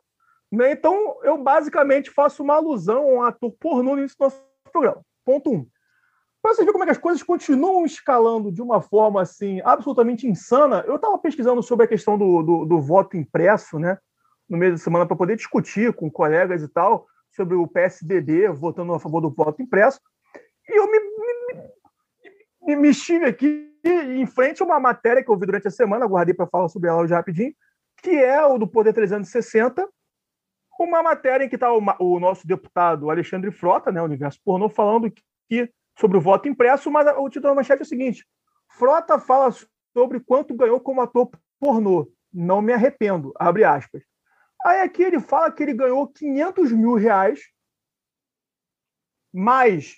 Né? 0.50 0.72
Então, 0.72 1.18
eu 1.22 1.38
basicamente 1.38 2.10
faço 2.10 2.42
uma 2.42 2.56
alusão 2.56 3.02
a 3.02 3.12
um 3.12 3.22
ator 3.22 3.52
pornô 3.58 3.96
nesse 3.96 4.16
nosso 4.18 4.42
programa. 4.72 5.00
Ponto 5.24 5.52
um. 5.52 5.66
Para 6.40 6.54
você 6.54 6.64
ver 6.64 6.72
como 6.72 6.84
é 6.84 6.86
que 6.86 6.92
as 6.92 6.98
coisas 6.98 7.22
continuam 7.22 7.84
escalando 7.84 8.52
de 8.52 8.62
uma 8.62 8.80
forma 8.80 9.20
assim 9.20 9.60
absolutamente 9.64 10.26
insana, 10.26 10.84
eu 10.86 10.96
estava 10.96 11.18
pesquisando 11.18 11.62
sobre 11.62 11.84
a 11.84 11.88
questão 11.88 12.16
do, 12.16 12.42
do, 12.42 12.64
do 12.64 12.80
voto 12.80 13.16
impresso, 13.16 13.78
né, 13.78 13.98
no 14.48 14.56
meio 14.56 14.72
da 14.72 14.78
semana, 14.78 15.06
para 15.06 15.16
poder 15.16 15.36
discutir 15.36 15.92
com 15.92 16.10
colegas 16.10 16.62
e 16.62 16.68
tal 16.68 17.06
sobre 17.30 17.54
o 17.54 17.66
PSDB 17.66 18.48
votando 18.50 18.94
a 18.94 19.00
favor 19.00 19.20
do 19.20 19.30
voto 19.30 19.60
impresso. 19.60 20.00
E 20.68 20.78
eu 20.78 20.90
me, 20.90 21.00
me, 21.00 21.62
me, 22.62 22.76
me 22.76 22.88
estive 22.88 23.26
aqui 23.26 23.68
em 23.84 24.26
frente 24.26 24.62
a 24.62 24.66
uma 24.66 24.80
matéria 24.80 25.22
que 25.22 25.30
eu 25.30 25.38
vi 25.38 25.46
durante 25.46 25.68
a 25.68 25.70
semana, 25.70 26.06
guardei 26.06 26.34
para 26.34 26.46
falar 26.46 26.68
sobre 26.68 26.88
ela 26.88 27.00
hoje 27.00 27.14
rapidinho, 27.14 27.54
que 28.02 28.10
é 28.10 28.44
o 28.44 28.58
do 28.58 28.66
Poder 28.66 28.92
360, 28.92 29.88
uma 30.78 31.02
matéria 31.02 31.44
em 31.44 31.48
que 31.48 31.56
está 31.56 31.72
o, 31.72 31.82
o 31.98 32.20
nosso 32.20 32.46
deputado 32.46 33.10
Alexandre 33.10 33.50
Frota, 33.50 33.90
né, 33.90 34.00
Universo 34.00 34.40
Pornô, 34.44 34.68
falando 34.68 35.10
que, 35.48 35.70
sobre 35.98 36.16
o 36.16 36.20
voto 36.20 36.48
impresso, 36.48 36.90
mas 36.90 37.06
o 37.16 37.28
título 37.28 37.52
da 37.52 37.54
manchete 37.56 37.82
é 37.82 37.84
o 37.84 37.88
seguinte: 37.88 38.26
Frota 38.68 39.18
fala 39.18 39.50
sobre 39.92 40.20
quanto 40.20 40.54
ganhou 40.54 40.80
como 40.80 41.00
ator 41.00 41.30
pornô. 41.58 42.10
Não 42.32 42.60
me 42.60 42.72
arrependo, 42.72 43.32
abre 43.36 43.64
aspas. 43.64 44.02
Aí 44.64 44.80
aqui 44.80 45.02
ele 45.02 45.18
fala 45.18 45.50
que 45.50 45.62
ele 45.62 45.72
ganhou 45.72 46.06
500 46.06 46.72
mil 46.72 46.94
reais, 46.94 47.40
mais 49.32 49.96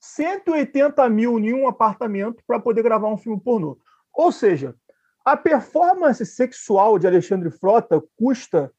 180 0.00 1.08
mil 1.08 1.38
em 1.38 1.54
um 1.54 1.68
apartamento 1.68 2.42
para 2.46 2.60
poder 2.60 2.82
gravar 2.82 3.08
um 3.08 3.16
filme 3.16 3.40
pornô. 3.40 3.78
Ou 4.12 4.30
seja, 4.30 4.76
a 5.24 5.36
performance 5.36 6.24
sexual 6.26 6.98
de 6.98 7.06
Alexandre 7.06 7.50
Frota 7.50 8.02
custa, 8.16 8.72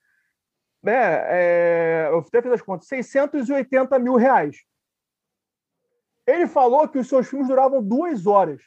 né, 0.84 1.24
é, 1.26 2.10
eu 2.12 2.20
até 2.20 2.42
fiz 2.42 2.52
as 2.52 2.62
contas, 2.62 2.88
680 2.88 3.98
mil 3.98 4.16
reais. 4.16 4.58
Ele 6.26 6.48
falou 6.48 6.88
que 6.88 7.00
os 7.00 7.08
seus 7.08 7.28
filmes 7.28 7.48
duravam 7.48 7.84
duas 7.84 8.26
horas. 8.26 8.62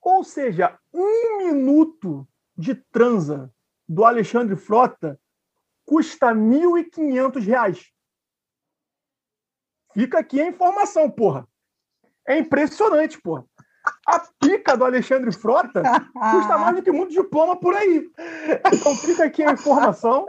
Ou 0.00 0.22
seja, 0.24 0.78
um 0.92 1.38
minuto 1.38 2.26
de 2.56 2.74
transa 2.74 3.52
do 3.88 4.04
Alexandre 4.04 4.56
Frota 4.56 5.18
custa 5.84 6.34
1.500 6.34 7.44
reais. 7.44 7.92
Fica 9.92 10.20
aqui 10.20 10.40
a 10.40 10.46
informação, 10.46 11.10
porra. 11.10 11.46
É 12.26 12.38
impressionante, 12.38 13.20
porra. 13.20 13.44
A 14.06 14.20
pica 14.40 14.76
do 14.76 14.84
Alexandre 14.84 15.32
Frota 15.32 15.82
custa 15.82 16.56
mais 16.56 16.76
do 16.76 16.82
que 16.82 16.92
muito 16.92 17.12
diploma 17.12 17.58
por 17.58 17.74
aí. 17.74 18.08
Então 18.72 18.96
fica 18.96 19.24
aqui 19.24 19.42
a 19.42 19.52
informação. 19.52 20.26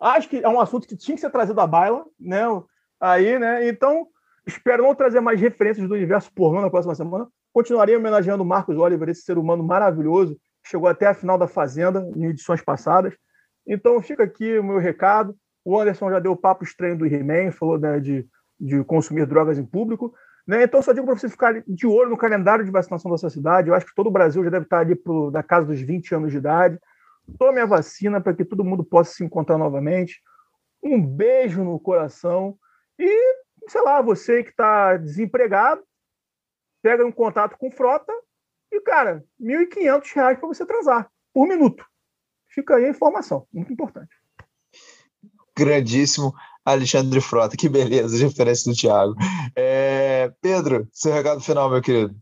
Acho 0.00 0.28
que 0.28 0.38
é 0.38 0.48
um 0.48 0.60
assunto 0.60 0.88
que 0.88 0.96
tinha 0.96 1.14
que 1.14 1.20
ser 1.20 1.30
trazido 1.30 1.60
à 1.60 1.66
baila, 1.66 2.04
né? 2.18 2.42
Aí, 2.98 3.38
né? 3.38 3.68
Então, 3.68 4.08
espero 4.46 4.82
não 4.82 4.94
trazer 4.94 5.20
mais 5.20 5.40
referências 5.40 5.88
do 5.88 5.94
universo 5.94 6.32
pornô 6.32 6.60
na 6.60 6.70
próxima 6.70 6.94
semana. 6.94 7.26
Continuarei 7.52 7.96
homenageando 7.96 8.44
Marcos 8.44 8.76
Oliver, 8.76 9.08
esse 9.08 9.22
ser 9.22 9.38
humano 9.38 9.62
maravilhoso, 9.62 10.38
chegou 10.66 10.88
até 10.88 11.06
a 11.06 11.14
final 11.14 11.38
da 11.38 11.46
Fazenda 11.46 12.10
em 12.16 12.26
edições 12.26 12.62
passadas. 12.62 13.14
Então, 13.66 14.00
fica 14.00 14.24
aqui 14.24 14.58
o 14.58 14.64
meu 14.64 14.78
recado. 14.78 15.36
O 15.64 15.78
Anderson 15.78 16.10
já 16.10 16.18
deu 16.18 16.32
o 16.32 16.36
papo 16.36 16.64
estranho 16.64 16.98
do 16.98 17.06
He-Man, 17.06 17.52
falou 17.52 17.78
né, 17.78 17.98
de, 17.98 18.26
de 18.60 18.84
consumir 18.84 19.26
drogas 19.26 19.58
em 19.58 19.64
público. 19.64 20.14
Né? 20.46 20.64
Então, 20.64 20.82
só 20.82 20.92
digo 20.92 21.06
para 21.06 21.16
vocês 21.16 21.32
ficarem 21.32 21.62
de 21.66 21.86
olho 21.86 22.10
no 22.10 22.16
calendário 22.16 22.64
de 22.64 22.70
vacinação 22.70 23.10
da 23.10 23.16
sua 23.16 23.30
cidade. 23.30 23.68
Eu 23.68 23.74
acho 23.74 23.86
que 23.86 23.94
todo 23.94 24.08
o 24.08 24.12
Brasil 24.12 24.44
já 24.44 24.50
deve 24.50 24.64
estar 24.64 24.80
ali 24.80 24.94
pro, 24.94 25.30
da 25.30 25.42
casa 25.42 25.66
dos 25.66 25.80
20 25.80 26.14
anos 26.14 26.32
de 26.32 26.38
idade. 26.38 26.78
Tome 27.38 27.60
a 27.60 27.66
vacina 27.66 28.20
para 28.20 28.34
que 28.34 28.44
todo 28.44 28.64
mundo 28.64 28.84
possa 28.84 29.14
se 29.14 29.24
encontrar 29.24 29.56
novamente. 29.56 30.20
Um 30.82 31.00
beijo 31.00 31.64
no 31.64 31.80
coração. 31.80 32.56
E, 32.98 33.36
sei 33.68 33.82
lá, 33.82 34.00
você 34.00 34.42
que 34.42 34.50
está 34.50 34.96
desempregado, 34.96 35.82
pega 36.82 37.04
um 37.04 37.12
contato 37.12 37.56
com 37.56 37.70
frota 37.70 38.12
E, 38.70 38.80
cara, 38.80 39.24
R$ 39.40 39.66
1.500 39.66 40.38
para 40.38 40.48
você 40.48 40.66
transar 40.66 41.10
por 41.32 41.46
minuto. 41.46 41.84
Fica 42.48 42.76
aí 42.76 42.84
a 42.84 42.90
informação, 42.90 43.46
muito 43.52 43.72
importante. 43.72 44.14
Grandíssimo 45.56 46.32
Alexandre 46.64 47.20
Frota, 47.20 47.56
que 47.56 47.68
beleza 47.68 48.16
de 48.16 48.24
referência 48.24 48.70
do 48.70 48.76
Thiago. 48.76 49.14
É, 49.54 50.32
Pedro, 50.40 50.88
seu 50.92 51.12
recado 51.12 51.40
final, 51.40 51.70
meu 51.70 51.82
querido. 51.82 52.16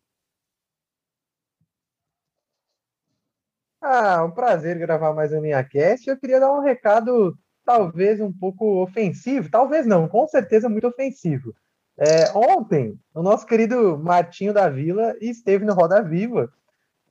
Ah, 3.80 4.24
um 4.24 4.30
prazer 4.30 4.78
gravar 4.78 5.12
mais 5.12 5.32
um 5.32 5.40
Minha 5.40 5.62
Cast. 5.64 6.09
Eu 6.09 6.16
queria 6.16 6.38
dar 6.38 6.53
um 6.53 6.61
recado, 6.61 7.36
talvez 7.65 8.21
um 8.21 8.33
pouco 8.33 8.83
ofensivo, 8.83 9.51
talvez 9.51 9.87
não, 9.87 10.09
com 10.09 10.27
certeza 10.27 10.69
muito 10.69 10.87
ofensivo. 10.87 11.55
É, 11.99 12.33
ontem, 12.35 12.99
o 13.15 13.23
nosso 13.23 13.47
querido 13.47 13.99
Martinho 13.99 14.53
da 14.53 14.69
Vila 14.69 15.15
esteve 15.21 15.65
no 15.65 15.75
Roda 15.75 16.03
Viva. 16.03 16.51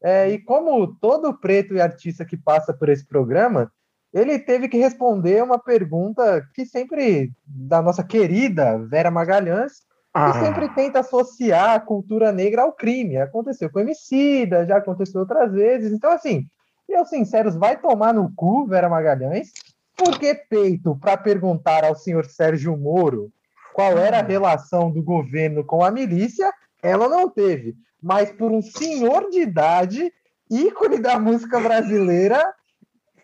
É, 0.03 0.29
e 0.29 0.39
como 0.39 0.95
todo 0.95 1.37
preto 1.37 1.75
e 1.75 1.81
artista 1.81 2.25
que 2.25 2.35
passa 2.35 2.73
por 2.73 2.89
esse 2.89 3.05
programa, 3.05 3.71
ele 4.11 4.39
teve 4.39 4.67
que 4.67 4.77
responder 4.77 5.43
uma 5.43 5.59
pergunta 5.59 6.43
que 6.53 6.65
sempre, 6.65 7.31
da 7.45 7.81
nossa 7.81 8.03
querida 8.03 8.77
Vera 8.79 9.11
Magalhães, 9.11 9.73
Ah. 10.13 10.33
que 10.33 10.39
sempre 10.39 10.67
tenta 10.75 10.99
associar 10.99 11.75
a 11.75 11.79
cultura 11.79 12.31
negra 12.33 12.63
ao 12.63 12.73
crime. 12.73 13.15
Aconteceu 13.17 13.69
com 13.71 13.79
Emicida, 13.79 14.65
já 14.65 14.77
aconteceu 14.77 15.21
outras 15.21 15.53
vezes. 15.53 15.93
Então, 15.93 16.11
assim, 16.11 16.45
eu 16.89 17.05
sinceros, 17.05 17.55
vai 17.55 17.79
tomar 17.79 18.13
no 18.13 18.29
cu, 18.35 18.67
Vera 18.67 18.89
Magalhães, 18.89 19.51
porque 20.03 20.33
peito 20.33 20.95
para 20.95 21.15
perguntar 21.15 21.83
ao 21.83 21.95
senhor 21.95 22.25
Sérgio 22.25 22.75
Moro 22.75 23.31
qual 23.73 23.97
era 23.99 24.19
a 24.19 24.23
relação 24.23 24.91
do 24.91 25.01
governo 25.03 25.63
com 25.63 25.83
a 25.83 25.91
milícia, 25.91 26.51
ela 26.81 27.07
não 27.07 27.29
teve. 27.29 27.75
Mas 28.01 28.31
por 28.31 28.51
um 28.51 28.61
senhor 28.61 29.29
de 29.29 29.41
idade, 29.41 30.11
ícone 30.49 30.97
da 30.97 31.19
música 31.19 31.59
brasileira, 31.59 32.43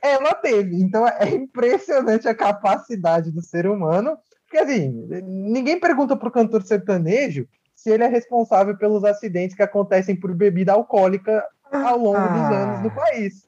ela 0.02 0.36
teve. 0.36 0.80
Então 0.80 1.08
é 1.08 1.30
impressionante 1.30 2.28
a 2.28 2.36
capacidade 2.36 3.32
do 3.32 3.42
ser 3.42 3.66
humano. 3.66 4.16
Porque 4.44 4.60
assim, 4.60 5.08
ninguém 5.26 5.80
pergunta 5.80 6.16
para 6.16 6.30
o 6.30 6.32
cantor 6.32 6.62
sertanejo 6.62 7.48
se 7.76 7.90
ele 7.90 8.04
é 8.04 8.08
responsável 8.08 8.78
pelos 8.78 9.04
acidentes 9.04 9.56
que 9.56 9.64
acontecem 9.64 10.16
por 10.16 10.34
bebida 10.34 10.74
alcoólica 10.74 11.44
ao 11.72 11.98
longo 11.98 12.20
dos 12.20 12.42
Ah. 12.42 12.64
anos 12.64 12.84
no 12.84 12.92
país. 12.92 13.48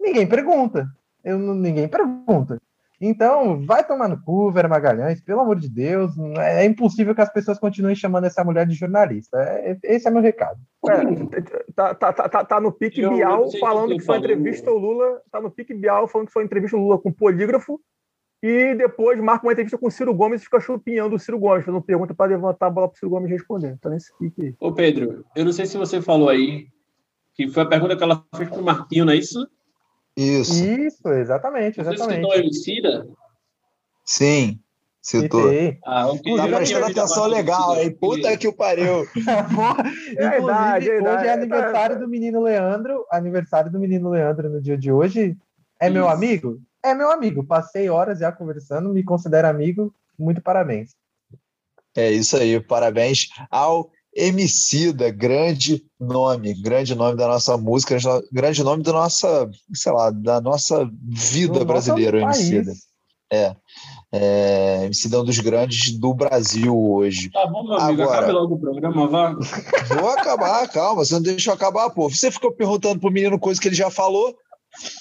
Ninguém 0.00 0.26
pergunta. 0.26 0.88
Eu, 1.24 1.38
não- 1.38 1.54
ninguém 1.54 1.88
pergunta. 1.88 2.60
Então, 3.04 3.60
vai 3.66 3.84
tomar 3.84 4.08
no 4.08 4.22
cu, 4.22 4.52
Vera 4.52 4.68
Magalhães, 4.68 5.20
pelo 5.20 5.40
amor 5.40 5.58
de 5.58 5.68
Deus. 5.68 6.12
É 6.38 6.64
impossível 6.64 7.12
que 7.16 7.20
as 7.20 7.32
pessoas 7.32 7.58
continuem 7.58 7.96
chamando 7.96 8.26
essa 8.26 8.44
mulher 8.44 8.64
de 8.64 8.74
jornalista. 8.76 9.38
É- 9.38 9.76
esse 9.82 10.06
é 10.06 10.10
meu 10.10 10.22
recado. 10.22 10.60
É, 10.88 11.40
tá, 11.74 11.94
tá, 11.96 12.12
tá, 12.12 12.28
tá, 12.28 12.44
tá 12.44 12.60
no 12.60 12.70
pique 12.70 13.00
Bial 13.16 13.50
falando 13.58 13.88
que 13.96 14.04
foi 14.04 14.18
entrevista 14.18 14.70
ao 14.70 14.78
Lula. 14.78 15.20
Tá 15.32 15.40
no 15.40 15.50
pique 15.50 15.74
Bial 15.74 16.06
falando 16.06 16.28
que 16.28 16.32
foi 16.32 16.44
entrevista 16.44 16.76
ao 16.76 16.82
Lula 16.84 16.98
com 16.98 17.12
polígrafo. 17.12 17.80
E 18.40 18.74
depois 18.76 19.20
marca 19.20 19.46
uma 19.46 19.52
entrevista 19.52 19.78
com 19.78 19.86
o 19.86 19.90
Ciro 19.90 20.14
Gomes 20.14 20.40
e 20.40 20.44
fica 20.44 20.60
chupinhando 20.60 21.14
o 21.16 21.18
Ciro 21.18 21.38
Gomes, 21.40 21.64
fazendo 21.64 21.82
pergunta 21.82 22.12
para 22.14 22.30
levantar 22.30 22.66
a 22.66 22.70
bola 22.70 22.88
para 22.88 22.94
o 22.94 22.98
Ciro 22.98 23.10
Gomes 23.10 23.30
responder. 23.30 23.76
Tá 23.80 23.88
nesse 23.90 24.16
pique 24.18 24.46
aí. 24.46 24.54
Ô, 24.60 24.72
Pedro, 24.72 25.24
eu 25.34 25.44
não 25.44 25.52
sei 25.52 25.66
se 25.66 25.76
você 25.76 26.00
falou 26.00 26.28
aí, 26.28 26.66
que 27.34 27.48
foi 27.48 27.62
a 27.64 27.66
pergunta 27.66 27.96
que 27.96 28.02
ela 28.02 28.24
fez 28.36 28.48
pro 28.48 28.62
Marquinho, 28.62 29.04
não 29.04 29.12
é 29.12 29.16
isso? 29.16 29.44
Isso, 30.16 30.64
Isso, 30.64 31.08
exatamente, 31.08 31.76
Você 31.76 31.90
citou 31.90 32.06
exatamente. 32.06 32.38
Emicida? 32.38 33.08
sim, 34.04 34.60
citou. 35.00 35.50
Ah. 35.84 36.06
Tá 36.36 36.56
prestando 36.56 36.86
atenção 36.86 37.26
legal, 37.26 37.76
hein? 37.78 37.90
Puta 37.98 38.36
que 38.36 38.46
o 38.46 38.52
pariu. 38.52 39.06
É 40.14 40.38
idade, 40.38 40.90
é 40.90 41.00
hoje 41.00 41.24
é 41.24 41.28
é 41.28 41.32
aniversário 41.32 41.98
do 41.98 42.06
menino 42.06 42.42
Leandro. 42.42 43.06
Aniversário 43.10 43.72
do 43.72 43.80
menino 43.80 44.10
Leandro 44.10 44.50
no 44.50 44.60
dia 44.60 44.76
de 44.76 44.92
hoje. 44.92 45.36
É 45.80 45.88
meu 45.88 46.04
Isso. 46.04 46.14
amigo? 46.14 46.60
É 46.84 46.94
meu 46.94 47.10
amigo. 47.10 47.44
Passei 47.44 47.88
horas 47.88 48.18
já 48.18 48.30
conversando, 48.30 48.92
me 48.92 49.02
considero 49.02 49.48
amigo. 49.48 49.94
Muito 50.18 50.42
parabéns. 50.42 50.94
É 51.96 52.10
isso 52.10 52.36
aí, 52.36 52.60
parabéns 52.60 53.28
ao 53.50 53.90
Emicida, 54.14 55.10
grande 55.10 55.82
nome, 55.98 56.54
grande 56.60 56.94
nome 56.94 57.16
da 57.16 57.26
nossa 57.26 57.56
música, 57.56 57.96
grande 58.30 58.62
nome 58.62 58.82
da 58.82 58.92
nossa, 58.92 59.50
sei 59.74 59.92
lá, 59.92 60.10
da 60.10 60.40
nossa 60.40 60.88
vida 61.02 61.60
No 61.60 61.64
brasileira, 61.64 62.20
nosso 62.20 62.40
Emicida. 62.40 62.64
país. 62.72 62.92
É, 64.14 64.84
Emicida 64.84 65.16
é 65.16 65.20
um 65.20 65.24
dos 65.24 65.38
grandes 65.38 65.98
do 65.98 66.12
Brasil 66.12 66.76
hoje. 66.78 67.30
Tá 67.30 67.46
bom, 67.46 67.64
meu 67.64 67.74
amigo, 67.78 68.02
Agora- 68.02 68.18
acabe 68.18 68.32
logo 68.32 68.54
o 68.56 68.60
programa, 68.60 69.08
vá. 69.08 69.32
Vou 69.98 70.10
acabar, 70.10 70.68
calma, 70.68 71.02
você 71.02 71.14
não 71.14 71.22
deixa 71.22 71.50
eu 71.50 71.54
acabar, 71.54 71.88
pô. 71.88 72.10
Você 72.10 72.30
ficou 72.30 72.52
perguntando 72.52 73.00
pro 73.00 73.10
menino 73.10 73.38
coisa 73.38 73.58
que 73.58 73.68
ele 73.68 73.74
já 73.74 73.90
falou. 73.90 74.36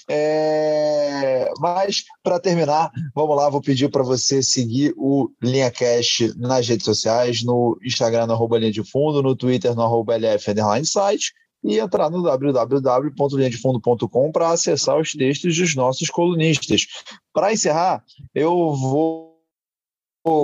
É, 0.09 1.49
Mas, 1.59 2.03
para 2.24 2.39
terminar, 2.39 2.91
vamos 3.15 3.36
lá, 3.36 3.49
vou 3.49 3.61
pedir 3.61 3.89
para 3.89 4.03
você 4.03 4.43
seguir 4.43 4.93
o 4.97 5.32
Linha 5.41 5.72
Cash 5.72 6.36
nas 6.38 6.67
redes 6.67 6.86
sociais, 6.86 7.43
no 7.43 7.80
Instagram, 7.84 8.28
no 8.28 8.34
arroba 8.34 8.59
linha 8.59 8.72
de 8.72 8.84
fundo, 8.84 9.24
no 9.24 9.36
Twitter, 9.36 9.76
no 9.76 9.84
arroba 9.84 10.15
LF 10.15 10.53
site, 10.86 11.34
e 11.63 11.80
entrar 11.80 12.09
no 12.09 12.24
www.linhadefundo.com 12.24 14.32
para 14.32 14.49
acessar 14.49 14.99
os 14.99 15.11
textos 15.13 15.55
dos 15.57 15.76
nossos 15.76 16.09
colunistas. 16.09 16.88
Para 17.34 17.53
encerrar, 17.53 18.03
eu 18.34 18.74
vou 18.74 19.38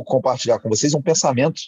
compartilhar 0.05 0.59
com 0.59 0.69
vocês 0.69 0.93
um 0.93 1.01
pensamento 1.01 1.59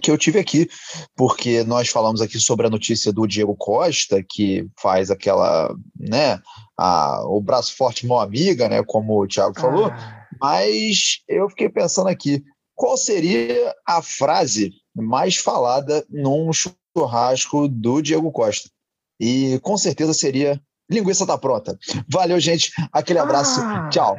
que 0.00 0.10
eu 0.10 0.18
tive 0.18 0.38
aqui, 0.38 0.68
porque 1.16 1.64
nós 1.64 1.88
falamos 1.88 2.20
aqui 2.20 2.38
sobre 2.38 2.66
a 2.66 2.70
notícia 2.70 3.12
do 3.12 3.26
Diego 3.26 3.54
Costa, 3.56 4.22
que 4.22 4.68
faz 4.80 5.10
aquela, 5.10 5.74
né, 5.98 6.40
a, 6.78 7.22
o 7.26 7.40
braço 7.40 7.76
forte 7.76 8.06
mão 8.06 8.20
amiga, 8.20 8.68
né, 8.68 8.82
como 8.82 9.22
o 9.22 9.26
Thiago 9.26 9.58
falou, 9.58 9.86
Ah, 9.86 10.26
mas 10.40 11.22
eu 11.28 11.48
fiquei 11.48 11.68
pensando 11.68 12.08
aqui, 12.08 12.42
qual 12.74 12.96
seria 12.96 13.74
a 13.86 14.02
frase 14.02 14.72
mais 14.94 15.36
falada 15.36 16.04
num 16.10 16.50
churrasco 16.52 17.68
do 17.68 18.02
Diego 18.02 18.30
Costa? 18.30 18.68
E 19.18 19.58
com 19.62 19.78
certeza 19.78 20.12
seria 20.12 20.60
linguiça 20.90 21.26
tá 21.26 21.36
pronta. 21.36 21.78
Valeu, 22.08 22.38
gente. 22.38 22.70
Aquele 22.92 23.18
abraço. 23.18 23.60
Ah. 23.60 23.88
Tchau. 23.90 24.16